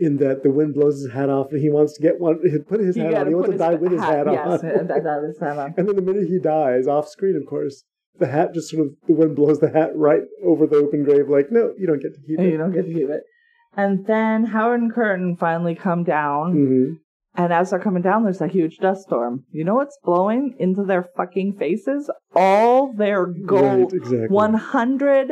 [0.00, 2.38] In that the wind blows his hat off and he wants to get one,
[2.68, 3.28] put his You hat on.
[3.28, 4.86] He wants to die with his hat, yes, on.
[4.86, 5.74] that, that is hat on.
[5.76, 7.84] And then the minute he dies, off screen, of course,
[8.18, 11.28] the hat just sort of the wind blows the hat right over the open grave.
[11.28, 12.50] Like, no, you don't get to keep it.
[12.50, 13.22] You don't get to keep it.
[13.76, 16.92] And then Howard and Curtin finally come down, hmm
[17.34, 19.44] and as they're coming down, there's a huge dust storm.
[19.52, 22.10] You know what's blowing into their fucking faces?
[22.34, 23.92] All their gold.
[23.92, 24.26] Right, exactly.
[24.28, 25.30] One hundred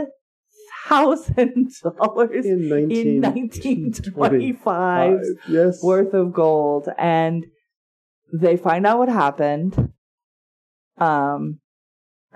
[0.89, 4.15] thousand dollars in in 1925.
[4.15, 5.83] 1925 Yes.
[5.83, 7.47] worth of gold and
[8.33, 9.93] they find out what happened
[10.99, 11.61] um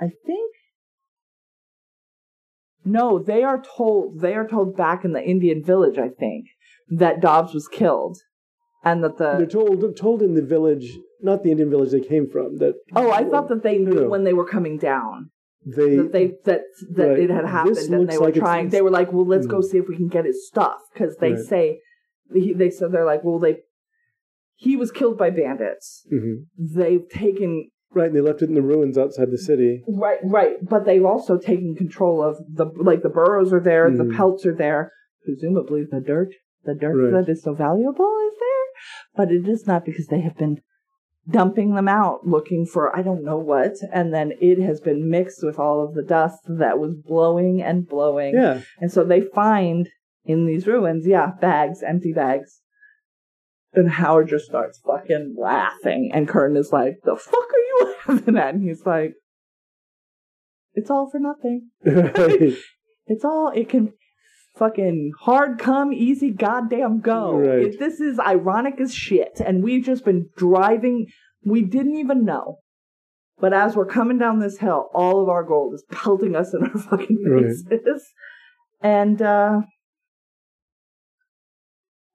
[0.00, 0.52] i think
[2.84, 6.46] no they are told they are told back in the indian village i think
[6.88, 8.18] that dobbs was killed
[8.82, 10.88] and that the They're the told told in the village,
[11.20, 12.56] not the Indian village they came from.
[12.58, 14.08] That oh i thought that they No, knew no.
[14.08, 15.30] when they were coming down
[15.64, 16.62] they, that they that
[16.94, 17.18] that Right.
[17.20, 19.64] it had happened and they were like trying they were like well let's go Mm.
[19.64, 21.38] see if we can get his stuff because they Right.
[21.44, 21.80] say
[22.32, 23.58] he, they said they're like well they
[24.56, 26.46] he was killed by bandits Mhm.
[26.58, 28.06] they've taken right.
[28.06, 29.84] And they left it in the ruins outside the city.
[29.88, 34.04] right right but they've also taken control of the like the burros are there the
[34.04, 34.16] Mm.
[34.16, 34.92] pelts are there
[35.24, 36.30] presumably the dirt
[36.64, 37.12] the dirt Right.
[37.24, 38.66] that is so valuable is there
[39.14, 40.60] but it is not because they have been
[41.30, 43.74] dumping them out looking for i don't know what.
[43.92, 47.88] And then it has been mixed with all of the dust that was blowing and
[47.88, 48.34] blowing.
[48.34, 48.62] Yeah.
[48.78, 49.88] and so they find
[50.24, 52.60] in these ruins yeah bags empty bags.
[53.72, 56.10] And howard just starts fucking laughing.
[56.12, 58.54] And curtin is like the fuck are you laughing at?
[58.54, 59.14] And he's like
[60.74, 61.70] it's all for nothing.
[63.06, 63.92] It's all it can
[64.60, 67.62] fucking hard come easy goddamn go Right.
[67.66, 71.06] It- this is ironic as shit and we've just been driving
[71.44, 72.58] we didn't even know
[73.40, 76.62] but as we're coming down this hill all of our gold is pelting us in
[76.62, 77.56] our fucking Right.
[77.68, 78.02] faces
[78.82, 79.62] and uh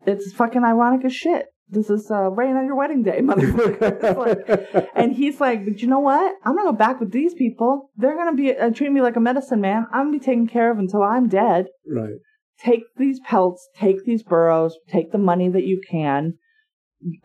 [0.05, 4.89] it's fucking ironic as shit this is uh rain on your wedding day motherfucker like-
[4.95, 6.35] and he's like, but you know what?
[6.45, 7.89] I'm gonna go back with these people.
[7.97, 9.87] They're gonna be uh, treat me like a medicine man.
[9.91, 11.65] I'm gonna be taken care of until I'm dead.
[11.87, 12.19] right.
[12.63, 16.35] Take these pelts, take these burros, take the money that you can.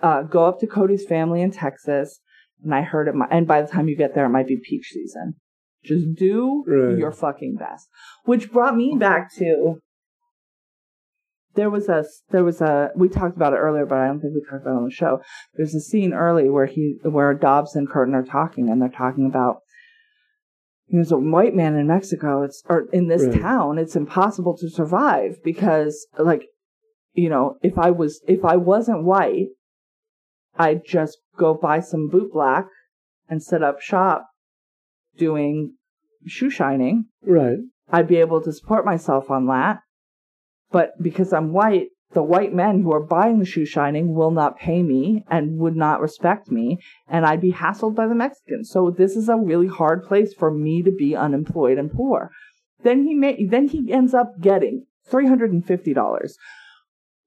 [0.03, 2.21] Uh, go up to Cody's family in Texas.
[2.63, 3.15] And I heard it.
[3.15, 5.35] mi- And by the time you get there, it might be peach season.
[5.85, 6.99] Just do Right.
[6.99, 7.89] your fucking best.
[8.25, 9.79] Which brought me back to.
[11.55, 14.35] There was a there was a we talked about it earlier, but I don't think
[14.35, 15.21] we talked about it on the show.
[15.55, 19.27] There's a scene early where he where Dobbs and Curtin are talking, and they're talking
[19.27, 19.57] about
[20.91, 22.43] there's a white man in Mexico.
[22.43, 23.41] It's or in this Right.
[23.41, 26.47] town, it's impossible to survive because like
[27.13, 29.49] you know if I was if I wasn't white,
[30.59, 32.67] I'd just go buy some boot black
[33.29, 34.27] and set up shop
[35.17, 35.75] doing
[36.27, 37.07] shoe shining.
[37.25, 37.59] Right.
[37.93, 39.81] I'd be able to support myself on that.
[40.71, 44.59] But because I'm white, the white men who are buying the shoe shining will not
[44.59, 46.79] pay me and would not respect me,
[47.09, 48.71] and I'd be hassled by the Mexicans.
[48.71, 52.33] So this is a really hard place for me to be unemployed and poor.
[52.83, 56.37] Then he may, then he ends up getting three hundred and fifty dollars,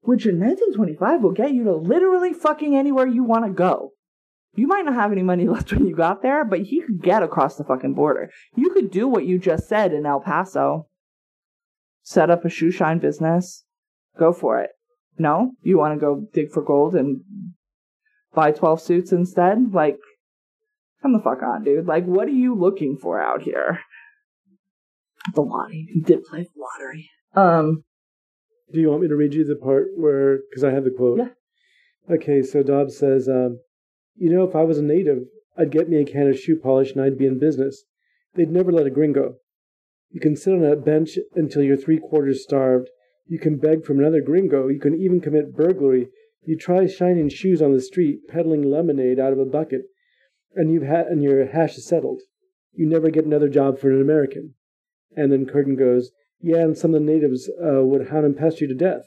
[0.02, 3.92] which in 1925 will get you to literally fucking anywhere you want to go.
[4.54, 7.22] You might not have any money left when you got there, but he could get
[7.22, 8.30] across the fucking border.
[8.54, 10.88] You could do what you just said in El Paso.
[12.02, 13.63] Set up a shoe shine business.
[14.18, 14.70] Go for it.
[15.18, 15.52] No?
[15.62, 17.20] You want to go dig for gold and
[18.34, 19.72] buy 12 suits instead?
[19.72, 19.98] Like,
[21.02, 21.86] come the fuck on, dude.
[21.86, 23.80] Like, what are you looking for out here?
[25.34, 25.88] The lottery.
[25.92, 27.10] He did play the lottery.
[27.34, 27.84] Um,
[28.72, 31.18] Do you want me to read you the part where, because I have the quote?
[31.18, 32.14] Yeah.
[32.14, 33.60] Okay, so Dobbs says, um,
[34.16, 35.24] You know, if I was a native,
[35.56, 37.84] I'd get me a can of shoe polish and I'd be in business.
[38.34, 39.36] They'd never let a gringo.
[40.10, 42.88] You can sit on a bench until you're three quarters starved.
[43.26, 44.68] You can beg from another gringo.
[44.68, 46.08] You can even commit burglary.
[46.44, 49.82] You try shining shoes on the street, peddling lemonade out of a bucket,
[50.54, 52.20] and you've had and your hash is settled.
[52.74, 54.54] You never get another job for an American.
[55.16, 56.10] And then Curtin goes,
[56.40, 59.02] Yeah, and some of the natives uh, would hound and pest you to death.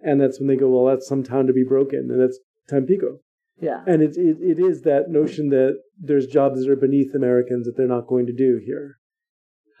[0.00, 3.20] And that's when they go, Well, that's some town to be broken, and that's Tampico.
[3.60, 3.84] yeah.
[3.86, 7.76] And it, it, it is that notion that there's jobs that are beneath Americans that
[7.76, 8.96] they're not going to do here.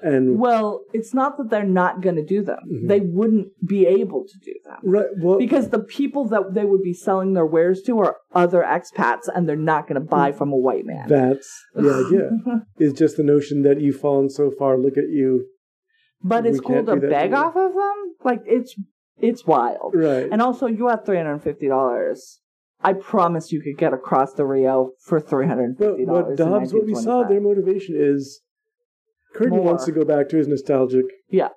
[0.04, 2.58] And Well, it's not that they're not going to do them.
[2.70, 2.88] Mhm.
[2.88, 4.76] They wouldn't be able to do them.
[4.84, 8.62] right, well, Because the people that they would be selling their wares to are other
[8.62, 11.08] expats and they're not going to buy from a white man.
[11.08, 12.30] that's the idea.
[12.78, 14.76] is just the notion that you've fallen so far.
[14.76, 15.46] Look at you,
[16.22, 17.96] but it's cool to beg off of them.
[18.24, 18.74] Like it's
[19.18, 19.92] it's wild.
[19.94, 20.28] right?
[20.30, 22.40] And also, you have three hundred fifty dollars.
[22.82, 26.38] I promise you could get across the Rio for three hundred But what dollars.
[26.38, 28.42] Dobbs, what we saw, their motivation is
[29.34, 29.64] Curtin More.
[29.64, 31.06] wants to go back to his nostalgic.
[31.28, 31.48] yeah,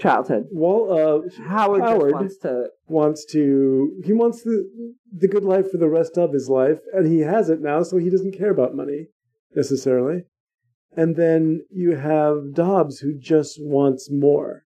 [0.00, 0.44] childhood.
[0.50, 2.66] Wall, uh, Howard, Howard wants to.
[2.88, 4.02] wants to.
[4.04, 4.68] He wants the
[5.12, 7.96] the good life for the rest of his life, and he has it now, so
[7.96, 9.06] he doesn't care about money
[9.54, 10.24] necessarily.
[10.94, 14.64] And then you have Dobbs, who just wants more,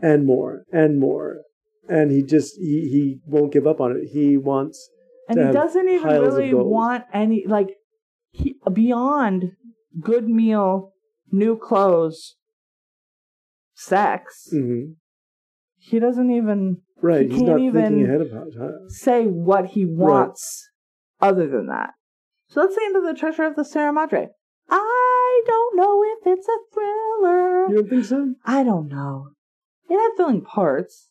[0.00, 1.42] and more, and more,
[1.88, 4.08] and he just he, he won't give up on it.
[4.12, 4.90] He wants
[5.28, 7.74] And he doesn't even really want any like
[8.30, 9.52] he, beyond
[10.00, 10.92] good meal,
[11.30, 12.36] new clothes,
[13.74, 14.48] sex.
[14.52, 14.94] mhm.
[15.80, 17.22] He doesn't even right.
[17.26, 18.90] He He's can't not even- thinking ahead about it.
[18.90, 20.68] say what he wants
[21.20, 21.94] other than that.
[22.48, 24.28] So let's get into the treasure of the Sierra Madre.
[24.70, 27.68] I don't know if it's a thriller.
[27.68, 28.34] You don't think so?
[28.44, 29.30] I don't know.
[29.88, 31.08] It had thrilling parts,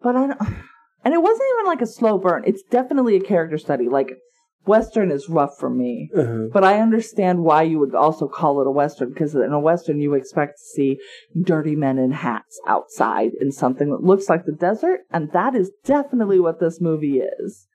[0.00, 0.40] but I don't.
[1.02, 2.42] And it wasn't even like a slow burn.
[2.46, 3.88] It's definitely a character study.
[3.88, 4.18] Like
[4.66, 6.48] Western is rough for me, Uh-huh.
[6.52, 10.00] but I understand why you would also call it a Western because in a Western
[10.00, 10.98] you expect to see
[11.40, 15.70] dirty men in hats outside in something that looks like the desert, and that is
[15.84, 17.66] definitely what this movie is.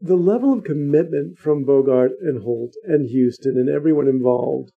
[0.00, 4.70] the level of commitment from Bogart and Holt and Huston and everyone involved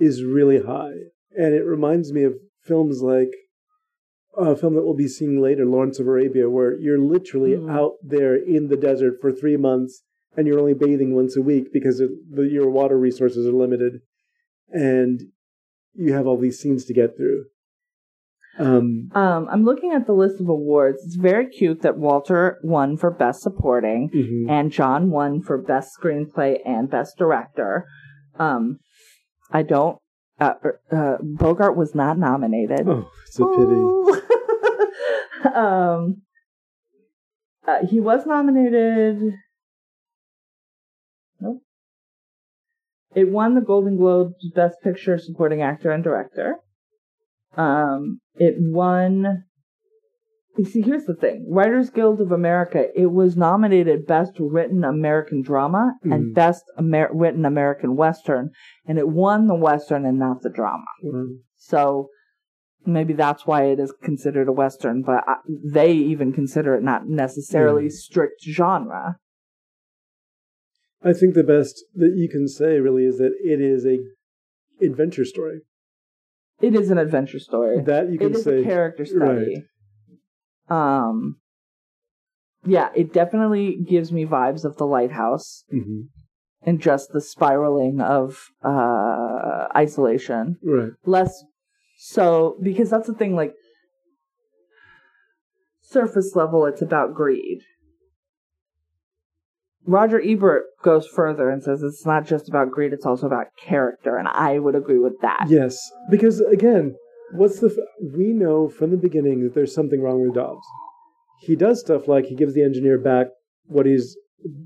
[0.00, 0.94] is really high.
[1.36, 3.32] And it reminds me of films like
[4.34, 7.70] a film that we'll be seeing later, Lawrence of Arabia, where you're literally Mhm.
[7.70, 10.02] out there in the desert for three months
[10.36, 14.00] and you're only bathing once a week because it, the, your water resources are limited.
[14.70, 15.22] And
[15.94, 17.44] you have all these scenes to get through.
[18.58, 21.02] Um, Um, I'm looking at the list of awards.
[21.04, 24.50] It's very cute that Walter won for Best Supporting mhm.
[24.50, 27.86] and John won for Best Screenplay and Best Director.
[28.38, 28.78] Um,
[29.50, 29.98] I don't.
[30.38, 30.54] Uh,
[30.92, 32.86] uh, Bogart was not nominated.
[32.86, 34.22] Oh, it's a pity.
[35.42, 35.54] pity.
[35.54, 36.22] um,
[37.66, 39.34] uh, he was nominated.
[43.16, 46.56] It won the Golden Globes Best Picture, Supporting Actor, and Director.
[47.56, 49.44] Um, it won.
[50.58, 52.88] You see, here's the thing: Writers Guild of America.
[52.94, 56.34] It was nominated Best Written American Drama and Mhm.
[56.34, 58.50] Best Amer- Written American Western,
[58.86, 60.84] and it won the Western and not the drama.
[61.04, 62.08] Um, So
[62.84, 67.08] maybe that's why it is considered a western, but I, they even consider it not
[67.08, 67.92] necessarily Mm.
[67.92, 69.16] strict genre.
[71.02, 73.98] I think the best that you can say really is that it is a
[74.84, 75.60] adventure story.
[76.60, 77.80] It is an adventure story.
[77.82, 79.64] That you can It is say a character study.
[80.68, 81.36] Um,
[82.64, 86.08] yeah, it definitely gives me vibes of The Lighthouse Mhm.
[86.62, 90.58] and just the spiraling of uh, isolation.
[90.62, 90.92] right.
[91.04, 91.44] less
[91.98, 93.54] so because that's the thing like
[95.80, 97.62] surface level it's about greed
[99.86, 104.16] roger ebert goes further and says it's not just about greed it's also about character
[104.16, 105.76] and i would agree with that Yes,
[106.10, 106.94] because again,
[107.32, 110.66] what's the f- we know from the beginning that there's something wrong with Dobbs.
[111.40, 113.28] He does stuff like he gives the engineer back
[113.66, 114.16] what he's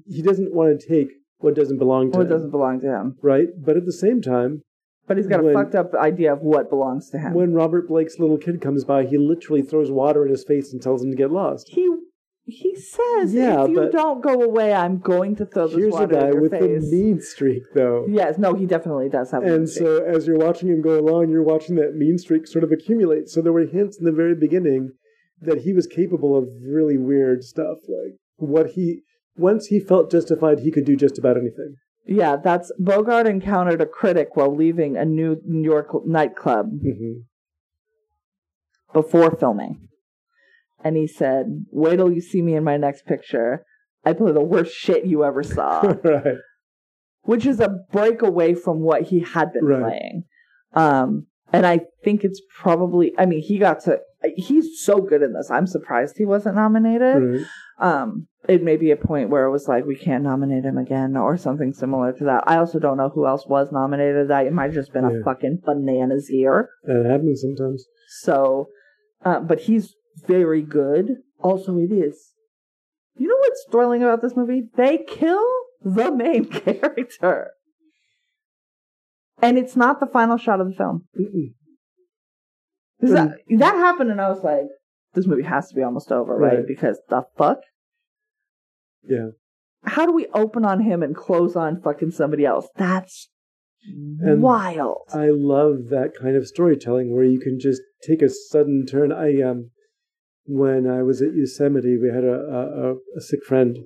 [0.06, 3.16] he doesn't want to take what doesn't belong to it him, doesn't belong to him
[3.22, 3.48] right?
[3.58, 4.62] But at the same time,
[5.06, 7.88] but he's got a When- fucked up idea of what belongs to him when Robert
[7.88, 11.10] Blake's little kid comes by, he literally throws water in his face and tells him
[11.10, 11.68] to get lost.
[11.70, 11.88] he
[12.50, 15.98] he says Yeah, if you don't go away i'm going to throw this Here's a
[15.98, 18.04] water in guy your with face a mean streak, though.
[18.08, 19.86] yes no he definitely does have a mean streak.
[19.88, 20.08] And streak.
[20.10, 23.28] so, as you're watching him go along, you're watching that mean streak sort of accumulate.
[23.28, 24.90] So, there were hints in the very beginning
[25.40, 27.78] that he was capable of really weird stuff.
[27.88, 29.02] Like, what he,
[29.36, 31.76] once he felt justified, he could do just about anything.
[32.06, 36.66] Yeah, that's Bogart encountered a critic while leaving a New New York nightclub.
[36.82, 37.12] hmm
[38.92, 39.88] before filming.
[40.82, 43.64] And he said, Wait till you see me in my next picture.
[44.04, 45.82] I play the worst shit you ever saw.
[46.04, 46.36] right.
[47.22, 49.82] which is a break away from what he had been Right.
[49.82, 50.24] playing.
[50.72, 53.98] Um, and I think it's probably, I mean, he got to,
[54.36, 55.50] he's so good in this.
[55.50, 57.22] I'm surprised he wasn't nominated.
[57.22, 57.46] Right.
[57.78, 61.16] Um, it may be a point where it was like, we can't nominate him again
[61.16, 62.44] or something similar to that.
[62.46, 64.28] I also don't know who else was nominated.
[64.28, 65.18] That it might have just been Yeah.
[65.20, 66.70] a fucking bananas year.
[66.84, 67.84] That happens sometimes.
[68.22, 68.68] So,
[69.24, 69.94] uh, but he's
[70.26, 71.16] very good.
[71.40, 72.32] Also, it is.
[73.16, 74.62] You know what's thrilling about this movie?
[74.76, 75.44] They kill
[75.82, 77.50] the main character.
[79.42, 81.04] And it's not the final shot of the film.
[81.18, 81.54] Mm-mm.
[83.00, 84.66] That, that happened, and I was like,
[85.14, 86.58] this movie has to be almost over, right?
[86.58, 86.66] Right.
[86.66, 87.58] Because the fuck?
[89.02, 89.28] Yeah.
[89.84, 92.68] How do we open on him and close on fucking somebody else?
[92.76, 93.30] That's
[94.20, 94.98] And wild.
[95.12, 99.10] I love that kind of storytelling where you can just take a sudden turn.
[99.10, 99.70] I um,
[100.44, 103.78] when I was at Yosemite, we had a, a, a sick friend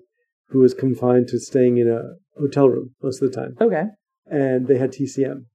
[0.48, 3.84] who was confined to staying in a hotel room most of the time, okay.
[4.26, 5.46] and they had TCM.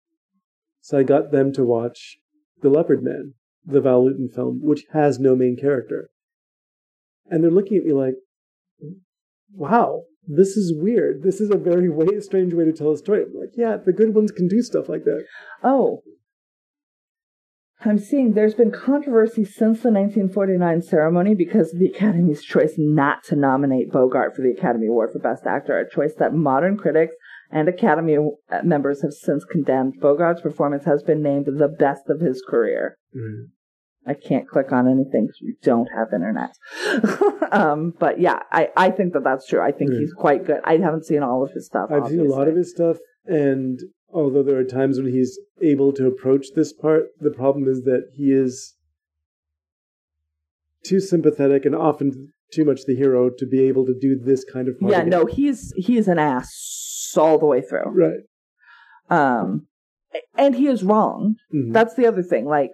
[0.82, 2.18] So I got them to watch
[2.62, 3.34] The Leopard Man,
[3.66, 6.10] the Val Lewton film, which has no main character.
[7.30, 8.16] And they're looking at me like,
[9.54, 11.24] wow, this is weird.
[11.24, 13.24] This is a very way, strange way to tell a story.
[13.24, 15.26] I'm like, yeah, the good ones can do stuff like that.
[15.64, 16.02] Oh.
[17.82, 23.24] I'm seeing there's been controversy since the 1949 ceremony because of the Academy's choice not
[23.26, 27.16] to nominate Bogart for the Academy Award for Best Actor, a choice that modern critics
[27.52, 28.18] and Academy
[28.64, 29.96] members have since condemned.
[30.02, 32.98] Bogart's performance has been named the best of his career.
[34.06, 36.52] I can't click on anything because we don't have internet.
[37.52, 39.62] um, but yeah, I, I think that that's true.
[39.62, 40.00] I think Yeah.
[40.00, 40.60] he's quite good.
[40.66, 41.90] I haven't seen all of his stuff.
[41.92, 43.80] I've seen a lot of his stuff, and
[44.14, 48.10] although there are times when he's able to approach this part, the problem is that
[48.14, 48.76] he is
[50.84, 54.68] too sympathetic and often too much the hero to be able to do this kind
[54.68, 55.10] of part Yeah, again.
[55.10, 57.86] no, he's he's an ass all the way through.
[57.88, 58.22] Right.
[59.10, 59.68] Um,
[60.38, 61.36] and he is wrong.
[61.54, 61.74] Mhm.
[61.74, 62.46] That's the other thing.
[62.46, 62.72] Like,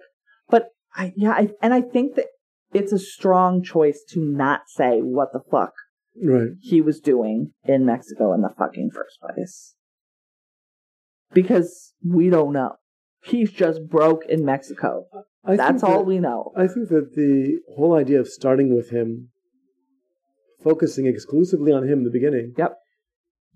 [0.48, 2.26] but I yeah, I, and I think that
[2.72, 5.72] it's a strong choice to not say what the fuck
[6.22, 6.50] right.
[6.60, 9.74] he was doing in Mexico in the fucking first place,
[11.36, 12.72] because we don't know.
[13.22, 15.06] He's just broke in Mexico.
[15.44, 16.52] I That's all that- we know.
[16.56, 19.28] I think that the whole idea of starting with him,
[20.64, 22.76] focusing exclusively on him in the beginning, Yep.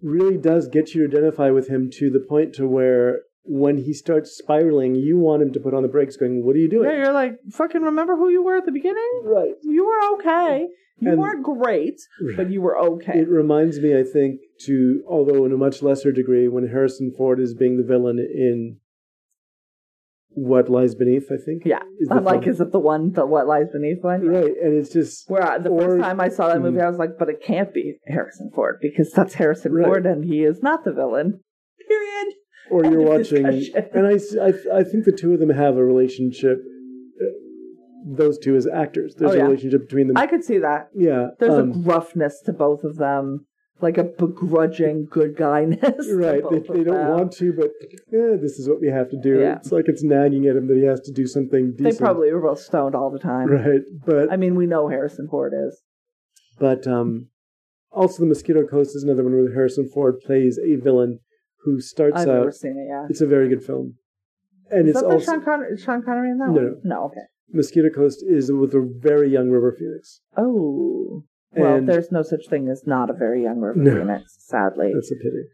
[0.03, 3.93] really does get you to identify with him to the point to where when he
[3.95, 6.89] starts spiraling, you want him to put on the brakes, going, "What are you doing?"
[6.91, 7.83] Yeah, you're like fucking.
[7.83, 9.23] Remember who you were at the beginning?
[9.25, 9.55] right.
[9.63, 10.69] You were okay.
[10.99, 11.99] You And- weren't great,
[12.37, 13.21] but you were okay.
[13.21, 17.41] It reminds me, I think, to although in a much lesser degree, when Harrison Ford
[17.41, 18.77] is being the villain in
[20.33, 21.29] What Lies Beneath.
[21.33, 21.63] I think.
[21.65, 22.55] Yeah, is I'm like, film.
[22.55, 24.27] is it the one, the what lies beneath one?
[24.29, 26.85] right, and it's just Where I, the Or- first time I saw that movie, Mm.
[26.85, 29.87] I was like, but it can't be Harrison Ford because that's Harrison Right.
[29.87, 31.41] Ford and he is not the villain.
[31.89, 32.35] Period.
[32.71, 36.59] Or you're watching, and I think the two of them have a relationship.
[37.21, 37.25] uh,
[38.07, 39.43] Those two as actors, there's Oh, yeah.
[39.43, 40.17] a relationship between them.
[40.17, 40.89] I could see that.
[40.95, 43.47] yeah, There's um, a gruffness to both of them,
[43.81, 46.07] like a begrudging good guyness.
[46.15, 46.43] right.
[46.51, 47.11] They, they don't them.
[47.17, 47.71] want to, but
[48.13, 49.41] eh, this is what we have to do.
[49.41, 49.57] Yeah.
[49.57, 52.01] It's like it's nagging at him that he has to do something They decent.
[52.01, 53.49] probably were both stoned all the time.
[53.51, 55.81] right, but I mean, we know Harrison Ford is.
[56.59, 57.29] But um,
[57.91, 61.21] also, The Mosquito Coast is another one where Harrison Ford plays a villain
[61.65, 62.35] who starts I've out.
[62.35, 62.89] never seen it.
[62.89, 63.07] Yeah.
[63.11, 63.95] It's a very good film,
[64.71, 66.81] and Is it's also Sean, Connery, Sean Connery in that No, one?
[66.85, 66.97] no.
[66.97, 67.05] No.
[67.07, 67.21] Okay.
[67.53, 70.21] Mosquito Coast is with a very young River Phoenix.
[70.37, 71.25] Oh.
[71.53, 73.97] Well, And- there's no such thing as not a very young River No.
[73.99, 74.93] Phoenix, sadly.
[74.95, 75.45] That's a pity.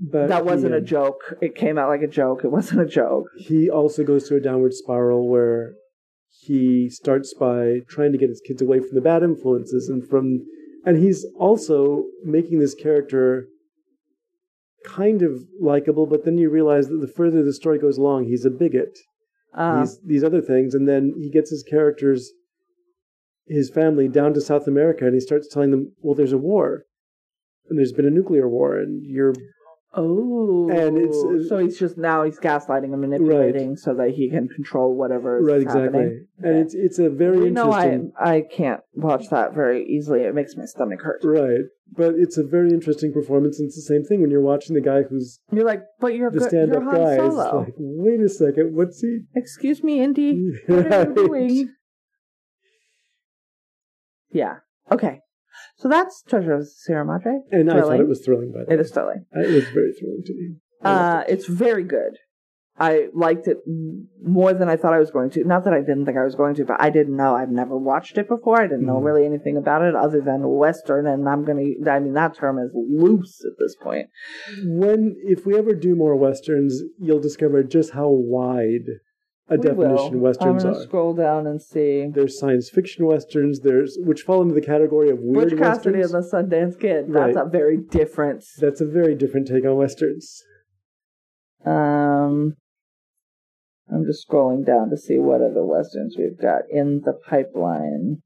[0.00, 1.36] But that wasn't he, a joke.
[1.42, 2.44] It came out like a joke.
[2.44, 3.26] It wasn't a joke.
[3.36, 5.74] He also goes through a downward spiral where
[6.30, 10.46] he starts by trying to get his kids away from the bad influences and from,
[10.84, 13.46] and he's also making this character
[14.84, 16.06] kind of likable.
[16.06, 18.98] But then you realize that the further the story goes along, he's a bigot.
[19.52, 22.32] Uh, these these other things, and then he gets his characters,
[23.46, 26.84] his family down to South America, and he starts telling them, "Well, there's a war,
[27.68, 29.34] and there's been a nuclear war, and you're
[29.96, 30.68] oh.
[30.70, 34.48] and it's, uh, so he's just now he's gaslighting and manipulating so that he can
[34.48, 36.26] control whatever is right exactly." happening.
[36.38, 36.60] And Okay.
[36.60, 40.20] it's it's a very You know, I interesting, I can't watch that very easily.
[40.22, 41.20] It makes my stomach hurt.
[41.24, 41.60] right?
[41.96, 43.60] But it's a very interesting performance.
[43.60, 46.30] And it's the same thing when you're watching the guy who's You're like, but you're
[46.30, 46.40] the.
[46.40, 47.16] You're stand-up Han guy.
[47.16, 47.58] Solo.
[47.60, 49.20] like, wait a second, what's he?
[49.34, 50.52] Excuse me, Indy.
[50.66, 51.74] What are you doing?
[54.32, 54.56] Yeah.
[54.90, 55.20] Okay.
[55.76, 57.40] So that's Treasure of Sierra Madre.
[57.50, 58.80] And I thought it was thrilling, by the It way.
[58.82, 59.26] is thrilling.
[59.32, 60.56] It was very thrilling to me.
[60.82, 61.32] Uh, it.
[61.34, 62.18] it's very good.
[62.76, 63.58] I liked it
[64.20, 65.44] more than I thought I was going to.
[65.44, 67.36] Not that I didn't think I was going to, but I didn't know.
[67.36, 68.60] I've never watched it before.
[68.60, 69.04] I didn't know Mhm.
[69.04, 71.62] really anything about it other than Western, and I'm gonna.
[71.86, 74.08] I mean, that term is loose at this point.
[74.64, 78.86] When if we ever do more westerns, you'll discover just how wide
[79.48, 80.20] a We definition will.
[80.20, 80.82] westerns I'm gonna are.
[80.82, 82.06] scroll down and see.
[82.12, 83.60] There's science fiction westerns.
[83.60, 87.06] There's which fall into the category of weird Butch Cassidy and the Sundance Kid.
[87.12, 87.46] That's Right.
[87.46, 88.44] a very different.
[88.58, 90.42] That's a very different take on westerns.
[91.64, 92.56] Um,
[93.90, 98.22] I'm just scrolling down to see what other westerns we've got in the pipeline.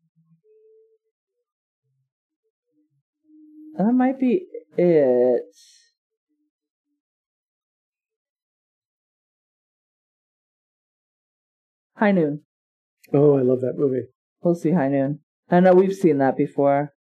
[3.77, 4.47] That might be
[4.77, 5.43] it.
[11.99, 12.43] High Noon.
[13.13, 14.07] Oh, I love that movie.
[14.43, 15.21] We'll see High Noon.
[15.51, 16.95] I know we've seen that before.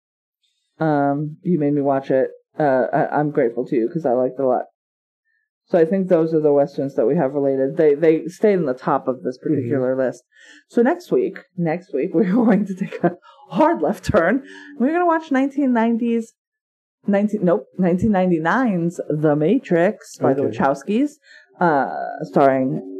[0.80, 2.30] Um, you made me watch it.
[2.58, 4.66] Uh, I, I'm grateful to you because I liked it a lot.
[5.68, 7.76] So I think those are the westerns that we have related.
[7.76, 10.24] They they stayed in the top of this particular list.
[10.70, 13.18] So next week, next week we're going to take a
[13.50, 14.44] hard left turn.
[14.80, 16.26] We're going to watch 1990s,
[17.08, 21.14] 19 nope 1999's The Matrix by the Wachowskis,
[21.60, 21.90] uh,
[22.22, 22.95] starring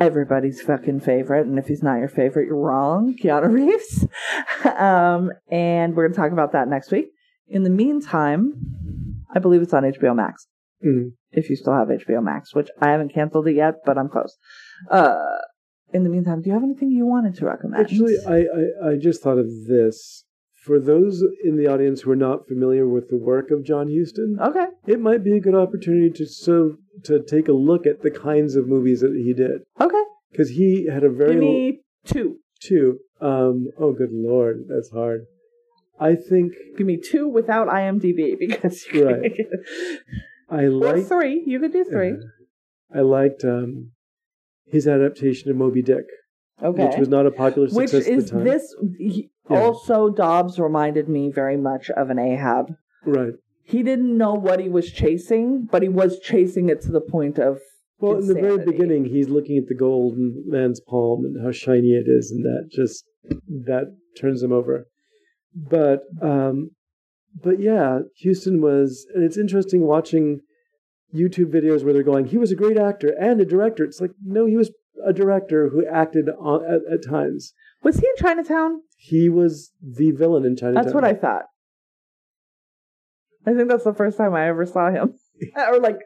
[0.00, 4.06] everybody's fucking favorite, and if he's not your favorite, you're wrong, Keanu Reeves.
[4.64, 7.06] um, and we're going to talk about that next week.
[7.48, 8.54] In the meantime,
[9.34, 10.46] I believe it's on HBO Max.
[10.84, 11.12] Mm.
[11.30, 14.36] If you still have HBO Max, which I haven't canceled it yet, but I'm close.
[14.90, 15.14] Uh,
[15.92, 17.84] in the meantime, do you have anything you wanted to recommend?
[17.84, 20.24] Actually, I, I I just thought of this.
[20.62, 24.38] For those in the audience who are not familiar with the work of John Huston,
[24.40, 24.66] okay.
[24.86, 28.54] it might be a good opportunity to so to take a look at the kinds
[28.54, 30.02] of movies that he did Okay.
[30.30, 32.36] because he had a very Give me two.
[32.60, 32.98] two.
[33.20, 35.22] Um, oh, good lord, that's hard.
[35.98, 39.32] I think Give me two without IMDb because Right.
[40.48, 41.42] I or like three.
[41.44, 42.14] You could do three.
[42.94, 43.90] I liked um,
[44.66, 46.04] his adaptation of Moby Dick,
[46.62, 46.86] Okay.
[46.86, 48.44] which was not a popular Which success at is the time.
[48.44, 48.76] this?
[49.52, 49.60] Yeah.
[49.60, 52.74] Also, Dobbs reminded me very much of an Ahab.
[53.04, 53.34] right.
[53.64, 57.38] He didn't know what he was chasing, but he was chasing it to the point
[57.38, 57.60] of
[58.00, 61.92] Well, in the very beginning, he's looking at the golden man's palm and how shiny
[61.92, 63.04] it is, and that just
[63.48, 64.88] that turns him over.
[65.54, 66.72] But um,
[67.40, 70.40] but yeah, Huston was, and it's interesting watching
[71.14, 73.84] YouTube videos where they're going, he was a great actor and a director.
[73.84, 74.72] It's like no, he was
[75.06, 77.54] a director who acted on, at, at times.
[77.82, 78.80] Was he in Chinatown?
[78.96, 80.82] He was the villain in Chinatown.
[80.82, 81.44] That's what I thought.
[83.46, 85.14] I think that's the first time I ever saw him,
[85.56, 85.98] or like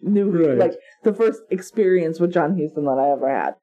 [0.00, 0.58] knew Right.
[0.58, 0.72] like
[1.04, 3.54] the first experience with John Huston that I ever had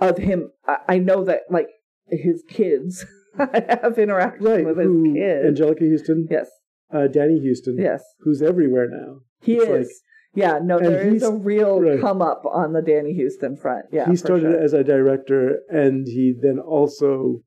[0.00, 0.50] of him.
[0.66, 1.68] I, I know that like
[2.08, 3.04] his kids.
[3.38, 4.64] I have interacted right.
[4.66, 5.60] with his Who, kids.
[5.60, 6.48] Anjelica Huston, yes,
[6.92, 9.18] uh, Danny Huston, yes, who's everywhere now.
[9.42, 10.00] he It's is.
[10.38, 12.00] Yeah, no, and there is a real right.
[12.00, 13.86] come up on the Danny Huston front.
[13.92, 14.60] Yeah, he started sure.
[14.60, 17.42] as a director and he then also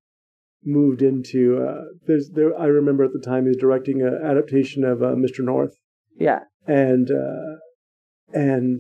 [0.64, 4.84] moved into uh there's there i remember at the time he was directing an adaptation
[4.84, 5.74] of uh, mr north
[6.20, 6.42] yeah.
[6.68, 7.56] and uh
[8.32, 8.80] and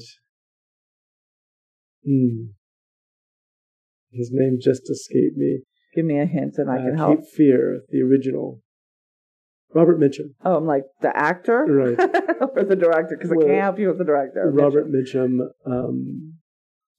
[2.06, 2.52] hmm,
[4.12, 5.62] his name just escaped me
[5.96, 7.18] Give me a hint and I Uh, can help.
[7.18, 8.62] cape fear the original
[9.74, 12.00] robert mitchum Oh, I'm like the actor, Right.
[12.56, 13.16] or the director?
[13.18, 14.50] Because I can't help you with the director.
[14.54, 16.34] robert mitchum um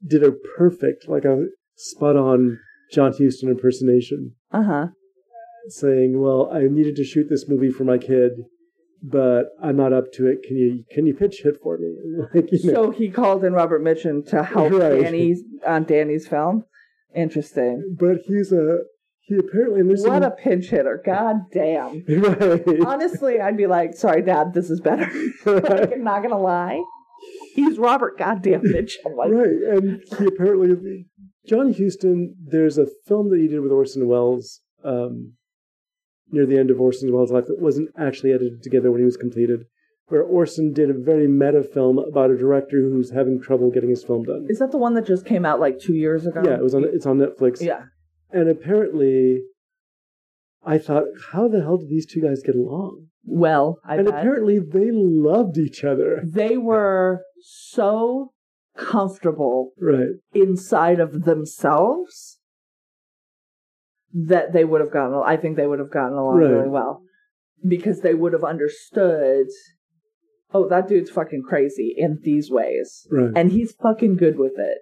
[0.07, 1.47] did a perfect like a
[1.77, 2.59] spot on
[2.93, 4.87] john huston impersonation Uh huh.
[5.69, 8.33] saying, "Well, I needed to shoot this movie for my kid,
[9.03, 10.43] but I'm not up to it.
[10.43, 11.91] Can you can you pitch it for me?"
[12.35, 15.01] Like, you know, So he called in Robert Mitchum to help Right.
[15.03, 16.65] Danny's on Danny's film.
[17.15, 17.97] Interesting.
[17.99, 18.79] but he's a
[19.33, 21.03] he apparently and there's What a pinch hitter!
[21.05, 22.05] God damn.
[22.09, 25.11] right, Honestly, I'd be like, "Sorry, Dad, this is better."
[25.47, 26.83] like, I'm not gonna lie.
[27.55, 29.17] He's Robert Goddamn Mitchum.
[29.17, 31.07] Like, right, and he apparently
[31.47, 32.35] John Huston.
[32.45, 35.35] There's a film that he did with Orson Welles um,
[36.31, 39.17] near the end of Orson Welles' life that wasn't actually edited together when he was
[39.17, 39.65] completed.
[40.07, 44.05] Where Orson did a very meta film about a director who's having trouble getting his
[44.05, 44.47] film done.
[44.51, 46.43] Is that the one that just came out like two years ago?
[46.45, 46.85] Yeah, it was on.
[46.85, 47.63] It's on Netflix.
[47.63, 47.85] Yeah.
[48.33, 49.43] And apparently,
[50.65, 53.09] I thought, how the hell did these two guys get along?
[53.25, 56.23] Well, I and bet apparently, they loved each other.
[56.25, 58.33] they were so
[58.77, 60.09] comfortable Right.
[60.33, 62.39] inside of themselves
[64.15, 66.51] that they would have gotten I think they would have gotten along Right.
[66.51, 67.03] really well
[67.67, 69.47] because they would have understood
[70.55, 73.33] oh that dude's fucking crazy in these ways Right.
[73.37, 74.79] and he's fucking good with it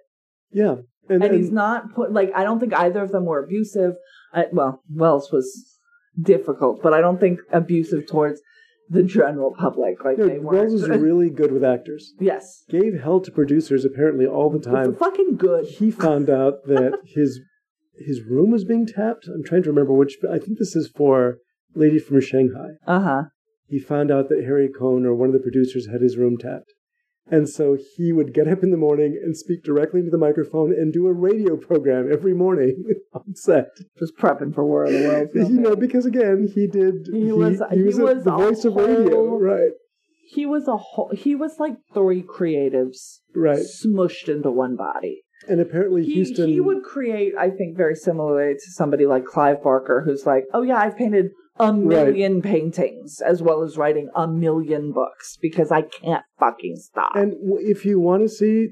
[0.53, 0.75] yeah.
[1.11, 3.93] And, and he's not put like I don't think either of them were abusive
[4.33, 5.77] I, well Welles was
[6.19, 8.41] difficult but I don't think abusive towards
[8.89, 10.03] the general public.
[10.03, 10.39] Like No, they.
[10.39, 12.13] Welles is really good with actors.
[12.19, 14.95] yes, Gave hell to producers apparently all the time.
[14.95, 15.65] fucking good.
[15.65, 17.39] He found out that his
[17.97, 19.27] his room was being tapped.
[19.27, 20.17] I'm trying to remember which.
[20.29, 21.37] I think this is for
[21.73, 22.71] Lady from Shanghai.
[22.85, 23.23] Uh huh.
[23.67, 26.73] He found out that Harry Cohn or one of the producers had his room tapped.
[27.29, 30.71] And so he would get up in the morning and speak directly into the microphone
[30.73, 32.83] and do a radio program every morning
[33.13, 33.67] on set.
[33.99, 35.31] Just prepping for War of the Worlds.
[35.51, 37.07] You know, because again, he did.
[37.13, 39.71] He was- he a- was the a voice of radio, right?
[40.33, 41.11] he was a whole.
[41.13, 43.59] He was like three creatives Right.
[43.59, 45.23] smushed into one body.
[45.49, 46.47] And apparently, He, Huston.
[46.49, 50.61] he would create, I think, very similarly to somebody like Clive Barker, who's like, "Oh
[50.61, 51.31] yeah, I've painted
[51.61, 57.15] a million paintings as well as writing a million books because I can't fucking stop."
[57.15, 58.69] And if you want to see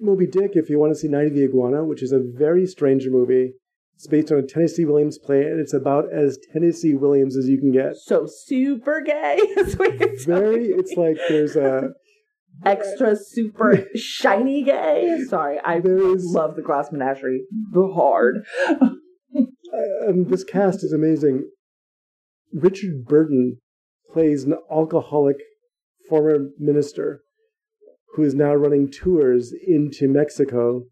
[0.00, 2.66] Moby Dick, if you want to see Night of the Iguana, which is a very
[2.66, 3.52] strange movie,
[3.96, 7.58] it's based on a Tennessee Williams play, and it's about as Tennessee Williams as you
[7.58, 7.96] can get.
[7.96, 11.90] so super gay, is what you're Very, it's like there's a
[12.64, 15.18] extra super shiny gay.
[15.28, 17.42] Sorry, I There is- love the Glass Menagerie
[17.72, 18.44] the hard.
[20.08, 21.48] um, this cast is amazing.
[22.52, 23.58] Richard Burton
[24.12, 25.36] plays an alcoholic
[26.08, 27.20] former minister
[28.14, 30.84] who is now running tours into Mexico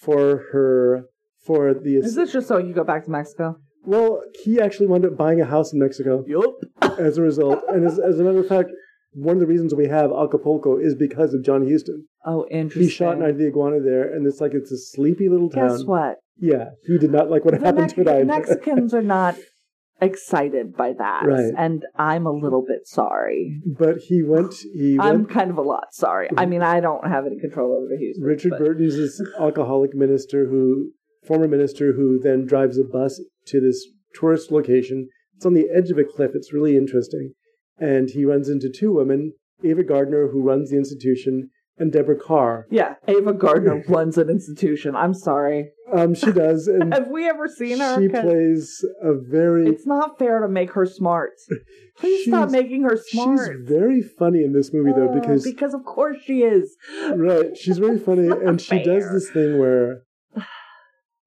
[0.00, 1.04] for her
[1.44, 3.56] for the Is this just so you go back to Mexico?
[3.84, 6.98] well he actually wound up buying a house in Mexico Yup.
[6.98, 8.70] as a result and as, as a matter of fact
[9.12, 12.06] one of the reasons we have Acapulco is because of John Huston.
[12.24, 12.82] Oh, interesting.
[12.84, 15.68] He shot Night of the Iguana there, and it's like it's a sleepy little town.
[15.78, 16.18] Guess what?
[16.38, 18.24] Yeah, he did not like what The happened to Mex- it either.
[18.24, 19.34] Mexicans are not
[20.00, 21.52] excited by that, Right.
[21.56, 23.60] and I'm a little bit sorry.
[23.66, 24.54] but he went.
[24.72, 25.30] He I'm went.
[25.30, 26.28] kind of a lot sorry.
[26.36, 28.24] I mean, I don't have any control over the Huston.
[28.24, 30.92] Richard but- Burton's this alcoholic minister who,
[31.24, 35.08] former minister who then drives a bus to this tourist location.
[35.36, 36.32] It's on the edge of a cliff.
[36.34, 37.34] It's really interesting.
[37.78, 39.32] And he runs into two women,
[39.64, 41.50] Ava Gardner, who runs the institution,
[41.80, 42.66] and Deborah Kerr.
[42.70, 44.94] Yeah, Ava Gardner runs an institution.
[44.94, 45.70] I'm sorry.
[45.92, 48.00] Um, she does, and Have we ever seen her?
[48.00, 49.66] she 'Cause plays a very.
[49.68, 51.30] It's not fair to make her smart.
[51.98, 53.40] Please stop She's- making her smart.
[53.58, 56.76] She's very funny in this movie, though, Uh, because because of course she is.
[57.16, 59.12] right, she's very funny, and she does fair.
[59.12, 60.02] this thing where,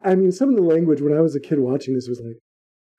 [0.02, 2.38] I mean, some of the language when I was a kid watching this was like,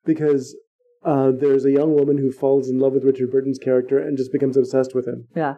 [0.05, 0.55] because
[1.03, 4.31] uh, there's a young woman who falls in love with Richard Burton's character and just
[4.31, 5.55] becomes obsessed with him, Yeah.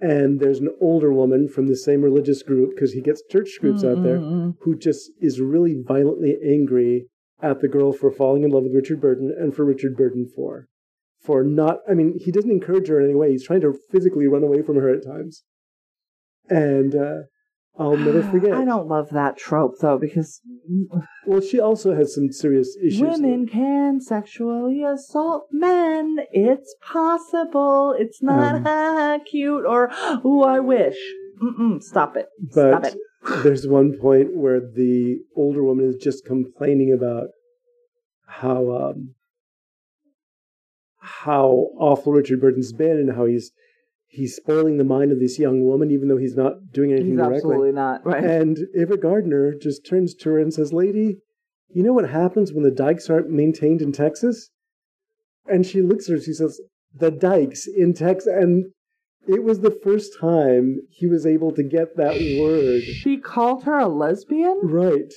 [0.00, 3.84] And there's an older woman from the same religious group because he gets church groups
[3.84, 4.54] out there mm, mm, mm.
[4.60, 7.06] who just is really violently angry
[7.40, 10.68] at the girl for falling in love with Richard Burton and for Richard Burton for
[11.20, 13.30] for not I mean he doesn't encourage her in any way.
[13.30, 15.44] He's trying to physically run away from her at times.
[16.48, 17.22] And uh,
[17.78, 20.40] I'll never forget I don't love that trope though because
[21.26, 26.18] well she also has some serious issues women can sexually assault men.
[26.32, 27.94] It's possible.
[27.98, 30.96] It's not Um, ah, cute or oh I wish.
[31.42, 32.26] Mm-mm, stop it.
[32.50, 32.98] Stop but it.
[33.44, 37.28] there's one point where the older woman is just complaining about
[38.26, 39.14] how um,
[40.98, 43.52] how awful Richard Burton's been and how he's
[44.10, 47.18] he's spoiling the mind of this young woman even though he's not doing anything He's
[47.18, 47.36] directly.
[47.36, 48.24] absolutely not right.
[48.24, 51.18] And Ava Gardner just turns to her and says, "Lady,
[51.70, 54.50] you know what happens when the dikes aren't maintained in Texas?"
[55.46, 56.20] And she looks at her.
[56.22, 56.60] She says,
[56.94, 58.66] "The dikes in Texas." And
[59.26, 63.78] it was the first time he was able to get that word she called her
[63.78, 64.58] a lesbian.
[64.64, 65.12] right.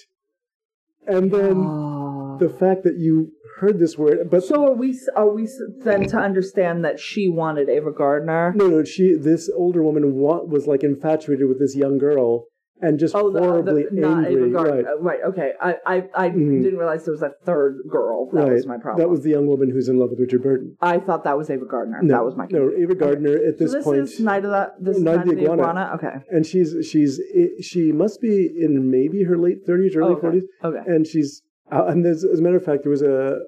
[1.07, 2.38] And then Oh.
[2.39, 3.31] the fact that you
[3.61, 4.89] heard this word, but So are we?
[5.15, 5.47] Are we
[5.83, 8.53] then to understand that she wanted Ava Gardner?
[8.55, 12.45] no, no, she this older woman wa- was like infatuated with this young girl
[12.83, 14.49] and just Oh, the, horribly the angry.
[14.51, 14.85] Right.
[14.91, 15.19] Uh, Right.
[15.29, 15.49] Okay.
[15.61, 16.63] I I, I Mhm.
[16.63, 18.17] didn't realize there was a third girl.
[18.33, 18.53] That right.
[18.53, 18.99] was my problem.
[19.03, 20.75] That was the young woman who's in love with Richard Burton.
[20.81, 21.99] I thought that was Ava Gardner.
[22.01, 22.47] No, that was my.
[22.49, 22.71] no.
[22.83, 25.35] Ava Gardner at this, so this point, is night of the this Night night of
[25.35, 25.61] the Iguana.
[25.61, 25.91] iguana.
[25.97, 26.15] Okay.
[26.35, 27.21] and she's she's
[27.69, 28.35] she must be
[28.65, 30.21] in maybe her late thirties, early Oh, okay.
[30.21, 30.83] forties, Okay.
[30.93, 33.39] and she's uh, and as a matter of fact, there was a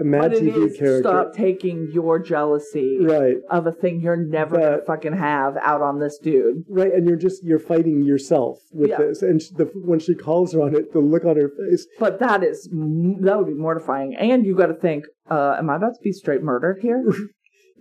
[0.00, 3.36] a Mad But TV character, stop taking your jealousy right?
[3.50, 6.64] of a thing you're never gonna fucking have out on this dude.
[6.68, 8.98] Right, and you're just you're fighting yourself with Yeah.
[8.98, 11.86] this, and the, when she calls her on it, the look on her face.
[11.98, 14.16] But that is that would be mortifying.
[14.16, 17.04] And you got to think, uh, am I about to be straight murdered here?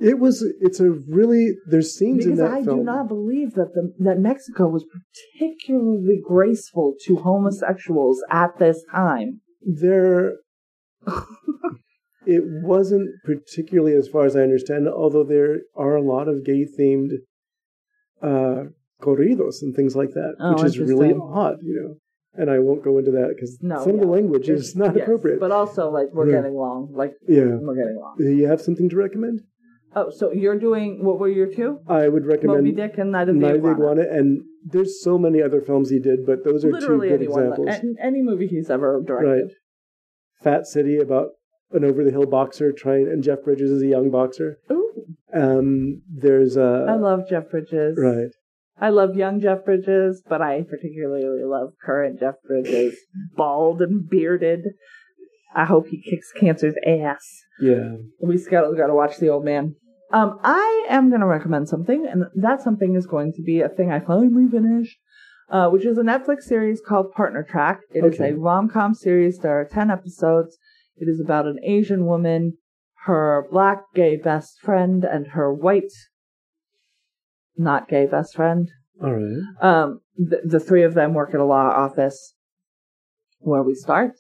[0.01, 0.41] It was.
[0.61, 1.55] It's a really.
[1.67, 2.77] There's scenes in Because that I film.
[2.79, 4.85] do not believe that the that Mexico was
[5.37, 9.41] particularly graceful to homosexuals at this time.
[9.61, 10.35] There.
[12.25, 16.65] it wasn't particularly, as far as I understand, although there are a lot of gay
[16.65, 17.11] themed
[18.21, 18.63] uh,
[19.01, 21.95] corridos and things like that, Oh, which is really odd, you know.
[22.41, 24.11] and I won't go into that because No, some of the yeah.
[24.13, 25.39] language is not Yes, appropriate.
[25.39, 26.37] But also, like, we're Yeah.
[26.41, 26.91] getting long.
[26.93, 27.45] Like, yeah.
[27.61, 28.15] we're getting long.
[28.17, 29.41] Do you have something to recommend?
[29.95, 31.79] Oh, so you're doing, what were your two?
[31.87, 34.01] I would recommend Moby Dick and Night of the Night of the Iguana.
[34.01, 37.21] Iguana, and there's so many other films he did, but those are Literally two good
[37.23, 37.43] anyone.
[37.45, 37.67] examples.
[37.69, 39.29] Any, any movie he's ever directed.
[39.45, 39.51] Right.
[40.43, 41.29] Fat City about
[41.71, 44.57] an over the hill boxer trying, and Jeff Bridges is a young boxer.
[44.71, 44.91] Ooh,
[45.33, 46.87] Um, there's a.
[46.89, 47.97] I love Jeff Bridges.
[48.01, 48.29] right.
[48.81, 52.95] I love young Jeff Bridges, but I particularly love current Jeff Bridges.
[53.35, 54.61] Bald and bearded.
[55.53, 57.25] I hope he kicks cancer's ass.
[57.59, 57.95] Yeah.
[58.21, 59.75] We gotta, gotta watch the old man.
[60.13, 63.91] Um, I am gonna recommend something, and that something is going to be a thing
[63.91, 64.97] I finally finished,
[65.51, 67.81] uh, which is a Netflix series called Partner Track.
[67.93, 68.31] It is Okay.
[68.31, 69.39] a rom-com series.
[69.39, 70.57] There are 10 episodes.
[70.99, 72.57] It is about an Asian woman,
[73.05, 75.91] her black gay best friend, and her white
[77.57, 78.69] not gay best friend.
[79.01, 79.41] All right.
[79.61, 82.34] Um, the, the three of them work at a law office
[83.39, 84.11] where we start,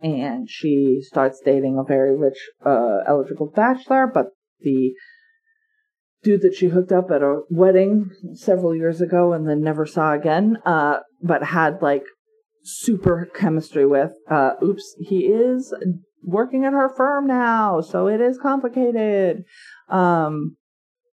[0.00, 4.28] and she starts dating a very rich, uh, eligible bachelor, but
[4.60, 4.92] the
[6.22, 10.14] dude that she hooked up at a wedding several years ago and then never saw
[10.14, 12.04] again, uh, but had like
[12.62, 15.74] super chemistry with, uh, oops, he is
[16.24, 19.44] working at her firm now, so it is complicated.
[19.88, 20.56] Um,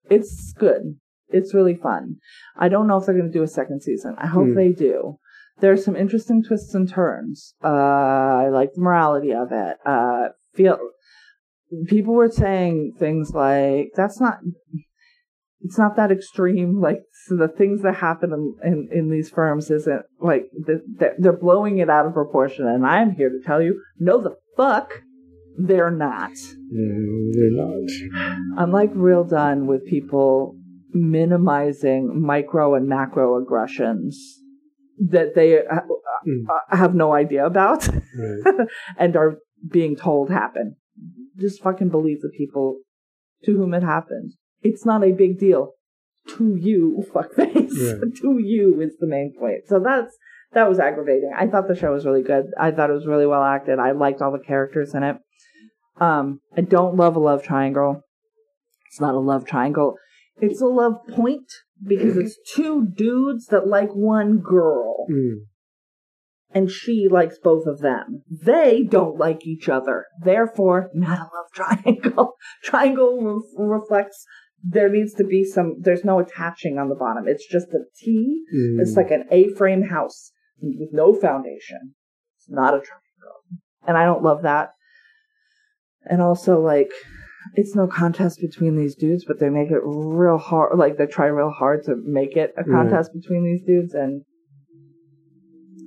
[0.09, 0.97] it's good.
[1.29, 2.17] It's really fun.
[2.57, 4.15] I don't know if they're going to do a second season.
[4.19, 4.55] I hope Hmm.
[4.55, 5.17] they do.
[5.61, 7.55] There's some interesting twists and turns.
[7.63, 9.77] Uh, I like the morality of it.
[9.85, 10.79] Uh, feel
[11.87, 14.39] people were saying things like that's not.
[15.63, 16.81] It's not that extreme.
[16.81, 21.15] Like so the things that happen in, in, in these firms isn't like the, they're,
[21.19, 22.67] they're blowing it out of proportion.
[22.67, 25.03] And I'm here to tell you, no, the fuck,
[25.59, 26.33] they're not.
[26.71, 28.63] No, they're not.
[28.63, 30.57] I'm like real done with people
[30.93, 34.39] minimizing micro and macro aggressions
[34.99, 35.81] that they uh,
[36.29, 36.45] Mm.
[36.51, 38.67] uh, have no idea about Right.
[38.99, 39.39] and are
[39.71, 40.77] being told happen.
[41.39, 42.81] Just fucking believe the people
[43.45, 44.33] to whom it happened.
[44.61, 45.73] It's not a big deal
[46.37, 47.73] to you, fuckface.
[47.73, 48.15] Right.
[48.21, 49.63] to you is the main point.
[49.67, 50.15] So that's
[50.53, 51.33] that was aggravating.
[51.37, 52.47] I thought the show was really good.
[52.59, 53.79] I thought it was really well acted.
[53.79, 55.17] I liked all the characters in it.
[56.01, 58.03] Um, I don't love a love triangle.
[58.89, 59.95] It's not a love triangle.
[60.41, 61.47] It's a love point
[61.87, 65.45] because it's two dudes that like one girl Mm.
[66.53, 68.23] and she likes both of them.
[68.31, 70.07] They don't like each other.
[70.23, 72.35] Therefore, not a love triangle.
[72.65, 73.21] triangle
[73.57, 74.25] re- reflects
[74.63, 77.25] there needs to be some, there's no attaching on the bottom.
[77.27, 78.43] It's just a T.
[78.55, 78.81] Mm.
[78.81, 80.33] It's like an A frame house
[80.63, 81.95] with no foundation.
[82.37, 83.41] It's not a triangle.
[83.87, 84.71] And I don't love that.
[86.05, 86.91] And also, like,
[87.55, 90.79] it's no contest between these dudes, but they make it real hard.
[90.79, 93.95] Like, they try real hard to make it a contest between these dudes.
[93.95, 94.23] And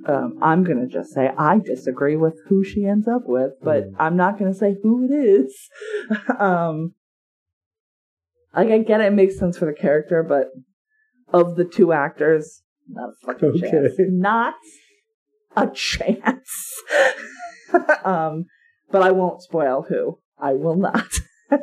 [0.06, 3.84] um, I'm going to just say I disagree with who she ends up with, but
[3.84, 3.94] Mm.
[3.98, 5.70] I'm not going to say who it is.
[6.38, 6.94] um,
[8.54, 10.48] like, I get it, it makes sense for the character, but
[11.32, 13.70] of the two actors, not a fucking Okay.
[13.70, 13.94] chance.
[13.98, 14.54] Not
[15.56, 16.82] a chance.
[18.04, 18.46] um,
[18.90, 20.18] but I won't spoil who.
[20.38, 21.08] I will not.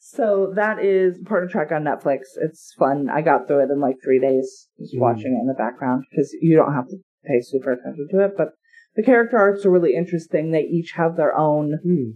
[0.00, 2.20] so that is Partner Track on Netflix.
[2.36, 3.08] It's fun.
[3.10, 5.00] I got through it in like three days, just Mm.
[5.00, 8.32] watching it in the background because you don't have to pay super attention to it.
[8.36, 8.48] But
[8.94, 10.50] the character arcs are really interesting.
[10.50, 12.14] They each have their own Mm.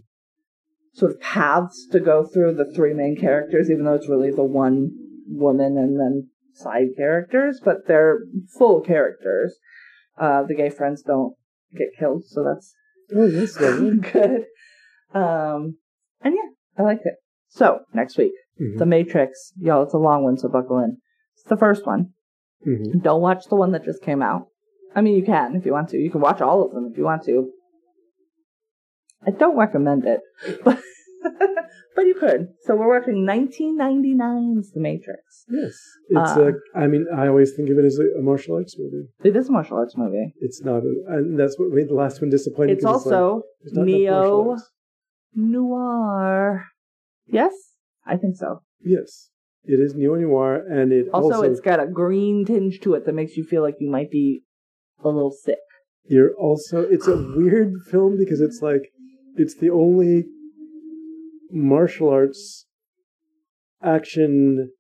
[0.93, 4.43] sort of paths to go through the three main characters, even though it's really the
[4.45, 4.91] one
[5.29, 8.21] woman and then side characters, but they're
[8.59, 9.57] full characters.
[10.19, 11.35] Uh, the gay friends don't
[11.77, 12.75] get killed, so that's
[13.15, 13.57] Oh, that's
[14.13, 14.45] good.
[15.13, 15.79] Um,
[16.23, 17.15] and yeah, I liked it.
[17.49, 18.79] So next week, Mhm.
[18.79, 19.53] The Matrix.
[19.59, 20.99] Y'all, it's a long one, so buckle in.
[21.35, 22.11] It's the first one.
[22.67, 23.03] Mhm.
[23.03, 24.49] Don't watch the one that just came out.
[24.95, 25.97] I mean, you can if you want to.
[25.99, 27.51] You can watch all of them if you want to.
[29.27, 30.21] I don't recommend it,
[30.65, 30.81] but
[31.97, 32.49] but you could.
[32.63, 35.45] So we're watching 1999's The Matrix.
[35.49, 35.75] Yes.
[36.09, 38.77] It's Uh, a, I mean, I always think of it as a, a martial arts
[38.79, 39.09] movie.
[39.25, 40.33] It is a martial arts movie.
[40.41, 42.77] It's not, a, and that's what made the last one disappointing.
[42.77, 44.57] It's also there's not enough neo
[45.35, 46.67] noir.
[47.27, 47.53] Yes,
[48.07, 48.63] I think so.
[48.83, 49.31] Yes.
[49.65, 53.05] It is neo noir, and it Also, also, it's got a green tinge to it
[53.07, 54.43] that makes you feel like you might be
[55.05, 55.59] a little sick.
[56.05, 58.85] you're also it's a weird film because it's like
[59.37, 60.25] it's the only
[61.53, 62.67] martial arts
[63.83, 64.71] action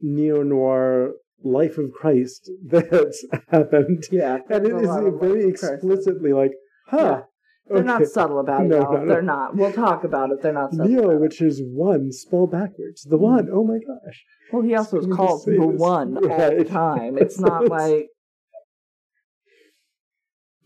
[0.00, 1.12] neo noir
[1.42, 4.04] life of Christ that's happened.
[4.10, 4.90] Yeah, And it is
[5.20, 6.52] very explicitly like,
[6.86, 6.96] huh.
[6.98, 7.20] Yeah.
[7.70, 9.06] They're not subtle about it, No, no, no.
[9.06, 9.54] They're not.
[9.54, 10.42] We'll talk about it.
[10.42, 10.86] They're not subtle.
[10.86, 13.02] Neo, which is one, spelled backwards.
[13.02, 13.22] The hmm.
[13.22, 14.24] one, oh my gosh.
[14.52, 15.78] Well, he also is called the this.
[15.78, 17.18] one all the time.
[17.20, 18.08] It's not like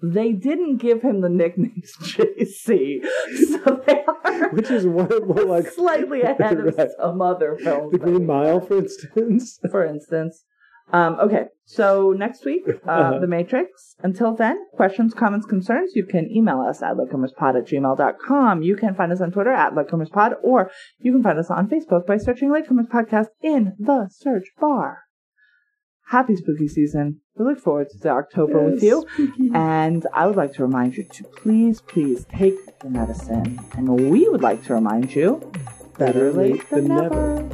[0.03, 3.05] they didn't give him the nicknames JC,
[3.51, 6.89] so they are Which is what, what like slightly ahead of Right.
[7.01, 7.93] some other films.
[7.93, 9.59] the Green Mile, for instance.
[9.70, 10.45] for instance.
[10.93, 13.19] Um, okay, so next week, uh, Uh-huh.
[13.20, 13.95] The Matrix.
[14.03, 18.62] Until then, questions, comments, concerns, you can email us at latecomerspod at gmail.com.
[18.62, 22.05] You can find us on Twitter at latecomerspod, or you can find us on Facebook
[22.07, 25.05] by searching Latecomers Podcast in the search bar.
[26.12, 27.22] Happy spooky season.
[27.36, 29.06] We look forward to the October with you.
[29.55, 33.59] And I would like to remind you to please, please take the medicine.
[33.78, 35.51] And we would like to remind you
[35.97, 37.48] better late than never.